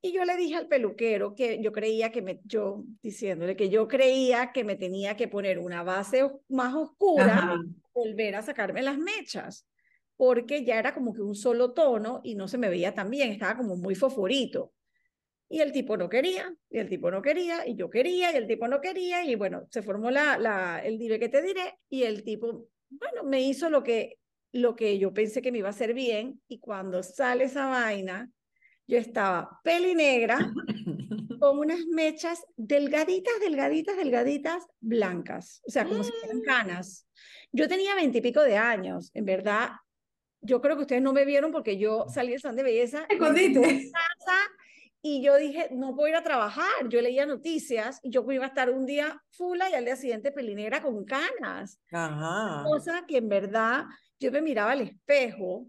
Y 0.06 0.12
yo 0.12 0.24
le 0.24 0.38
dije 0.38 0.54
al 0.54 0.68
peluquero 0.68 1.34
que 1.34 1.60
yo 1.64 1.72
creía 1.72 2.12
que 2.12 2.22
me, 2.22 2.40
yo 2.44 2.84
diciéndole 3.02 3.56
que 3.56 3.70
yo 3.70 3.88
creía 3.88 4.52
que 4.52 4.64
me 4.64 4.76
tenía 4.76 5.18
que 5.18 5.28
poner 5.28 5.58
una 5.58 5.82
base 5.82 6.30
más 6.48 6.76
oscura, 6.76 7.38
Ajá. 7.38 7.64
volver 7.92 8.36
a 8.36 8.44
sacarme 8.44 8.84
las 8.84 9.00
mechas, 9.00 9.68
porque 10.16 10.64
ya 10.64 10.78
era 10.78 10.94
como 10.94 11.12
que 11.12 11.24
un 11.24 11.34
solo 11.34 11.74
tono 11.74 12.22
y 12.24 12.36
no 12.36 12.48
se 12.48 12.60
me 12.60 12.70
veía 12.70 12.94
tan 12.94 13.10
bien, 13.10 13.32
estaba 13.32 13.58
como 13.58 13.78
muy 13.78 13.96
fosforito. 13.96 14.74
Y 15.50 15.62
el 15.62 15.72
tipo 15.72 15.98
no 15.98 16.08
quería, 16.08 16.56
y 16.70 16.78
el 16.78 16.88
tipo 16.88 17.10
no 17.10 17.24
quería, 17.24 17.68
y 17.68 17.76
yo 17.76 17.90
quería, 17.90 18.32
y 18.32 18.36
el 18.36 18.46
tipo 18.46 18.68
no 18.68 18.82
quería, 18.82 19.24
y 19.24 19.34
bueno, 19.34 19.66
se 19.72 19.82
formó 19.82 20.12
la, 20.12 20.38
la, 20.38 20.86
el 20.86 21.00
dile 21.00 21.18
que 21.18 21.30
te 21.30 21.42
diré, 21.42 21.80
y 21.90 22.04
el 22.04 22.24
tipo, 22.24 22.68
bueno, 22.92 23.24
me 23.24 23.42
hizo 23.42 23.72
lo 23.72 23.82
que, 23.82 24.20
lo 24.52 24.76
que 24.76 25.00
yo 25.00 25.16
pensé 25.16 25.42
que 25.42 25.52
me 25.52 25.58
iba 25.58 25.70
a 25.70 25.72
hacer 25.72 25.96
bien, 25.96 26.44
y 26.48 26.60
cuando 26.60 27.02
sale 27.02 27.46
esa 27.46 27.66
vaina, 27.66 28.30
yo 28.88 28.98
estaba 28.98 29.60
peli 29.64 29.96
negra, 29.96 30.38
con 31.40 31.60
unas 31.60 31.80
mechas 31.92 32.44
delgaditas, 32.56 33.34
delgaditas, 33.40 33.98
delgaditas, 33.98 34.64
blancas, 34.80 35.62
o 35.68 35.72
sea, 35.72 35.86
como 35.86 36.04
si 36.04 36.12
fueran 36.12 36.42
canas. 36.42 37.08
Yo 37.52 37.68
tenía 37.68 37.96
veintipico 37.96 38.42
de 38.42 38.58
años, 38.58 39.12
en 39.14 39.26
verdad, 39.26 39.72
yo 40.42 40.62
creo 40.62 40.76
que 40.76 40.84
ustedes 40.84 41.02
no 41.02 41.14
me 41.14 41.26
vieron 41.26 41.52
porque 41.52 41.78
yo 41.78 42.06
salí 42.08 42.32
del 42.32 42.40
salón 42.42 42.58
de 42.58 42.64
belleza 42.64 43.06
¿Te 43.08 43.16
y 43.16 43.20
me 43.20 43.28
fui 43.28 43.46
escondiste? 43.46 43.92
y 45.08 45.22
yo 45.22 45.36
dije, 45.38 45.70
no 45.72 45.96
puedo 45.96 46.08
ir 46.08 46.16
a 46.16 46.24
trabajar. 46.24 46.90
Yo 46.90 47.00
leía 47.00 47.28
noticias 47.28 48.00
y 48.02 48.10
yo 48.10 48.26
iba 48.32 48.46
a 48.46 48.48
estar 48.48 48.72
un 48.72 48.88
día 48.88 49.22
fula 49.30 49.70
y 49.70 49.74
al 49.74 49.86
día 49.86 49.96
siguiente 49.96 50.32
pelinegra 50.32 50.82
con 50.82 51.06
canas. 51.06 51.80
Ajá. 51.92 52.64
Cosa 52.64 53.06
que 53.08 53.18
en 53.18 53.30
verdad 53.30 53.84
yo 54.20 54.32
me 54.32 54.42
miraba 54.42 54.72
al 54.72 54.82
espejo 54.82 55.68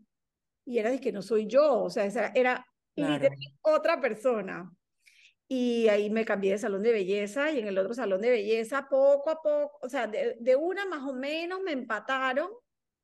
y 0.64 0.79
era 0.79 0.90
de 0.90 1.00
que 1.02 1.12
no 1.12 1.20
soy 1.20 1.46
yo, 1.46 1.83
o 1.83 1.90
sea, 1.90 2.33
era 2.35 2.66
Claro. 2.96 3.12
literal 3.14 3.38
otra 3.62 4.00
persona. 4.00 4.72
Y 5.48 5.87
ahí 5.88 6.11
me 6.11 6.24
cambié 6.24 6.52
de 6.52 6.59
salón 6.59 6.82
de 6.82 6.92
belleza 6.92 7.52
y 7.52 7.61
en 7.61 7.68
el 7.68 7.78
otro 7.78 7.94
salón 7.94 8.20
de 8.20 8.30
belleza 8.30 8.88
poco 8.88 9.30
a 9.30 9.37
poco, 9.37 9.78
o 9.80 9.88
sea, 9.88 10.09
de, 10.09 10.37
de 10.40 10.56
una 10.56 10.87
más 10.87 11.02
o 11.04 11.12
menos 11.12 11.61
me 11.61 11.70
empataron 11.70 12.50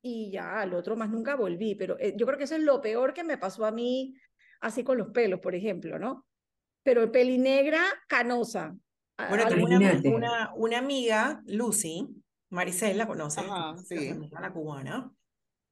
y 0.01 0.29
ya 0.29 0.59
al 0.59 0.73
otro 0.73 0.97
más 0.97 1.09
nunca 1.09 1.35
volví, 1.35 1.75
pero 1.75 1.97
eh, 1.99 2.13
yo 2.17 2.25
creo 2.25 2.37
que 2.37 2.43
eso 2.43 2.55
es 2.55 2.61
lo 2.61 2.81
peor 2.81 3.13
que 3.13 3.23
me 3.23 3.37
pasó 3.37 3.65
a 3.65 3.71
mí, 3.71 4.13
así 4.59 4.83
con 4.83 4.97
los 4.97 5.09
pelos, 5.11 5.39
por 5.39 5.55
ejemplo, 5.55 5.97
¿no? 5.97 6.27
Pero 6.83 7.09
pelinegra 7.09 7.81
canosa. 8.09 8.75
Bueno, 9.29 9.47
tengo 9.47 9.65
una, 9.65 10.01
una, 10.03 10.53
una 10.55 10.77
amiga, 10.79 11.41
Lucy, 11.45 12.09
Maricel, 12.49 12.97
¿la 12.97 13.07
conoces? 13.07 13.45
Ajá, 13.45 13.77
sí. 13.77 14.13
La 14.31 14.51
cubana. 14.51 15.13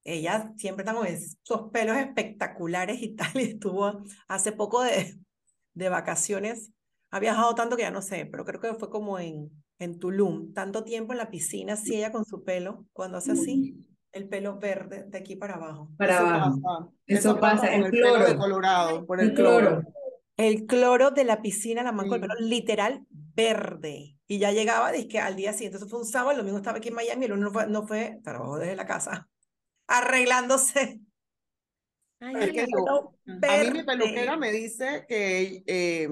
Ella 0.04 0.52
siempre 0.58 0.84
está 0.84 0.96
con 0.96 1.06
esos 1.08 1.72
pelos 1.72 1.98
espectaculares 1.98 3.02
y 3.02 3.16
tal, 3.16 3.32
y 3.36 3.52
estuvo 3.52 4.04
hace 4.28 4.52
poco 4.52 4.82
de, 4.84 5.18
de 5.74 5.90
vacaciones. 5.90 6.72
Ha 7.12 7.20
viajado 7.20 7.54
tanto 7.56 7.76
que 7.76 7.84
ya 7.84 7.92
no 7.92 8.02
sé, 8.02 8.26
pero 8.26 8.46
creo 8.46 8.60
que 8.62 8.74
fue 8.76 8.90
como 8.90 9.20
en, 9.20 9.52
en 9.80 10.00
Tulum, 10.00 10.54
tanto 10.54 10.84
tiempo 10.84 11.12
en 11.14 11.18
la 11.18 11.30
piscina, 11.30 11.74
así 11.74 11.96
ella 11.96 12.12
con 12.12 12.26
su 12.26 12.44
pelo, 12.44 12.86
cuando 12.94 13.18
hace 13.18 13.34
así, 13.34 13.76
el 14.14 14.28
pelo 14.30 14.60
verde 14.60 15.06
de 15.08 15.18
aquí 15.18 15.36
para 15.36 15.56
abajo. 15.56 15.90
Para 15.98 16.16
Eso 16.16 16.26
abajo. 16.28 16.62
pasa. 16.62 16.90
Eso 17.08 17.40
pasa, 17.40 17.76
el 17.76 17.86
el 17.86 17.92
pelo 17.92 18.14
de 18.20 18.26
cloro. 18.26 18.38
Colorado, 18.40 19.06
por 19.06 19.20
El 19.20 19.30
el 19.30 19.34
cloro. 19.36 19.68
cloro. 19.70 19.88
El 20.38 20.66
cloro 20.66 21.12
de 21.12 21.24
la 21.26 21.42
piscina, 21.42 21.84
la 21.84 21.92
manco 21.92 22.16
el 22.16 22.22
pelo 22.22 22.34
literal 22.40 23.06
verde. 23.10 24.18
Y 24.28 24.40
ya 24.40 24.52
llegaba, 24.52 24.92
que 25.10 25.20
al 25.20 25.36
día 25.36 25.52
siguiente, 25.54 25.78
eso 25.78 25.88
fue 25.88 26.00
un 26.00 26.06
sábado, 26.06 26.32
el 26.32 26.38
domingo 26.38 26.58
estaba 26.58 26.78
aquí 26.78 26.88
en 26.90 26.96
Miami, 26.96 27.26
el 27.26 27.32
lunes 27.32 27.46
no 27.46 27.52
fue, 27.52 27.68
no 27.68 27.86
fue 27.86 28.20
trabajó 28.24 28.58
desde 28.58 28.76
la 28.76 28.86
casa, 28.86 29.30
arreglándose. 29.98 31.00
Ay, 32.20 32.36
Es 32.36 32.52
que 32.52 32.68
no. 32.68 33.16
A 33.26 33.58
mí 33.64 33.72
mi 33.72 33.84
peluquera 33.84 34.38
me 34.38 34.52
dice 34.52 35.06
que, 35.08 35.64
eh, 35.66 36.08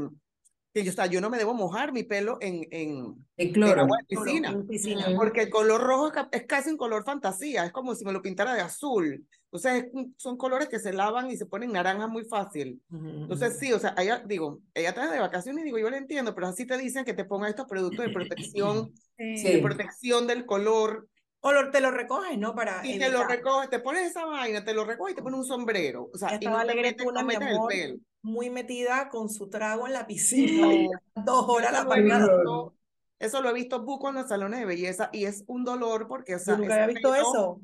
que 0.73 0.83
yo, 0.83 0.91
o 0.91 0.93
sea, 0.95 1.05
yo 1.05 1.21
no 1.21 1.29
me 1.29 1.37
debo 1.37 1.53
mojar 1.53 1.91
mi 1.93 2.03
pelo 2.03 2.37
en, 2.41 2.67
en, 2.71 3.15
El 3.37 3.47
en 3.47 3.53
cloro. 3.53 3.81
agua 3.81 3.97
de 3.99 4.05
Cloro, 4.07 4.25
piscina, 4.25 4.49
en 4.49 4.67
piscina. 4.67 5.05
Porque 5.15 5.41
el 5.43 5.49
color 5.49 5.81
rojo 5.81 6.07
es, 6.07 6.13
ca- 6.13 6.29
es 6.31 6.45
casi 6.47 6.71
un 6.71 6.77
color 6.77 7.03
fantasía, 7.03 7.65
es 7.65 7.71
como 7.71 7.93
si 7.93 8.05
me 8.05 8.11
lo 8.13 8.21
pintara 8.21 8.53
de 8.55 8.61
azul. 8.61 9.25
Entonces, 9.51 9.87
son 10.17 10.37
colores 10.37 10.67
que 10.69 10.77
se 10.79 10.93
lavan 10.93 11.29
y 11.31 11.37
se 11.37 11.47
ponen 11.47 11.71
naranja 11.71 12.07
muy 12.07 12.23
fácil. 12.23 12.81
Entonces, 12.91 13.57
sí, 13.59 13.73
o 13.73 13.79
sea, 13.79 13.95
ella, 13.97 14.23
digo, 14.25 14.61
ella 14.75 14.89
está 14.89 15.11
de 15.11 15.19
vacaciones 15.19 15.61
y 15.61 15.65
digo, 15.65 15.79
yo 15.79 15.89
le 15.89 15.97
entiendo, 15.97 16.35
pero 16.35 16.47
así 16.47 16.65
te 16.67 16.77
dicen 16.77 17.03
que 17.05 17.15
te 17.15 17.25
pongan 17.25 17.49
estos 17.49 17.65
productos 17.67 18.05
de 18.05 18.11
protección. 18.13 18.93
Sí. 19.17 19.43
de 19.43 19.59
protección 19.61 20.27
del 20.27 20.45
color, 20.45 21.09
O 21.41 21.51
lo- 21.51 21.69
te 21.71 21.81
lo 21.81 21.91
recoges, 21.91 22.37
¿no? 22.37 22.55
Para 22.55 22.83
y 22.83 22.97
te 22.97 23.09
lo 23.09 23.23
recoges, 23.23 23.69
te 23.69 23.79
pones 23.79 24.09
esa 24.11 24.25
vaina, 24.25 24.63
te 24.63 24.73
lo 24.73 24.85
recoges 24.85 25.13
y 25.13 25.15
te 25.15 25.21
pones 25.23 25.39
un 25.39 25.45
sombrero, 25.45 26.09
o 26.13 26.17
sea, 26.17 26.37
y 26.39 26.49
no 26.49 26.65
te 26.65 26.75
metes, 26.75 27.07
no 27.13 27.23
metes 27.25 27.47
el 27.49 27.63
amor, 27.63 27.65
pelo. 27.65 27.99
muy 28.21 28.49
metida 28.49 29.09
con 29.09 29.29
su 29.29 29.49
trago 29.49 29.87
en 29.87 29.93
la 29.93 30.07
piscina, 30.07 30.67
No, 30.81 30.89
dos 31.15 31.45
horas 31.49 31.71
la 31.73 31.83
visto, 32.01 32.75
eso 33.19 33.41
lo 33.41 33.49
he 33.49 33.53
visto 33.53 33.83
buco 33.83 34.09
en 34.09 34.15
los 34.15 34.27
salones 34.29 34.59
de 34.59 34.65
belleza 34.65 35.09
y 35.13 35.25
es 35.25 35.43
un 35.47 35.63
dolor 35.65 36.07
porque, 36.07 36.35
o 36.35 36.39
Yo 36.45 36.55
sea, 36.55 36.57
nunca 36.57 36.73
ese 36.73 36.83
había 36.83 36.87
visto 36.87 37.15
pelo, 37.15 37.15
eso. 37.15 37.61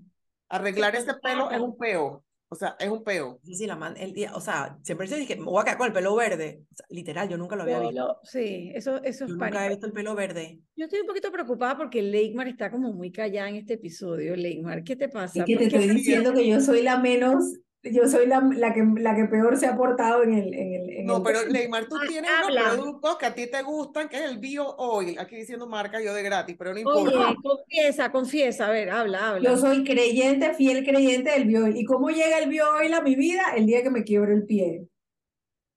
arreglar 0.50 0.96
ese 0.98 1.16
pelo 1.16 1.52
es 1.52 1.62
un 1.62 1.78
peo, 1.78 2.25
o 2.47 2.55
sea, 2.55 2.75
es 2.79 2.89
un 2.89 3.03
peo. 3.03 3.39
Sí, 3.43 3.55
sí, 3.55 3.67
la 3.67 3.75
man, 3.75 3.95
el 3.97 4.13
día, 4.13 4.36
o 4.36 4.41
sea, 4.41 4.77
siempre 4.84 5.08
se 5.08 5.17
dije, 5.17 5.36
me 5.36 5.45
voy 5.45 5.62
a 5.62 5.63
quedar 5.63 5.77
con 5.77 5.88
el 5.88 5.93
pelo 5.93 6.15
verde. 6.15 6.62
O 6.71 6.75
sea, 6.75 6.86
literal, 6.89 7.27
yo 7.27 7.38
nunca 7.38 7.55
lo 7.55 7.63
había 7.63 7.79
visto. 7.79 8.19
sí, 8.23 8.71
eso, 8.75 8.97
eso 9.03 9.25
es 9.25 9.29
Yo 9.29 9.36
nunca 9.36 9.39
pánico. 9.39 9.58
había 9.58 9.69
visto 9.69 9.88
el 9.88 9.93
pelo 9.93 10.15
verde. 10.15 10.60
Yo 10.75 10.86
estoy 10.86 11.01
un 11.01 11.08
poquito 11.08 11.31
preocupada 11.31 11.77
porque 11.77 12.01
Leigmar 12.01 12.47
está 12.47 12.69
como 12.69 12.93
muy 12.93 13.12
callada 13.12 13.49
en 13.49 13.55
este 13.55 13.73
episodio. 13.73 14.35
Leigmar, 14.35 14.83
¿qué 14.83 14.96
te 14.96 15.10
pasa? 15.10 15.39
Es 15.39 15.46
que 15.46 15.58
te 15.58 15.65
estoy 15.65 15.87
diciendo 15.89 16.33
que 16.33 16.48
yo 16.48 16.60
soy 16.62 16.81
la 16.81 17.00
menos, 17.00 17.43
yo 17.92 18.08
soy 18.08 18.27
la, 18.27 18.42
la 18.56 18.73
que, 18.73 18.83
la 18.98 19.15
que 19.15 19.25
peor 19.25 19.58
se 19.58 19.67
ha 19.67 19.75
portado 19.77 20.23
en 20.23 20.33
el, 20.33 20.54
en 20.54 20.73
el, 20.73 20.90
en 20.90 21.06
No, 21.06 21.17
el 21.17 21.23
pero. 21.23 21.40
Neymar, 21.52 21.86
tú 21.88 21.96
Ah, 21.98 22.06
tienes 22.08 22.29
habla. 22.31 22.62
unos 22.63 22.75
productos 22.75 23.17
que 23.17 23.25
a 23.25 23.33
ti 23.36 23.48
te 23.48 23.62
gustan, 23.63 24.10
que 24.10 24.17
es 24.17 24.23
el 24.29 24.38
Bio 24.40 24.75
Oil, 24.77 25.17
aquí 25.19 25.36
diciendo 25.36 25.67
marca 25.67 26.02
yo 26.02 26.13
de 26.13 26.23
gratis, 26.23 26.56
pero 26.58 26.73
no 26.73 26.79
importa. 26.79 27.29
Oye, 27.29 27.36
confiesa, 27.42 28.12
confiesa, 28.12 28.67
a 28.67 28.71
ver, 28.71 28.90
habla, 28.90 29.29
habla. 29.31 29.50
Yo 29.50 29.58
soy 29.58 29.83
creyente, 29.83 30.54
fiel 30.54 30.83
creyente 30.86 31.31
del 31.31 31.46
bioil. 31.46 31.77
¿Y 31.77 31.86
cómo 31.86 32.10
llega 32.10 32.40
el 32.40 32.50
bioil 32.50 32.94
a 32.94 33.02
mi 33.02 33.15
vida? 33.15 33.44
El 33.56 33.65
día 33.65 33.83
que 33.83 33.90
me 33.92 34.04
quiebro 34.04 34.33
el 34.33 34.46
pie. 34.46 34.88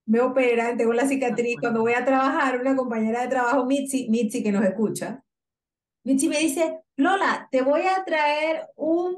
Me 0.06 0.20
operan, 0.20 0.76
tengo 0.78 0.94
la 0.94 1.06
cicatriz. 1.06 1.56
bueno. 1.56 1.60
Cuando 1.60 1.80
voy 1.82 1.92
a 1.92 2.04
trabajar, 2.04 2.58
una 2.60 2.74
compañera 2.74 3.22
de 3.22 3.28
trabajo, 3.28 3.66
Mitzi, 3.66 4.08
Mitzi 4.08 4.42
que 4.42 4.50
nos 4.52 4.64
escucha, 4.64 5.22
Mitzi 6.08 6.26
me 6.26 6.38
dice, 6.38 6.80
Lola, 6.96 7.48
te 7.50 7.60
voy 7.60 7.82
a 7.82 8.02
traer 8.02 8.66
un 8.76 9.14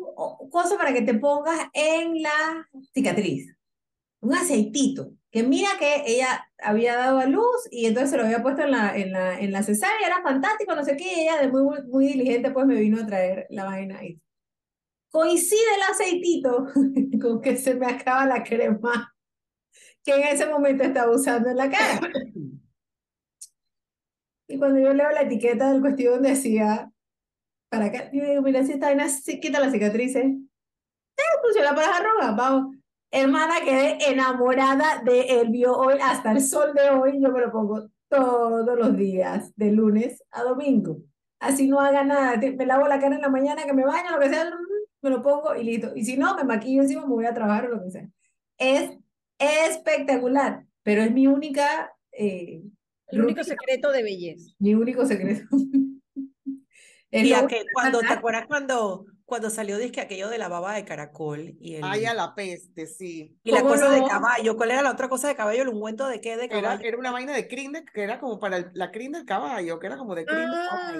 cosa 0.50 0.76
para 0.76 0.92
que 0.92 1.02
te 1.02 1.14
pongas 1.14 1.68
en 1.72 2.20
la 2.20 2.68
cicatriz. 2.92 3.54
Un 4.18 4.34
aceitito. 4.34 5.12
Que 5.30 5.44
mira 5.44 5.68
que 5.78 6.02
ella 6.04 6.50
había 6.58 6.96
dado 6.96 7.20
a 7.20 7.26
luz 7.26 7.68
y 7.70 7.86
entonces 7.86 8.10
se 8.10 8.16
lo 8.16 8.24
había 8.24 8.42
puesto 8.42 8.62
en 8.62 8.72
la, 8.72 8.96
en 8.96 9.12
la, 9.12 9.38
en 9.38 9.52
la 9.52 9.62
cesárea, 9.62 10.04
era 10.04 10.20
fantástico, 10.20 10.74
no 10.74 10.84
sé 10.84 10.96
qué, 10.96 11.04
y 11.04 11.20
ella 11.20 11.40
de 11.40 11.46
muy, 11.46 11.80
muy 11.86 12.08
diligente 12.08 12.50
pues 12.50 12.66
me 12.66 12.74
vino 12.74 13.00
a 13.00 13.06
traer 13.06 13.46
la 13.50 13.66
vaina 13.66 14.04
y 14.04 14.20
coincide 15.10 15.60
el 15.76 15.92
aceitito 15.92 16.66
con 17.22 17.40
que 17.40 17.56
se 17.56 17.76
me 17.76 17.86
acaba 17.86 18.26
la 18.26 18.42
crema 18.42 19.14
que 20.02 20.12
en 20.12 20.22
ese 20.26 20.46
momento 20.46 20.82
estaba 20.82 21.14
usando 21.14 21.50
en 21.50 21.56
la 21.56 21.70
cara. 21.70 22.00
Y 24.50 24.58
cuando 24.58 24.80
yo 24.80 24.92
leo 24.92 25.10
la 25.12 25.22
etiqueta 25.22 25.70
del 25.70 25.80
cuestión 25.80 26.22
decía, 26.22 26.90
para 27.68 27.86
acá, 27.86 28.10
yo 28.12 28.24
digo, 28.24 28.42
mira, 28.42 28.64
si 28.64 28.72
esta 28.72 28.86
vaina 28.86 29.06
quita 29.40 29.60
las 29.60 29.72
cicatrices, 29.72 30.24
eh, 30.24 31.22
funciona 31.40 31.72
para 31.72 31.86
las 31.86 32.00
arrugas, 32.00 32.36
vamos. 32.36 32.76
Hermana, 33.12 33.60
quedé 33.64 34.10
enamorada 34.10 35.02
de 35.04 35.40
el 35.40 35.50
bio 35.50 35.76
hoy 35.76 35.98
hasta 36.02 36.32
el 36.32 36.40
sol 36.40 36.74
de 36.74 36.90
hoy, 36.90 37.22
yo 37.22 37.30
me 37.30 37.40
lo 37.40 37.52
pongo 37.52 37.90
todos 38.08 38.76
los 38.76 38.96
días, 38.96 39.52
de 39.54 39.70
lunes 39.70 40.20
a 40.32 40.42
domingo. 40.42 40.98
Así 41.38 41.68
no 41.68 41.78
haga 41.78 42.02
nada, 42.02 42.36
me 42.36 42.66
lavo 42.66 42.88
la 42.88 42.98
cara 42.98 43.14
en 43.14 43.22
la 43.22 43.28
mañana, 43.28 43.64
que 43.64 43.72
me 43.72 43.84
baño, 43.84 44.10
lo 44.10 44.18
que 44.18 44.30
sea, 44.30 44.50
me 45.00 45.10
lo 45.10 45.22
pongo 45.22 45.54
y 45.54 45.62
listo. 45.62 45.92
Y 45.94 46.04
si 46.04 46.16
no, 46.16 46.34
me 46.34 46.42
maquillo 46.42 46.82
encima, 46.82 47.02
me 47.02 47.14
voy 47.14 47.26
a 47.26 47.34
trabajar 47.34 47.66
o 47.66 47.76
lo 47.76 47.82
que 47.84 47.90
sea. 47.92 48.08
Es 48.58 48.98
espectacular, 49.38 50.66
pero 50.82 51.02
es 51.02 51.12
mi 51.12 51.28
única 51.28 51.94
eh, 52.10 52.62
el 53.12 53.22
único 53.22 53.44
secreto 53.44 53.90
de 53.90 54.02
belleza. 54.02 54.52
Mi 54.58 54.74
único 54.74 55.04
secreto. 55.06 55.46
y 57.10 57.32
que 57.46 57.64
cuando, 57.72 58.00
¿te 58.00 58.12
acuerdas 58.12 58.46
cuando, 58.46 59.06
cuando 59.24 59.50
salió 59.50 59.78
disque 59.78 60.00
aquello 60.00 60.28
de 60.28 60.38
la 60.38 60.48
baba 60.48 60.74
de 60.74 60.84
caracol? 60.84 61.56
Y 61.60 61.76
el... 61.76 61.84
Ay, 61.84 62.04
a 62.04 62.14
la 62.14 62.34
peste, 62.34 62.86
sí. 62.86 63.36
Y 63.42 63.50
la 63.50 63.62
cosa 63.62 63.90
de 63.90 64.02
caballo, 64.06 64.56
¿cuál 64.56 64.70
era 64.70 64.82
la 64.82 64.92
otra 64.92 65.08
cosa 65.08 65.28
de 65.28 65.36
caballo? 65.36 65.62
¿El 65.62 65.68
ungüento 65.68 66.06
de 66.06 66.20
qué? 66.20 66.36
De 66.36 66.48
caballo. 66.48 66.80
Era, 66.84 66.98
una 66.98 67.10
vaina 67.10 67.32
de 67.32 67.48
crin, 67.48 67.72
que 67.92 68.02
era 68.02 68.20
como 68.20 68.38
para 68.38 68.70
la 68.74 68.90
crin 68.90 69.12
del 69.12 69.24
caballo, 69.24 69.78
que 69.78 69.86
era 69.86 69.96
como 69.96 70.14
de 70.14 70.24
crin 70.24 70.38
ah, 70.38 70.92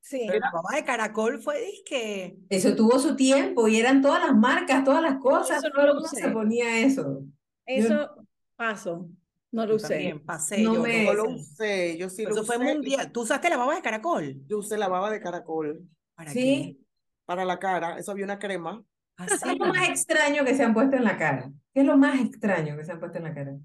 Sí. 0.00 0.24
Pero 0.26 0.40
la 0.40 0.50
baba 0.50 0.74
de 0.74 0.84
caracol 0.84 1.40
fue 1.40 1.60
disque. 1.60 2.36
Eso 2.48 2.74
tuvo 2.74 2.98
su 2.98 3.14
tiempo 3.14 3.68
y 3.68 3.78
eran 3.78 4.02
todas 4.02 4.20
las 4.20 4.34
marcas, 4.34 4.82
todas 4.82 5.00
las 5.00 5.18
cosas. 5.18 5.58
Eso 5.58 5.72
no 5.72 5.86
lo 5.94 6.00
se 6.00 6.28
ponía 6.30 6.80
eso. 6.80 7.22
Eso 7.64 8.10
pasó. 8.56 9.08
No 9.52 9.66
lo 9.66 9.76
usé. 9.76 10.18
pasé, 10.24 10.62
no 10.62 10.74
yo 10.74 10.82
me... 10.82 11.04
no 11.04 11.12
lo 11.12 11.28
usé, 11.28 11.98
yo 11.98 12.08
sí 12.08 12.24
lo 12.24 12.30
Eso 12.30 12.44
fue 12.44 12.58
mundial. 12.58 13.12
¿Tú 13.12 13.20
usaste 13.20 13.50
la 13.50 13.58
baba 13.58 13.74
de 13.74 13.82
caracol? 13.82 14.42
Yo 14.46 14.58
usé 14.58 14.78
la 14.78 14.88
baba 14.88 15.10
de 15.10 15.20
caracol. 15.20 15.86
¿Para 16.14 16.32
¿Sí? 16.32 16.78
Qué? 16.78 16.86
Para 17.26 17.44
la 17.44 17.58
cara, 17.58 17.98
eso 17.98 18.10
había 18.10 18.24
una 18.24 18.38
crema. 18.38 18.82
¿Ah, 19.18 19.26
¿Qué 19.26 19.34
es 19.34 19.58
lo 19.58 19.66
más 19.66 19.88
extraño 19.90 20.44
que 20.44 20.54
se 20.54 20.62
han 20.62 20.72
puesto 20.72 20.96
en 20.96 21.04
la 21.04 21.18
cara? 21.18 21.52
¿Qué 21.74 21.80
es 21.80 21.86
lo 21.86 21.98
más 21.98 22.18
extraño 22.18 22.76
que 22.76 22.84
se 22.84 22.92
han 22.92 22.98
puesto 22.98 23.18
en 23.18 23.24
la 23.24 23.34
cara? 23.34 23.56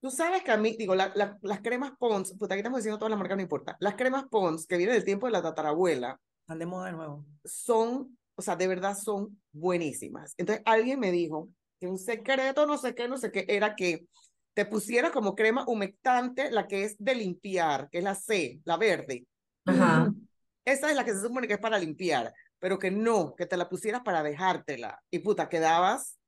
Tú 0.00 0.10
sabes 0.10 0.42
que 0.42 0.50
a 0.50 0.56
mí, 0.56 0.74
digo, 0.76 0.94
la, 0.94 1.12
las 1.14 1.60
cremas 1.60 1.92
Pons, 1.98 2.32
puta, 2.36 2.54
aquí 2.54 2.60
estamos 2.60 2.78
diciendo 2.78 2.98
todas 2.98 3.10
las 3.10 3.18
marcas, 3.18 3.36
no 3.36 3.42
importa. 3.42 3.76
Las 3.78 3.94
cremas 3.94 4.24
Pons, 4.24 4.66
que 4.66 4.78
vienen 4.78 4.94
del 4.94 5.04
tiempo 5.04 5.26
de 5.26 5.32
la 5.32 5.42
tatarabuela. 5.42 6.18
Están 6.40 6.58
de 6.58 6.66
moda 6.66 6.86
de 6.86 6.92
nuevo. 6.92 7.24
Son, 7.44 8.18
o 8.34 8.42
sea, 8.42 8.56
de 8.56 8.66
verdad 8.66 8.96
son 8.96 9.40
buenísimas. 9.52 10.34
Entonces 10.38 10.62
alguien 10.66 10.98
me 10.98 11.12
dijo 11.12 11.50
que 11.78 11.86
un 11.86 11.98
secreto, 11.98 12.66
no 12.66 12.78
sé 12.78 12.94
qué, 12.94 13.06
no 13.06 13.16
sé 13.16 13.30
qué, 13.30 13.44
era 13.48 13.76
que 13.76 14.06
te 14.54 14.66
pusiera 14.66 15.10
como 15.10 15.34
crema 15.34 15.64
humectante 15.66 16.50
la 16.50 16.66
que 16.66 16.84
es 16.84 16.96
de 16.98 17.14
limpiar, 17.14 17.88
que 17.90 17.98
es 17.98 18.04
la 18.04 18.14
C, 18.14 18.60
la 18.64 18.76
verde. 18.76 19.26
Ajá. 19.64 20.12
Esa 20.64 20.90
es 20.90 20.96
la 20.96 21.04
que 21.04 21.12
se 21.12 21.22
supone 21.22 21.46
que 21.48 21.54
es 21.54 21.58
para 21.58 21.78
limpiar, 21.78 22.32
pero 22.58 22.78
que 22.78 22.90
no, 22.90 23.34
que 23.34 23.46
te 23.46 23.56
la 23.56 23.68
pusieras 23.68 24.02
para 24.02 24.22
dejártela. 24.22 25.02
Y 25.10 25.18
puta, 25.20 25.48
quedabas 25.48 26.18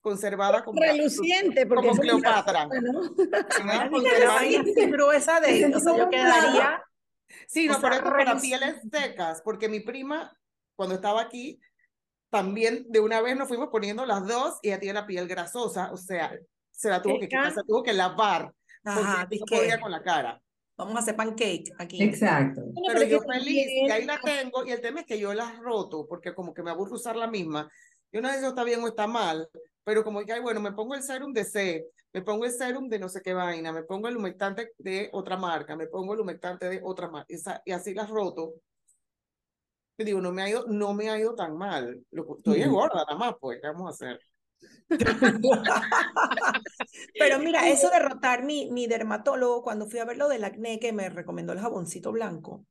conservada 0.00 0.64
como 0.64 0.80
reluciente 0.80 1.66
porque 1.66 1.88
como 1.88 2.00
Cleopatra. 2.00 2.68
Pero 4.74 5.12
esa 5.12 5.40
de, 5.40 5.74
o 5.74 5.80
sea, 5.80 5.96
yo 5.96 6.10
quedaría 6.10 6.84
Sí, 7.46 7.66
no, 7.66 7.80
pero 7.80 7.94
es 7.94 8.02
para 8.02 8.38
pieles 8.38 8.76
secas, 8.90 9.42
porque 9.42 9.68
mi 9.68 9.80
prima 9.80 10.36
cuando 10.76 10.94
estaba 10.96 11.22
aquí 11.22 11.60
también 12.30 12.86
de 12.88 13.00
una 13.00 13.20
vez 13.20 13.36
nos 13.36 13.48
fuimos 13.48 13.68
poniendo 13.68 14.04
las 14.06 14.26
dos 14.26 14.58
y 14.62 14.68
ella 14.68 14.80
tiene 14.80 15.00
la 15.00 15.06
piel 15.06 15.28
grasosa, 15.28 15.92
o 15.92 15.96
sea, 15.96 16.36
se 16.74 16.90
la 16.90 17.00
tuvo 17.00 17.18
que 17.18 17.28
quitar, 17.28 17.52
se 17.52 17.62
tuvo 17.62 17.82
que 17.82 17.92
lavar. 17.92 18.52
Ajá, 18.84 19.26
porque 19.28 19.38
no 19.38 19.46
podía 19.46 19.80
con 19.80 19.90
la 19.90 20.02
cara. 20.02 20.40
Vamos 20.76 20.96
a 20.96 20.98
hacer 20.98 21.16
pancake 21.16 21.72
aquí. 21.78 22.02
Exacto. 22.02 22.62
Pero 22.86 23.04
yo 23.04 23.20
feliz, 23.20 23.66
y 23.68 23.90
ahí 23.90 24.04
la 24.04 24.18
tengo, 24.20 24.66
y 24.66 24.72
el 24.72 24.80
tema 24.80 25.00
es 25.00 25.06
que 25.06 25.18
yo 25.18 25.32
la 25.32 25.52
roto, 25.60 26.06
porque 26.08 26.34
como 26.34 26.52
que 26.52 26.62
me 26.62 26.70
aburro 26.70 26.94
usar 26.94 27.16
la 27.16 27.28
misma. 27.28 27.70
Yo 28.12 28.20
no 28.20 28.28
sé 28.28 28.40
si 28.40 28.46
está 28.46 28.64
bien 28.64 28.82
o 28.82 28.88
está 28.88 29.06
mal, 29.06 29.48
pero 29.84 30.02
como 30.02 30.24
que, 30.24 30.32
ay, 30.32 30.40
bueno, 30.40 30.60
me 30.60 30.72
pongo 30.72 30.94
el 30.94 31.02
serum 31.02 31.32
de 31.32 31.44
C, 31.44 31.86
me 32.12 32.22
pongo 32.22 32.44
el 32.44 32.52
serum 32.52 32.88
de 32.88 32.98
no 32.98 33.08
sé 33.08 33.20
qué 33.22 33.34
vaina, 33.34 33.72
me 33.72 33.84
pongo 33.84 34.08
el 34.08 34.16
humectante 34.16 34.72
de 34.78 35.10
otra 35.12 35.36
marca, 35.36 35.76
me 35.76 35.86
pongo 35.86 36.14
el 36.14 36.20
humectante 36.20 36.68
de 36.68 36.80
otra 36.82 37.08
marca, 37.08 37.26
y, 37.64 37.72
así 37.72 37.94
las 37.94 38.10
roto. 38.10 38.54
Y 39.96 40.04
digo, 40.04 40.20
no 40.20 40.32
me 40.32 40.42
ha 40.42 40.48
ido, 40.48 40.66
no 40.66 40.92
me 40.92 41.08
ha 41.08 41.18
ido 41.18 41.36
tan 41.36 41.56
mal. 41.56 42.04
Estoy 42.10 42.62
engorda 42.62 43.04
nada 43.04 43.16
más, 43.16 43.34
pues, 43.40 43.60
¿qué 43.60 43.68
vamos 43.68 43.86
a 43.86 43.90
hacer? 43.90 44.20
Pero 47.18 47.38
mira, 47.38 47.68
eso 47.68 47.90
de 47.90 47.98
rotar 47.98 48.44
mi, 48.44 48.70
mi 48.70 48.86
dermatólogo, 48.86 49.62
cuando 49.62 49.86
fui 49.86 49.98
a 49.98 50.04
ver 50.04 50.16
lo 50.16 50.28
del 50.28 50.44
acné 50.44 50.78
que 50.78 50.92
me 50.92 51.08
recomendó 51.08 51.52
el 51.52 51.60
jaboncito 51.60 52.12
blanco, 52.12 52.66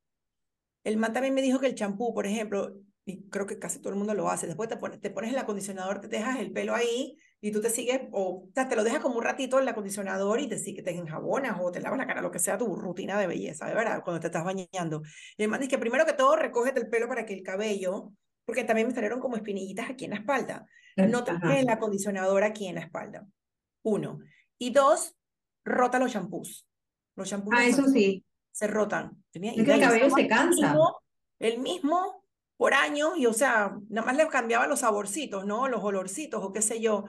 el 0.84 0.96
man 0.96 1.12
también 1.12 1.34
me 1.34 1.42
dijo 1.42 1.58
que 1.58 1.66
el 1.66 1.74
champú, 1.74 2.14
por 2.14 2.26
ejemplo, 2.26 2.74
y 3.06 3.28
creo 3.28 3.46
que 3.46 3.58
casi 3.58 3.80
todo 3.80 3.90
el 3.90 3.98
mundo 3.98 4.14
lo 4.14 4.30
hace, 4.30 4.46
después 4.46 4.68
te 4.68 4.76
pones, 4.76 5.00
te 5.00 5.10
pones 5.10 5.32
el 5.32 5.38
acondicionador, 5.38 6.00
te 6.00 6.08
dejas 6.08 6.38
el 6.38 6.52
pelo 6.52 6.74
ahí 6.74 7.16
y 7.40 7.52
tú 7.52 7.60
te 7.60 7.68
sigues, 7.68 8.00
o, 8.12 8.48
te 8.54 8.76
lo 8.76 8.84
dejas 8.84 9.00
como 9.00 9.16
un 9.16 9.22
ratito 9.22 9.58
en 9.58 9.64
el 9.64 9.68
acondicionador 9.68 10.40
y 10.40 10.48
te, 10.48 10.56
te 10.56 10.90
enjabonas 10.90 11.58
o 11.60 11.70
te 11.70 11.80
lavas 11.80 11.98
la 11.98 12.06
cara, 12.06 12.22
lo 12.22 12.30
que 12.30 12.38
sea 12.38 12.56
tu 12.56 12.74
rutina 12.74 13.18
de 13.18 13.26
belleza, 13.26 13.66
de 13.66 13.74
verdad, 13.74 14.02
cuando 14.02 14.20
te 14.20 14.28
estás 14.28 14.44
bañando. 14.44 15.02
Y 15.36 15.42
el 15.42 15.50
man 15.50 15.60
dice 15.60 15.72
que 15.72 15.78
primero 15.78 16.06
que 16.06 16.14
todo 16.14 16.36
recógete 16.36 16.80
el 16.80 16.88
pelo 16.88 17.06
para 17.06 17.26
que 17.26 17.34
el 17.34 17.42
cabello, 17.42 18.12
porque 18.44 18.64
también 18.64 18.88
me 18.88 18.94
salieron 18.94 19.20
como 19.20 19.36
espinillitas 19.36 19.90
aquí 19.90 20.04
en 20.04 20.10
la 20.10 20.16
espalda. 20.16 20.66
No 20.96 21.24
te 21.24 21.32
el 21.58 21.68
acondicionador 21.68 22.44
aquí 22.44 22.66
en 22.68 22.76
la 22.76 22.82
espalda. 22.82 23.26
Uno. 23.82 24.20
Y 24.58 24.70
dos, 24.70 25.16
rota 25.64 25.98
los 25.98 26.12
shampoos. 26.12 26.66
Los 27.16 27.28
shampoos. 27.28 27.54
Ah, 27.58 27.66
eso 27.66 27.86
sí. 27.88 28.24
Se 28.52 28.66
rotan. 28.66 29.24
Tenía, 29.30 29.52
es 29.52 29.64
que 29.64 29.74
el 29.74 29.80
cabello 29.80 30.10
se 30.10 30.28
cansa. 30.28 30.76
El 31.40 31.58
mismo, 31.58 32.24
por 32.56 32.74
años, 32.74 33.14
y 33.16 33.26
o 33.26 33.32
sea, 33.32 33.76
nada 33.88 34.06
más 34.06 34.16
le 34.16 34.28
cambiaba 34.28 34.68
los 34.68 34.80
saborcitos, 34.80 35.44
¿no? 35.44 35.68
Los 35.68 35.82
olorcitos 35.82 36.42
o 36.42 36.52
qué 36.52 36.62
sé 36.62 36.80
yo. 36.80 37.04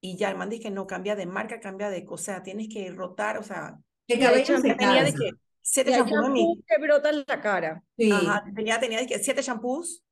Y 0.00 0.16
ya 0.16 0.30
el 0.30 0.36
man 0.36 0.48
dice 0.48 0.64
que 0.64 0.70
no 0.70 0.86
cambia 0.86 1.14
de 1.14 1.26
marca, 1.26 1.60
cambia 1.60 1.88
de, 1.90 2.04
o 2.08 2.18
sea, 2.18 2.42
tienes 2.42 2.68
que 2.68 2.90
rotar, 2.90 3.38
o 3.38 3.42
sea. 3.42 3.78
El 4.08 4.20
cabello 4.20 4.58
se 4.58 4.74
tenía 4.74 5.04
de 5.04 5.12
que 5.12 5.30
siete 5.60 5.92
shampoos 5.92 6.58
que 6.66 6.82
brotan 6.82 7.24
la 7.26 7.40
cara. 7.40 7.84
Sí. 7.96 8.10
Ajá, 8.10 8.44
tenía, 8.54 8.80
tenía 8.80 8.98
de 8.98 9.06
que 9.06 9.18
siete 9.18 9.42
shampoos 9.42 10.02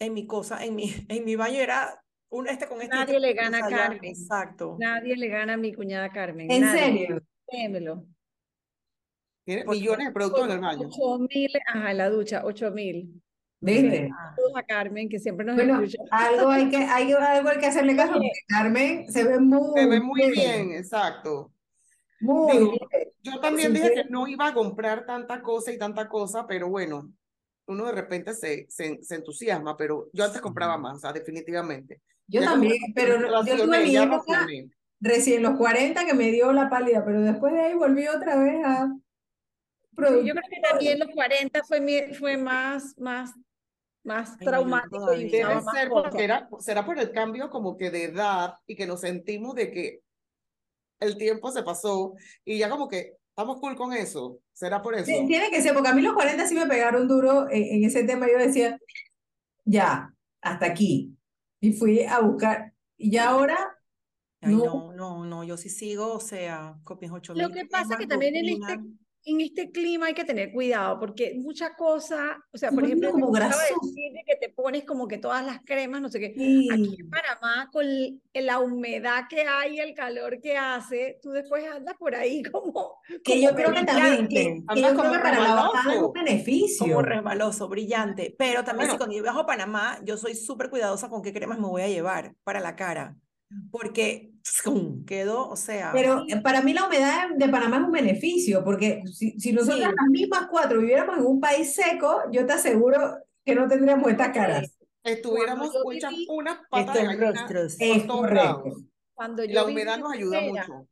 en 0.00 0.14
mi 0.14 0.26
cosa, 0.26 0.64
en 0.64 0.74
mi, 0.74 0.84
en 1.08 1.24
mi 1.24 1.36
baño 1.36 1.60
era 1.60 2.02
un, 2.30 2.48
este 2.48 2.66
con 2.66 2.82
este. 2.82 2.96
Nadie 2.96 3.20
le 3.20 3.32
gana 3.34 3.58
a 3.58 3.68
Carmen. 3.68 4.04
Exacto. 4.04 4.76
Nadie 4.80 5.16
le 5.16 5.28
gana 5.28 5.54
a 5.54 5.56
mi 5.56 5.72
cuñada 5.72 6.10
Carmen. 6.10 6.50
¿En 6.50 6.68
serio? 6.70 7.22
Démelo. 7.52 8.06
Tiene 9.44 9.64
millones 9.64 10.08
de 10.08 10.12
productos 10.12 10.44
en 10.44 10.50
el 10.52 10.60
baño. 10.60 10.88
8 10.88 11.26
mil, 11.28 11.50
ajá, 11.66 11.90
en 11.90 11.98
la 11.98 12.10
ducha, 12.10 12.42
8 12.44 12.70
mil. 12.72 13.22
¿Viste? 13.62 14.08
a 14.54 14.62
Carmen, 14.62 15.08
que 15.08 15.18
siempre 15.18 15.44
nos 15.44 15.54
bueno, 15.54 15.82
Algo 16.10 16.48
hay 16.48 16.70
que, 16.70 16.78
hay, 16.78 17.12
algo 17.12 17.50
hay 17.50 17.58
que 17.58 17.66
hacerle 17.66 17.94
caso, 17.94 18.14
porque 18.14 18.30
Carmen 18.48 19.12
se 19.12 19.22
ve 19.22 19.38
muy, 19.38 19.78
se 19.78 19.86
ve 19.86 20.00
muy 20.00 20.30
bien. 20.30 20.72
exacto. 20.72 21.52
Muy 22.20 22.58
bien. 22.58 22.78
Yo 23.22 23.38
también 23.40 23.74
dije 23.74 23.92
que 23.92 24.04
no 24.04 24.26
iba 24.26 24.48
a 24.48 24.54
comprar 24.54 25.04
tanta 25.04 25.42
cosa 25.42 25.72
y 25.72 25.78
tanta 25.78 26.08
cosa, 26.08 26.46
pero 26.46 26.70
bueno, 26.70 27.12
uno 27.70 27.86
de 27.86 27.92
repente 27.92 28.34
se, 28.34 28.66
se, 28.68 28.98
se 29.02 29.14
entusiasma, 29.14 29.76
pero 29.76 30.10
yo 30.12 30.24
antes 30.24 30.40
compraba 30.40 30.76
más, 30.76 30.96
o 30.96 31.00
sea, 31.00 31.12
definitivamente. 31.12 32.00
Yo 32.26 32.42
también, 32.42 32.78
pero 32.94 33.44
yo 33.44 33.64
tuve 33.64 33.84
mi 33.84 33.96
época 33.96 34.46
recién 35.00 35.42
los 35.42 35.56
40 35.56 36.04
que 36.04 36.14
me 36.14 36.30
dio 36.30 36.52
la 36.52 36.68
pálida, 36.68 37.04
pero 37.04 37.22
después 37.22 37.52
de 37.52 37.60
ahí 37.60 37.74
volví 37.74 38.06
otra 38.08 38.36
vez 38.36 38.64
a... 38.64 38.88
yo 39.96 39.96
creo 39.96 40.22
que 40.22 40.60
también 40.68 40.98
los 40.98 41.08
40 41.10 41.62
fue, 41.64 42.12
fue 42.14 42.36
más, 42.36 42.98
más, 42.98 43.32
más 44.04 44.36
traumático. 44.38 45.14
Y 45.14 45.30
Debe 45.30 45.60
ser 45.72 45.88
porque 45.88 46.24
era, 46.24 46.48
será 46.58 46.84
por 46.84 46.98
el 46.98 47.12
cambio 47.12 47.50
como 47.50 47.76
que 47.76 47.90
de 47.90 48.04
edad 48.04 48.54
y 48.66 48.74
que 48.76 48.86
nos 48.86 49.00
sentimos 49.00 49.54
de 49.54 49.70
que 49.70 50.00
el 50.98 51.16
tiempo 51.16 51.50
se 51.50 51.62
pasó 51.62 52.14
y 52.44 52.58
ya 52.58 52.68
como 52.68 52.88
que 52.88 53.16
estamos 53.40 53.60
cool 53.60 53.76
con 53.76 53.92
eso. 53.92 54.38
¿Será 54.52 54.82
por 54.82 54.94
eso? 54.94 55.06
tiene 55.06 55.50
que 55.50 55.62
ser, 55.62 55.72
porque 55.72 55.88
a 55.88 55.94
mí 55.94 56.02
los 56.02 56.14
40 56.14 56.46
sí 56.46 56.54
me 56.54 56.66
pegaron 56.66 57.08
duro 57.08 57.50
en, 57.50 57.76
en 57.76 57.84
ese 57.84 58.04
tema. 58.04 58.26
Yo 58.30 58.38
decía, 58.38 58.78
ya, 59.64 60.14
hasta 60.42 60.66
aquí 60.66 61.16
y 61.60 61.72
fui 61.72 62.02
a 62.02 62.20
buscar. 62.20 62.74
Y 62.96 63.16
ahora. 63.16 63.76
no. 64.40 64.92
no, 64.92 65.24
no, 65.24 65.44
yo 65.44 65.56
sí 65.56 65.68
sigo, 65.68 66.14
o 66.14 66.20
sea, 66.20 66.78
copias 66.84 67.12
8000. 67.12 67.42
Lo 67.42 67.50
que 67.50 67.66
pasa 67.66 67.94
es 67.94 68.00
que 68.00 68.06
también 68.06 68.36
en 68.36 68.48
este, 68.48 68.80
en 69.24 69.40
este 69.40 69.70
clima 69.70 70.06
hay 70.06 70.14
que 70.14 70.24
tener 70.24 70.52
cuidado 70.52 70.98
porque 70.98 71.34
mucha 71.36 71.74
cosa, 71.74 72.38
o 72.52 72.56
sea, 72.58 72.70
Se 72.70 72.74
por 72.74 72.84
ejemplo, 72.84 73.10
como 73.12 73.30
decir 73.32 74.12
de 74.12 74.22
que 74.26 74.36
te 74.36 74.48
pones 74.48 74.84
como 74.84 75.06
que 75.08 75.18
todas 75.18 75.44
las 75.44 75.60
cremas, 75.64 76.00
no 76.00 76.08
sé 76.08 76.20
qué. 76.20 76.26
Aquí 76.26 76.36
Sí. 76.38 76.96
en 77.00 77.10
Panamá, 77.10 77.68
con 77.72 77.84
la 78.34 78.58
humedad 78.60 79.24
que 79.28 79.42
hay, 79.42 79.78
el 79.78 79.94
calor 79.94 80.40
que 80.40 80.56
hace, 80.56 81.18
tú 81.22 81.30
después 81.30 81.64
andas 81.66 81.94
por 81.98 82.14
ahí 82.14 82.42
como, 82.52 82.96
Que 83.24 83.40
yo 83.42 83.54
creo 83.54 83.72
que 83.72 83.84
también, 83.84 84.28
que, 84.28 84.34
que 84.74 84.80
yo 84.80 84.88
creo 84.88 84.94
como 84.96 85.12
que 85.12 85.18
para 85.18 85.38
la 85.40 85.54
bajada 85.54 85.80
es 85.80 85.86
un 85.86 85.92
resbaloso. 85.92 86.12
beneficio. 86.12 86.86
Como 86.86 87.02
resbaloso, 87.02 87.68
brillante. 87.68 88.34
Pero 88.38 88.64
también 88.64 88.86
si 88.90 88.92
Bueno. 88.92 88.98
cuando 88.98 89.16
yo 89.16 89.22
viajo 89.22 89.40
a 89.40 89.46
Panamá, 89.46 89.98
yo 90.04 90.16
soy 90.16 90.34
súper 90.34 90.70
cuidadosa 90.70 91.08
con 91.08 91.22
qué 91.22 91.32
cremas 91.32 91.58
me 91.58 91.66
voy 91.68 91.82
a 91.82 91.88
llevar 91.88 92.34
para 92.42 92.60
la 92.60 92.74
cara. 92.76 93.16
Porque 93.70 94.32
¡zum! 94.44 95.04
quedo, 95.04 95.48
o 95.48 95.56
sea, 95.56 95.90
Pero 95.92 96.24
para 96.42 96.62
mí 96.62 96.72
la 96.72 96.86
humedad 96.86 97.28
de 97.36 97.48
Panamá 97.48 97.78
es 97.78 97.82
un 97.84 97.92
beneficio, 97.92 98.64
porque 98.64 99.02
si, 99.12 99.38
si 99.38 99.52
nosotras 99.52 99.90
Sí. 99.90 99.94
las 99.96 100.06
mismas 100.08 100.46
cuatro 100.50 100.80
viviéramos 100.80 101.18
en 101.18 101.24
un 101.26 101.40
país 101.40 101.74
seco, 101.74 102.22
yo 102.32 102.46
te 102.46 102.52
aseguro 102.54 103.18
que 103.44 103.54
no 103.54 103.66
tendríamos 103.68 104.10
estas 104.10 104.30
caras. 104.30 104.76
Estuviéramos 105.02 105.72
viví- 105.74 106.26
unas 106.28 106.58
patas 106.70 106.94
de 106.94 107.00
estos 107.00 107.18
gallina 107.18 107.32
rostros. 107.40 107.76
por 107.76 107.86
Es 107.86 108.06
todos 108.06 108.20
correcto. 108.20 108.44
lados. 108.64 108.82
cuando 109.14 109.44
yo 109.44 109.52
la 109.54 109.64
humedad 109.66 109.98
nos 109.98 110.12
ayuda 110.12 110.40
mucho. 110.40 110.88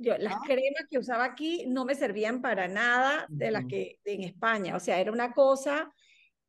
Yo, 0.00 0.16
las 0.18 0.34
¿Ah? 0.34 0.40
cremas 0.44 0.84
que 0.88 0.98
usaba 0.98 1.24
aquí 1.24 1.64
no 1.66 1.84
me 1.84 1.96
servían 1.96 2.40
para 2.40 2.68
nada 2.68 3.26
de 3.28 3.50
las 3.50 3.64
que 3.66 3.98
en 4.04 4.22
España. 4.22 4.76
O 4.76 4.80
sea, 4.80 5.00
era 5.00 5.10
una 5.10 5.32
cosa 5.32 5.92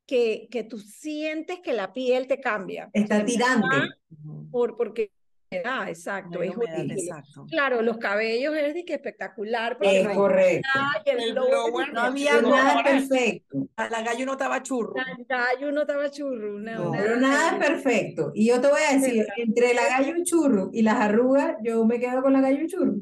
que, 0.06 0.46
que 0.52 0.62
tú 0.62 0.78
sientes 0.78 1.58
que 1.58 1.72
la 1.72 1.92
piel 1.92 2.28
te 2.28 2.40
cambia. 2.40 2.86
O 2.86 2.90
sea, 2.92 3.02
Está 3.02 3.24
tirante. 3.24 3.76
Por, 4.52 4.76
porque 4.76 5.10
ah, 5.64 5.82
no 5.84 5.88
exacto, 5.88 6.42
es 6.42 6.56
humedad, 6.56 6.84
exacto. 6.90 7.46
Claro, 7.50 7.82
los 7.82 7.98
cabellos 7.98 8.54
es 8.56 8.74
de 8.74 8.84
que 8.84 8.94
espectacular 8.94 9.76
porque 9.76 10.00
Es 10.00 10.06
no 10.06 10.14
correcto. 10.14 10.68
humedad 10.78 11.02
el 11.06 11.34
No 11.94 12.00
había 12.00 12.40
nada. 12.40 12.64
nada 12.64 12.82
perfecto. 12.84 13.58
La, 13.76 13.90
la 13.90 14.02
gallo 14.02 14.26
no 14.26 14.32
estaba 14.32 14.62
churro. 14.62 14.94
El 15.18 15.24
gallo 15.26 15.72
no 15.72 15.80
estaba 15.82 16.10
churro, 16.10 16.56
una, 16.56 16.74
No. 16.76 16.90
una- 16.90 17.02
Pero 17.02 17.16
nada 17.16 17.50
es 17.58 17.66
perfecto. 17.66 18.30
Y 18.34 18.46
yo 18.48 18.60
te 18.60 18.68
voy 18.68 18.80
a 18.88 18.92
decir, 18.96 19.26
entre 19.36 19.74
la 19.74 19.86
gallo 19.88 20.16
y 20.16 20.22
churro 20.22 20.70
y 20.72 20.82
las 20.82 20.96
arrugas, 21.00 21.56
yo 21.62 21.84
me 21.84 21.98
quedo 21.98 22.22
con 22.22 22.32
la 22.32 22.40
gallo 22.40 22.62
y 22.62 22.66
churro. 22.68 22.94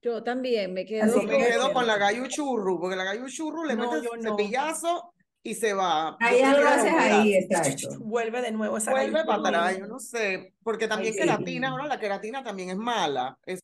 Yo 0.00 0.22
también 0.22 0.72
me 0.74 0.84
quedo 0.84 1.04
Así 1.04 1.14
Yo 1.14 1.26
me 1.26 1.38
quedo 1.38 1.68
que- 1.68 1.72
con 1.74 1.86
la 1.86 1.96
gallo 1.96 2.26
churro, 2.28 2.78
porque 2.78 2.96
la 2.96 3.04
gallo 3.04 3.24
churro 3.28 3.64
le 3.64 3.74
No, 3.74 3.90
metes 3.90 4.02
yo 4.04 4.16
no. 4.16 4.22
cepillazo 4.36 5.12
y 5.42 5.54
se 5.54 5.72
va. 5.72 6.16
Ahí 6.20 6.42
algo 6.42 6.68
haces 6.68 6.92
ahí, 6.92 7.34
exacto. 7.34 7.88
Vuelve 8.00 8.42
de 8.42 8.52
nuevo 8.52 8.76
esa 8.76 8.90
Vuelve 8.90 9.24
para 9.24 9.38
atrás, 9.38 9.78
yo 9.78 9.86
no 9.86 9.98
sé, 9.98 10.54
porque 10.62 10.88
también 10.88 11.14
sí. 11.14 11.20
queratina, 11.20 11.70
ahora 11.70 11.86
la 11.86 12.00
queratina 12.00 12.42
también 12.42 12.70
es 12.70 12.76
mala. 12.76 13.38
Es 13.46 13.60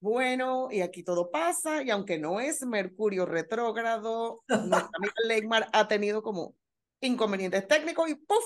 bueno, 0.00 0.68
y 0.70 0.80
aquí 0.80 1.02
todo 1.02 1.30
pasa, 1.30 1.82
y 1.82 1.90
aunque 1.90 2.18
no 2.18 2.40
es 2.40 2.64
Mercurio 2.64 3.26
retrógrado, 3.26 4.42
nuestra 4.48 4.90
amiga 4.94 5.14
Leymar 5.26 5.68
ha 5.72 5.88
tenido 5.88 6.22
como 6.22 6.54
inconvenientes 7.00 7.66
técnicos 7.68 8.08
y 8.08 8.14
¡puf! 8.14 8.44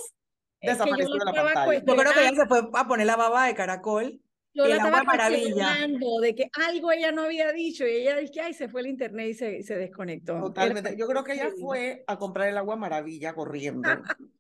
Es 0.61 0.79
desapareció 0.79 1.15
de 1.15 1.25
la 1.25 1.33
pantalla. 1.33 1.85
Yo 1.85 1.97
creo 1.97 2.13
que 2.13 2.21
ella 2.21 2.37
se 2.43 2.47
fue 2.47 2.69
a 2.73 2.89
poner 2.89 3.07
la 3.07 3.17
baba 3.17 3.47
de 3.47 3.55
caracol. 3.55 4.21
Yo 4.55 4.67
la 4.67 4.77
estaba 4.77 5.03
maravilla. 5.03 5.53
cuestionando 5.55 6.21
de 6.21 6.35
que 6.35 6.49
algo 6.69 6.93
ella 6.93 7.11
no 7.11 7.23
había 7.23 7.53
dicho 7.53 7.85
y 7.87 7.91
ella 7.97 8.17
dice 8.17 8.33
que 8.33 8.41
ay, 8.41 8.55
se 8.55 8.69
fue 8.69 8.83
el 8.83 8.87
internet 8.87 9.31
y 9.31 9.35
se, 9.35 9.63
se 9.65 9.77
desconectó. 9.77 10.35
Era 10.35 10.43
Totalmente. 10.43 10.97
Yo 10.97 11.09
creo 11.09 11.25
que 11.25 11.33
ella 11.33 11.51
fue 11.61 12.05
a 12.07 12.17
comprar 12.17 12.49
el 12.49 12.57
agua 12.57 12.77
maravilla 12.77 13.35
corriendo. 13.35 13.91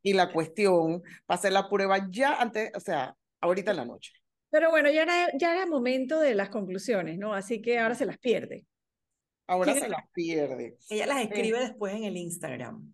Y 0.02 0.12
la 0.12 0.32
cuestión, 0.32 1.02
para 1.26 1.38
hacer 1.38 1.52
la 1.52 1.68
prueba 1.68 2.08
ya 2.10 2.40
antes, 2.40 2.70
o 2.76 2.80
sea, 2.80 3.16
ahorita 3.40 3.72
en 3.72 3.76
la 3.78 3.84
noche. 3.84 4.12
Pero 4.50 4.70
bueno, 4.70 4.88
ya 4.88 5.02
era, 5.02 5.30
ya 5.36 5.52
era 5.52 5.66
momento 5.66 6.20
de 6.20 6.36
las 6.36 6.48
conclusiones, 6.48 7.18
¿no? 7.18 7.34
Así 7.34 7.60
que 7.60 7.80
ahora 7.80 7.96
se 7.96 8.06
las 8.06 8.18
pierde. 8.18 8.66
Ahora 9.48 9.72
¿Quién 9.72 9.84
se 9.84 9.90
las 9.90 10.08
pierde. 10.12 10.76
Ella 10.88 11.06
las 11.06 11.22
escribe 11.22 11.58
después 11.58 11.92
en 11.92 12.04
el 12.04 12.16
Instagram. 12.16 12.92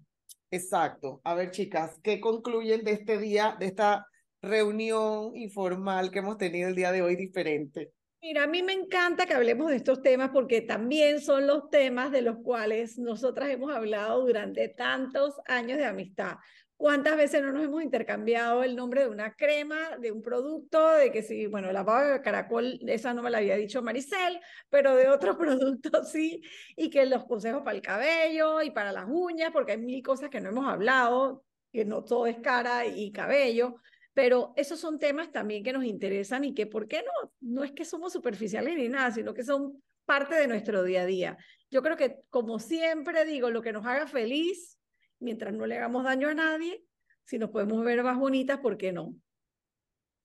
Exacto. 0.50 1.20
A 1.22 1.34
ver, 1.34 1.50
chicas, 1.50 2.00
¿qué 2.02 2.18
concluyen 2.18 2.82
de 2.82 2.92
este 2.92 3.18
día, 3.18 3.56
de 3.60 3.66
esta 3.66 4.06
reunión 4.42 5.36
informal 5.36 6.10
que 6.10 6.20
hemos 6.20 6.38
tenido 6.38 6.68
el 6.68 6.74
día 6.74 6.92
de 6.92 7.02
hoy 7.02 7.16
diferente? 7.16 7.92
Mira, 8.22 8.42
a 8.42 8.46
mí 8.46 8.62
me 8.62 8.74
encanta 8.74 9.24
que 9.24 9.32
hablemos 9.32 9.70
de 9.70 9.76
estos 9.76 10.02
temas 10.02 10.28
porque 10.30 10.60
también 10.60 11.20
son 11.22 11.46
los 11.46 11.70
temas 11.70 12.12
de 12.12 12.20
los 12.20 12.36
cuales 12.42 12.98
nosotras 12.98 13.48
hemos 13.48 13.72
hablado 13.72 14.20
durante 14.26 14.68
tantos 14.68 15.40
años 15.46 15.78
de 15.78 15.86
amistad. 15.86 16.36
¿Cuántas 16.76 17.16
veces 17.16 17.42
no 17.42 17.52
nos 17.52 17.64
hemos 17.64 17.82
intercambiado 17.82 18.62
el 18.62 18.76
nombre 18.76 19.02
de 19.02 19.08
una 19.08 19.34
crema, 19.34 19.98
de 19.98 20.12
un 20.12 20.22
producto, 20.22 20.92
de 20.92 21.12
que 21.12 21.22
sí, 21.22 21.46
bueno, 21.46 21.72
la 21.72 21.82
baba 21.82 22.12
de 22.12 22.22
caracol, 22.22 22.78
esa 22.86 23.12
no 23.12 23.22
me 23.22 23.30
la 23.30 23.38
había 23.38 23.56
dicho 23.56 23.82
Maricel, 23.82 24.40
pero 24.70 24.96
de 24.96 25.08
otro 25.08 25.36
producto 25.38 26.04
sí, 26.04 26.42
y 26.76 26.90
que 26.90 27.04
los 27.06 27.24
consejos 27.24 27.62
para 27.62 27.76
el 27.76 27.82
cabello 27.82 28.62
y 28.62 28.70
para 28.70 28.92
las 28.92 29.06
uñas, 29.08 29.50
porque 29.50 29.72
hay 29.72 29.78
mil 29.78 30.02
cosas 30.02 30.30
que 30.30 30.40
no 30.40 30.50
hemos 30.50 30.66
hablado, 30.66 31.44
que 31.72 31.84
no 31.84 32.04
todo 32.04 32.26
es 32.26 32.38
cara 32.38 32.86
y 32.86 33.12
cabello, 33.12 33.76
pero 34.14 34.52
esos 34.56 34.80
son 34.80 34.98
temas 34.98 35.30
también 35.30 35.62
que 35.62 35.72
nos 35.72 35.84
interesan 35.84 36.44
y 36.44 36.54
que, 36.54 36.66
¿por 36.66 36.88
qué 36.88 37.02
no? 37.02 37.32
No 37.40 37.64
es 37.64 37.72
que 37.72 37.84
somos 37.84 38.12
superficiales 38.12 38.76
ni 38.76 38.88
nada, 38.88 39.10
sino 39.10 39.34
que 39.34 39.44
son 39.44 39.82
parte 40.04 40.34
de 40.34 40.48
nuestro 40.48 40.82
día 40.82 41.02
a 41.02 41.06
día. 41.06 41.38
Yo 41.70 41.82
creo 41.82 41.96
que, 41.96 42.16
como 42.30 42.58
siempre 42.58 43.24
digo, 43.24 43.50
lo 43.50 43.62
que 43.62 43.72
nos 43.72 43.86
haga 43.86 44.06
feliz, 44.06 44.78
mientras 45.20 45.54
no 45.54 45.66
le 45.66 45.76
hagamos 45.76 46.04
daño 46.04 46.28
a 46.28 46.34
nadie, 46.34 46.82
si 47.24 47.38
nos 47.38 47.50
podemos 47.50 47.84
ver 47.84 48.02
más 48.02 48.18
bonitas, 48.18 48.58
¿por 48.58 48.76
qué 48.76 48.92
no? 48.92 49.14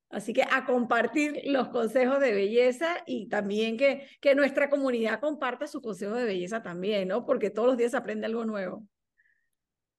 Así 0.09 0.33
que 0.33 0.43
a 0.43 0.65
compartir 0.65 1.41
los 1.45 1.69
consejos 1.69 2.19
de 2.19 2.31
belleza 2.31 3.03
y 3.05 3.27
también 3.27 3.77
que, 3.77 4.07
que 4.21 4.33
nuestra 4.33 4.69
comunidad 4.69 5.19
comparta 5.19 5.67
sus 5.67 5.81
consejos 5.81 6.17
de 6.17 6.25
belleza 6.25 6.63
también, 6.63 7.09
¿no? 7.09 7.25
Porque 7.25 7.49
todos 7.49 7.67
los 7.67 7.77
días 7.77 7.91
se 7.91 7.97
aprende 7.97 8.25
algo 8.25 8.45
nuevo. 8.45 8.87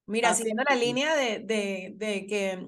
Mira, 0.06 0.30
Así 0.30 0.42
siguiendo 0.42 0.64
la 0.68 0.76
línea 0.76 1.14
de, 1.16 1.40
de, 1.40 1.92
de 1.96 2.26
que, 2.26 2.66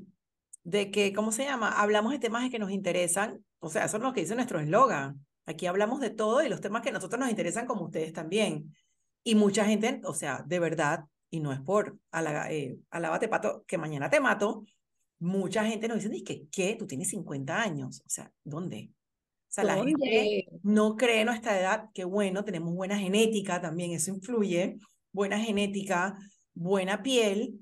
de 0.69 0.91
que, 0.91 1.15
¿cómo 1.15 1.33
se 1.33 1.45
llama? 1.45 1.73
Hablamos 1.73 2.13
de 2.13 2.19
temas 2.19 2.49
que 2.51 2.59
nos 2.59 2.71
interesan. 2.71 3.43
O 3.59 3.71
sea, 3.71 3.87
eso 3.87 3.97
es 3.97 4.03
lo 4.03 4.13
que 4.13 4.21
dice 4.21 4.35
nuestro 4.35 4.61
eslogan. 4.61 5.25
Aquí 5.47 5.65
hablamos 5.67 6.01
de 6.01 6.11
todo 6.11 6.43
y 6.43 6.49
los 6.51 6.61
temas 6.61 6.83
que 6.83 6.91
a 6.91 6.93
nosotros 6.93 7.19
nos 7.19 7.31
interesan 7.31 7.67
como 7.67 7.85
ustedes 7.87 8.13
también. 8.13 8.75
Y 9.25 9.35
mucha 9.35 9.65
gente, 9.65 10.01
o 10.05 10.13
sea, 10.13 10.45
de 10.47 10.59
verdad, 10.61 11.05
y 11.31 11.41
no 11.41 11.53
es 11.53 11.61
por 11.61 11.99
ala- 12.11 12.53
eh, 12.53 12.77
alábate 12.91 13.29
pato, 13.29 13.65
que 13.67 13.79
mañana 13.79 14.11
te 14.11 14.21
mato, 14.21 14.65
mucha 15.19 15.65
gente 15.65 15.89
nos 15.89 16.03
dice, 16.05 16.23
que 16.23 16.47
¿qué? 16.51 16.77
Tú 16.79 16.87
tienes 16.87 17.09
50 17.09 17.61
años. 17.63 18.03
O 18.05 18.09
sea, 18.11 18.31
¿dónde? 18.45 18.91
O 18.93 19.51
sea, 19.51 19.65
la 19.65 19.77
gente 19.83 20.49
no 20.63 20.97
cree 20.97 21.25
nuestra 21.25 21.59
edad, 21.59 21.89
qué 21.95 22.05
bueno, 22.05 22.45
tenemos 22.45 22.75
buena 22.75 22.99
genética 22.99 23.63
también, 23.63 23.93
eso 23.93 24.11
influye, 24.11 24.77
buena 25.13 25.41
genética, 25.41 26.19
buena 26.53 27.03
piel, 27.03 27.59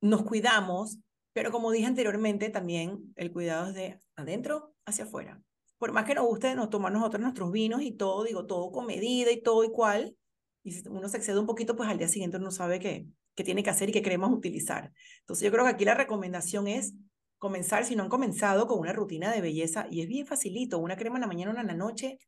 nos 0.00 0.22
cuidamos, 0.22 0.98
pero 1.34 1.50
como 1.50 1.72
dije 1.72 1.86
anteriormente, 1.86 2.48
también 2.48 3.12
el 3.16 3.32
cuidado 3.32 3.68
es 3.68 3.74
de 3.74 4.00
adentro 4.16 4.74
hacia 4.86 5.04
afuera. 5.04 5.42
Por 5.78 5.92
más 5.92 6.04
que 6.04 6.14
nos 6.14 6.24
guste 6.24 6.54
nos 6.54 6.70
tomar 6.70 6.92
nosotros 6.92 7.20
nuestros 7.20 7.50
vinos 7.50 7.82
y 7.82 7.92
todo, 7.92 8.22
digo, 8.24 8.46
todo 8.46 8.70
con 8.70 8.86
medida 8.86 9.32
y 9.32 9.42
todo 9.42 9.64
igual, 9.64 10.16
y 10.62 10.72
si 10.72 10.88
uno 10.88 11.08
se 11.08 11.16
excede 11.18 11.38
un 11.38 11.46
poquito, 11.46 11.76
pues 11.76 11.90
al 11.90 11.98
día 11.98 12.08
siguiente 12.08 12.38
uno 12.38 12.52
sabe 12.52 12.78
qué, 12.78 13.06
qué 13.34 13.42
tiene 13.42 13.64
que 13.64 13.70
hacer 13.70 13.88
y 13.88 13.92
qué 13.92 14.00
cremas 14.00 14.30
utilizar. 14.30 14.92
Entonces 15.20 15.44
yo 15.44 15.50
creo 15.50 15.64
que 15.64 15.72
aquí 15.72 15.84
la 15.84 15.94
recomendación 15.94 16.68
es 16.68 16.94
comenzar, 17.38 17.84
si 17.84 17.96
no 17.96 18.04
han 18.04 18.08
comenzado, 18.08 18.68
con 18.68 18.78
una 18.78 18.92
rutina 18.92 19.32
de 19.32 19.40
belleza, 19.40 19.88
y 19.90 20.02
es 20.02 20.08
bien 20.08 20.26
facilito, 20.26 20.78
una 20.78 20.96
crema 20.96 21.16
en 21.16 21.22
la 21.22 21.26
mañana, 21.26 21.50
una 21.50 21.60
en 21.62 21.66
la 21.66 21.74
noche, 21.74 22.18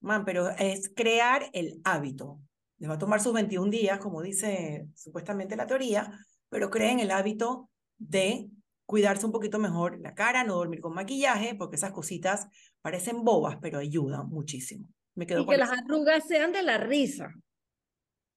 man, 0.00 0.24
pero 0.24 0.50
es 0.50 0.92
crear 0.94 1.48
el 1.52 1.80
hábito. 1.84 2.40
Les 2.78 2.90
va 2.90 2.94
a 2.94 2.98
tomar 2.98 3.20
sus 3.20 3.32
21 3.32 3.70
días, 3.70 4.00
como 4.00 4.20
dice 4.20 4.88
supuestamente 4.94 5.56
la 5.56 5.66
teoría, 5.66 6.12
pero 6.48 6.70
creen 6.70 6.98
el 6.98 7.12
hábito 7.12 7.70
de 7.98 8.48
cuidarse 8.86 9.26
un 9.26 9.32
poquito 9.32 9.58
mejor 9.58 10.00
la 10.00 10.14
cara, 10.14 10.44
no 10.44 10.54
dormir 10.54 10.80
con 10.80 10.94
maquillaje, 10.94 11.54
porque 11.54 11.76
esas 11.76 11.92
cositas 11.92 12.48
parecen 12.80 13.24
bobas, 13.24 13.58
pero 13.60 13.78
ayudan 13.78 14.28
muchísimo. 14.28 14.88
Me 15.14 15.26
quedo 15.26 15.42
Y 15.42 15.46
con 15.46 15.52
que 15.54 15.58
las 15.58 15.72
eso, 15.72 15.80
arrugas 15.84 16.26
sean 16.26 16.52
de 16.52 16.62
la 16.62 16.78
risa. 16.78 17.28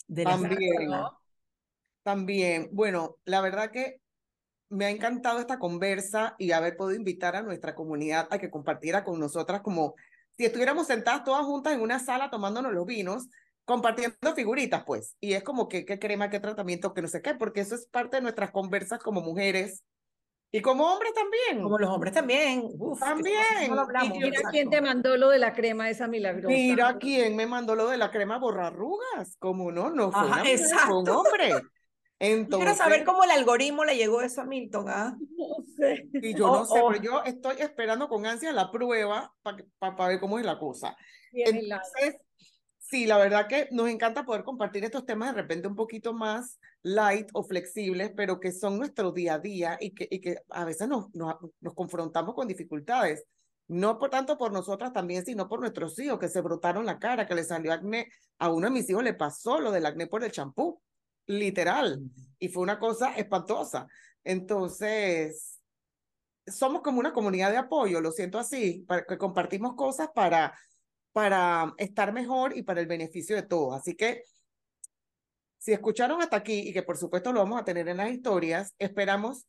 de 0.07 0.26
las- 0.26 0.41
También, 0.41 0.88
¿no? 0.89 1.18
también. 2.03 2.70
Bueno, 2.74 3.18
la 3.26 3.41
verdad 3.41 3.72
que 3.72 4.01
me 4.70 4.86
ha 4.86 4.89
encantado 4.89 5.39
esta 5.39 5.59
conversa 5.59 6.36
y 6.38 6.51
haber 6.51 6.76
podido 6.76 6.97
invitar 6.97 7.36
a 7.36 7.43
nuestra 7.43 7.76
comunidad 7.76 8.28
a 8.32 8.39
que 8.39 8.49
compartiera 8.49 9.03
con 9.03 9.20
nosotras 9.20 9.62
como 9.62 9.95
si 10.32 10.45
estuviéramos 10.45 10.88
sentadas 10.88 11.24
todas 11.24 11.45
juntas 11.45 11.74
en 11.74 11.82
una 11.82 11.99
sala 11.99 12.30
tomándonos 12.30 12.74
los 12.74 12.86
vinos, 12.86 13.28
compartiendo 13.66 14.36
figuritas, 14.36 14.84
pues. 14.86 15.16
Y 15.20 15.34
es 15.34 15.43
como 15.43 15.68
que 15.68 15.86
qué 15.86 15.99
crema, 15.99 16.30
qué 16.30 16.39
tratamiento, 16.39 16.93
que 16.93 17.01
no 17.01 17.07
sé 17.07 17.22
qué, 17.22 17.36
porque 17.36 17.62
eso 17.62 17.76
es 17.76 17.88
parte 17.88 18.18
de 18.18 18.24
nuestras 18.24 18.51
conversas 18.51 18.99
como 18.99 19.22
mujeres 19.22 19.84
y 20.53 20.62
como 20.62 20.86
hombres 20.86 21.14
también. 21.14 21.64
Como 21.64 21.80
los 21.80 21.89
hombres 21.89 22.14
también. 22.14 22.70
Uf, 22.78 22.99
También. 22.99 23.38
no 23.70 23.88
Y 24.03 24.09
Mira 24.09 24.28
exacto. 24.28 24.49
quién 24.51 24.70
te 24.70 24.82
mandó 24.82 25.16
lo 25.16 25.30
de 25.30 25.39
la 25.39 25.53
crema 25.53 25.89
esa 25.89 26.07
milagrosa. 26.07 26.53
Mira 26.53 26.97
quién 26.97 27.38
me 27.38 27.47
mandó 27.47 27.74
lo 27.74 27.88
de 27.88 27.97
la 27.97 28.12
crema 28.12 28.38
borrarrugas. 28.38 29.38
Como 29.39 29.72
no, 29.72 29.91
no 29.91 30.12
fue 30.12 30.20
Ajá, 30.20 30.28
una 30.28 30.38
mujer, 30.39 30.59
fue 30.59 30.97
un 30.99 31.09
hombre. 31.09 31.49
Yo 31.51 31.59
Entonces, 32.20 32.68
Quiero 32.68 32.78
saber 32.78 33.05
cómo 33.05 33.24
el 33.24 33.32
algoritmo 33.32 33.86
le 33.86 33.95
llegó 33.95 34.22
eso 34.22 34.41
a 34.41 34.45
Milton. 34.45 34.86
¿ah? 34.89 35.18
No 35.38 35.64
sé. 35.78 36.07
y 36.14 36.36
yo 36.36 36.51
Oh, 36.51 36.59
no 36.59 36.66
sé, 36.66 36.80
oh. 36.82 36.89
pero 36.89 37.01
yo 37.01 37.24
estoy 37.24 37.55
esperando 37.59 38.07
con 38.07 38.26
ansia 38.28 38.51
la 38.51 38.70
prueba 38.72 39.34
para 39.80 40.07
ver 40.07 40.20
cómo 40.20 40.38
es 40.38 40.45
la 40.45 40.59
cosa. 40.59 40.95
Bien 41.32 41.55
helado. 41.55 41.82
Entonces, 41.95 42.22
sí, 42.92 43.06
la 43.06 43.18
verdad 43.18 43.48
que 43.48 43.70
nos 43.72 43.88
encanta 43.89 44.26
poder 44.26 44.44
compartir 44.44 44.84
estos 44.84 45.06
temas 45.06 45.34
de 45.34 45.42
repente 45.42 45.68
un 45.68 45.76
poquito 45.76 46.14
más 46.14 46.60
light 46.84 47.30
o 47.34 47.44
flexibles, 47.44 48.12
pero 48.16 48.39
que 48.39 48.52
son 48.52 48.78
nuestro 48.78 49.12
día 49.14 49.36
a 49.36 49.39
día 49.39 49.78
y 49.80 49.92
que, 49.92 50.08
y 50.12 50.20
que 50.20 50.39
a 50.50 50.66
veces 50.66 50.89
nos, 50.89 51.14
nos, 51.16 51.36
nos 51.62 51.74
confrontamos 51.74 52.36
con 52.36 52.48
dificultades. 52.48 53.24
No 53.70 53.98
por 53.98 54.10
tanto 54.10 54.38
por 54.38 54.52
nosotras 54.52 54.92
también, 54.92 55.26
sino 55.26 55.48
por 55.48 55.62
nuestros 55.62 55.98
hijos 56.00 56.20
que 56.20 56.28
se 56.28 56.42
brotaron 56.42 56.86
la 56.86 57.00
cara, 57.00 57.26
que 57.26 57.36
le 57.36 57.46
salió 57.46 57.72
acné. 57.72 58.10
A 58.38 58.52
uno 58.52 58.68
de 58.68 58.74
mis 58.74 58.89
hijos 58.89 59.04
le 59.04 59.14
pasó 59.14 59.62
lo 59.62 59.72
del 59.72 59.86
acné 59.86 60.08
por 60.08 60.26
el 60.26 60.32
champú, 60.32 60.82
literal. 61.28 62.02
Y 62.39 62.50
fue 62.50 62.64
una 62.64 62.78
cosa 62.78 63.16
espantosa. 63.16 63.88
Entonces, 64.26 65.62
somos 66.46 66.82
como 66.82 67.00
una 67.00 67.14
comunidad 67.14 67.52
de 67.52 67.58
apoyo, 67.58 68.02
lo 68.02 68.12
siento 68.12 68.38
así, 68.38 68.84
para 68.86 69.06
que 69.06 69.18
compartimos 69.18 69.76
cosas 69.76 70.10
para, 70.14 70.54
para 71.14 71.74
estar 71.78 72.14
mejor 72.14 72.57
y 72.57 72.64
para 72.64 72.82
el 72.82 72.88
beneficio 72.88 73.36
de 73.36 73.43
todos. 73.43 73.76
Así 73.76 73.95
que, 73.95 74.24
si 75.57 75.74
escucharon 75.74 76.22
hasta 76.22 76.38
aquí 76.38 76.70
y 76.70 76.74
que 76.74 76.84
por 76.84 76.97
supuesto 76.97 77.32
lo 77.32 77.41
vamos 77.41 77.59
a 77.59 77.66
tener 77.66 77.88
en 77.88 77.97
las 77.97 78.12
historias, 78.12 78.74
esperamos 78.80 79.45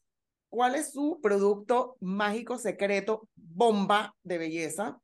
cuál 0.49 0.75
es 0.75 0.93
su 0.93 1.19
producto 1.23 1.97
mágico, 2.01 2.59
secreto, 2.59 3.29
bomba 3.35 4.15
de 4.23 4.39
belleza, 4.39 5.01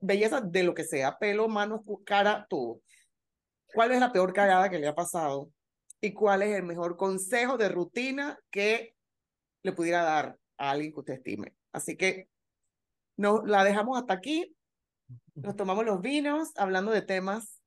belleza 0.00 0.40
de 0.40 0.62
lo 0.62 0.74
que 0.74 0.84
sea, 0.84 1.18
pelo, 1.18 1.48
manos, 1.48 1.80
cara, 2.04 2.46
todo. 2.48 2.80
¿Cuál 3.74 3.92
es 3.92 4.00
la 4.00 4.12
peor 4.12 4.32
cagada 4.32 4.70
que 4.70 4.78
le 4.78 4.88
ha 4.88 4.94
pasado? 4.94 5.50
¿Y 6.00 6.12
cuál 6.12 6.42
es 6.42 6.56
el 6.56 6.62
mejor 6.62 6.96
consejo 6.96 7.56
de 7.56 7.68
rutina 7.68 8.38
que 8.50 8.94
le 9.62 9.72
pudiera 9.72 10.02
dar 10.02 10.38
a 10.58 10.70
alguien 10.70 10.92
que 10.92 11.00
usted 11.00 11.14
estime? 11.14 11.54
Así 11.72 11.96
que 11.96 12.28
nos 13.16 13.46
la 13.46 13.64
dejamos 13.64 13.98
hasta 13.98 14.14
aquí. 14.14 14.56
Nos 15.42 15.56
tomamos 15.56 15.84
los 15.84 16.00
vinos 16.00 16.50
hablando 16.56 16.90
de 16.92 17.02
temas. 17.02 17.60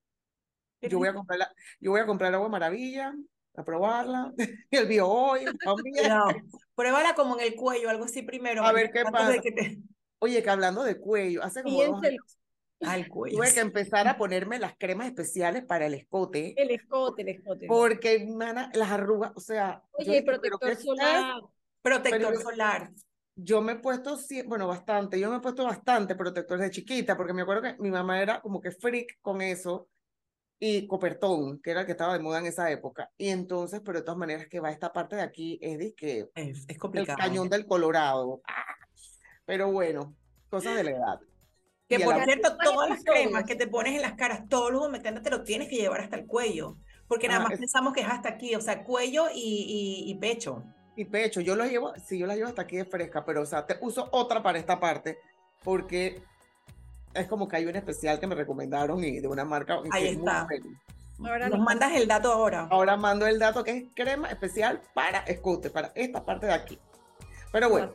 Yo 0.81 0.97
voy 0.97 1.07
a 1.07 1.13
comprar, 1.13 1.39
la, 1.39 1.51
yo 1.79 1.91
voy 1.91 2.01
a 2.01 2.05
comprar 2.05 2.33
agua 2.33 2.49
maravilla, 2.49 3.13
a 3.55 3.63
probarla. 3.63 4.33
El 4.71 4.87
bio 4.87 5.07
hoy 5.07 5.45
también. 5.63 6.09
No, 6.09 6.25
pruébala 6.75 7.15
como 7.15 7.39
en 7.39 7.45
el 7.45 7.55
cuello, 7.55 7.89
algo 7.89 8.05
así 8.05 8.21
primero. 8.21 8.63
A 8.63 8.73
ver 8.73 8.91
qué 8.91 9.03
pasa. 9.03 9.39
Que 9.39 9.51
te... 9.51 9.79
Oye, 10.19 10.43
que 10.43 10.49
hablando 10.49 10.83
de 10.83 10.99
cuello, 10.99 11.43
hace 11.43 11.63
como 11.63 11.83
dos 11.83 12.03
años, 12.03 12.37
al 12.81 13.07
cuello. 13.07 13.37
tuve 13.37 13.53
que 13.53 13.59
empezar 13.59 14.07
a 14.07 14.17
ponerme 14.17 14.59
las 14.59 14.75
cremas 14.77 15.07
especiales 15.07 15.63
para 15.65 15.85
el 15.85 15.93
escote. 15.93 16.53
El 16.61 16.71
escote, 16.71 17.21
el 17.21 17.29
escote. 17.29 17.67
Porque, 17.67 18.25
mana, 18.25 18.71
las 18.73 18.91
arrugas, 18.91 19.31
o 19.35 19.39
sea. 19.39 19.81
Oye, 19.93 20.19
yo, 20.19 20.25
protector 20.25 20.75
solar. 20.75 21.41
Protector 21.81 22.29
pero, 22.29 22.41
solar. 22.41 22.91
Yo 23.35 23.61
me 23.61 23.73
he 23.73 23.75
puesto, 23.77 24.17
bueno, 24.45 24.67
bastante, 24.67 25.19
yo 25.19 25.29
me 25.29 25.37
he 25.37 25.41
puesto 25.41 25.63
bastante 25.63 26.15
protector 26.15 26.59
de 26.59 26.69
chiquita, 26.69 27.17
porque 27.17 27.33
me 27.33 27.41
acuerdo 27.41 27.63
que 27.63 27.75
mi 27.79 27.89
mamá 27.89 28.21
era 28.21 28.41
como 28.41 28.61
que 28.61 28.71
freak 28.71 29.19
con 29.21 29.41
eso, 29.41 29.89
y 30.65 30.87
copertón, 30.87 31.59
que 31.59 31.71
era 31.71 31.81
el 31.81 31.85
que 31.85 31.91
estaba 31.91 32.13
de 32.13 32.23
moda 32.23 32.39
en 32.39 32.45
esa 32.45 32.71
época. 32.71 33.11
Y 33.17 33.27
entonces, 33.27 33.81
pero 33.83 33.99
de 33.99 34.05
todas 34.05 34.17
maneras, 34.17 34.47
que 34.47 34.61
va 34.61 34.71
esta 34.71 34.93
parte 34.93 35.17
de 35.17 35.21
aquí, 35.21 35.59
es 35.61 35.77
de 35.77 35.93
que 35.93 36.29
es, 36.35 36.63
es 36.69 36.77
complicado. 36.77 37.17
El 37.19 37.25
cañón 37.25 37.49
del 37.49 37.65
Colorado. 37.65 38.41
¡Ah! 38.47 38.63
Pero 39.45 39.73
bueno, 39.73 40.15
cosas 40.49 40.77
de 40.77 40.85
la 40.85 40.91
edad. 40.91 41.19
Que 41.89 41.99
por 41.99 42.23
cierto, 42.23 42.55
todas 42.63 42.89
las 42.89 43.03
cremas 43.03 43.43
que 43.43 43.57
te 43.57 43.67
pones 43.67 43.95
en 43.95 44.01
las 44.01 44.13
caras, 44.13 44.47
todos 44.47 44.71
los 44.71 44.87
humectantes 44.87 45.21
te 45.21 45.29
lo 45.29 45.43
tienes 45.43 45.67
que 45.67 45.75
llevar 45.75 45.99
hasta 45.99 46.15
el 46.15 46.25
cuello, 46.25 46.77
porque 47.09 47.27
nada 47.27 47.41
ah, 47.41 47.43
más 47.43 47.53
es... 47.53 47.59
pensamos 47.59 47.93
que 47.93 47.99
es 47.99 48.07
hasta 48.07 48.29
aquí, 48.29 48.55
o 48.55 48.61
sea, 48.61 48.85
cuello 48.85 49.25
y, 49.33 50.05
y, 50.07 50.09
y, 50.09 50.15
pecho. 50.15 50.63
Y 50.95 51.05
pecho, 51.05 51.41
yo 51.41 51.55
lo 51.55 51.65
llevo, 51.65 51.93
sí, 52.05 52.19
yo 52.19 52.27
la 52.27 52.35
llevo 52.35 52.49
hasta 52.49 52.61
aquí 52.63 52.77
de 52.77 52.85
fresca, 52.85 53.25
pero 53.25 53.41
o 53.41 53.45
sea, 53.45 53.65
te 53.65 53.77
uso 53.81 54.09
otra 54.11 54.43
para 54.43 54.59
esta 54.59 54.79
parte, 54.79 55.19
porque 55.63 56.21
es 57.13 57.27
como 57.27 57.47
que 57.47 57.55
hay 57.55 57.65
un 57.65 57.75
especial 57.75 58.19
que 58.19 58.27
me 58.27 58.35
recomendaron 58.35 59.03
y 59.03 59.19
de 59.19 59.27
una 59.27 59.45
marca. 59.45 59.79
Ahí 59.91 60.09
está. 60.09 60.47
Ahora 61.19 61.49
nos 61.49 61.59
mandas 61.59 61.93
el 61.93 62.07
dato 62.07 62.31
ahora. 62.31 62.67
Ahora 62.69 62.97
mando 62.97 63.25
el 63.27 63.39
dato 63.39 63.63
que 63.63 63.71
es 63.71 63.83
crema 63.93 64.29
especial 64.29 64.81
para 64.93 65.19
escote, 65.19 65.69
para 65.69 65.91
esta 65.95 66.23
parte 66.25 66.47
de 66.47 66.53
aquí. 66.53 66.79
Pero 67.51 67.69
bueno, 67.69 67.93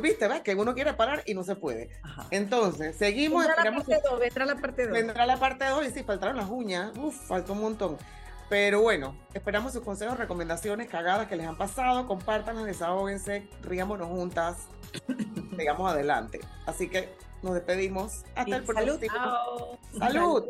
viste, 0.00 0.28
¿ves? 0.28 0.42
Que 0.42 0.54
uno 0.54 0.74
quiere 0.74 0.92
parar 0.92 1.22
y 1.26 1.34
no 1.34 1.42
se 1.42 1.56
puede. 1.56 1.90
Ajá. 2.02 2.26
Entonces, 2.30 2.96
seguimos. 2.96 3.46
Vendrá 3.46 3.64
la 3.64 3.76
parte 3.76 4.00
2, 4.10 4.20
vendrá 4.20 4.46
la 4.46 4.56
parte 4.56 4.86
2. 4.86 4.92
Vendrá 4.92 5.26
la 5.26 5.36
parte 5.38 5.64
2 5.64 5.86
y 5.86 5.90
sí, 5.90 6.02
faltaron 6.04 6.36
las 6.36 6.50
uñas. 6.50 6.92
Uf, 6.96 7.14
faltó 7.26 7.54
un 7.54 7.62
montón. 7.62 7.96
Pero 8.48 8.82
bueno, 8.82 9.16
esperamos 9.32 9.72
sus 9.72 9.82
consejos, 9.82 10.18
recomendaciones, 10.18 10.88
cagadas 10.88 11.28
que 11.28 11.36
les 11.36 11.46
han 11.46 11.56
pasado. 11.56 12.06
Compártanlas, 12.06 12.64
desahóguense, 12.66 13.48
ríamonos 13.62 14.08
juntas. 14.08 14.68
Sigamos 15.56 15.90
adelante. 15.90 16.40
Así 16.66 16.88
que 16.88 17.14
nos 17.42 17.54
despedimos. 17.54 18.24
Hasta 18.34 18.50
y 18.50 18.52
el 18.52 18.66
salud. 18.66 18.98
próximo. 19.00 19.78
Salud. 19.98 20.44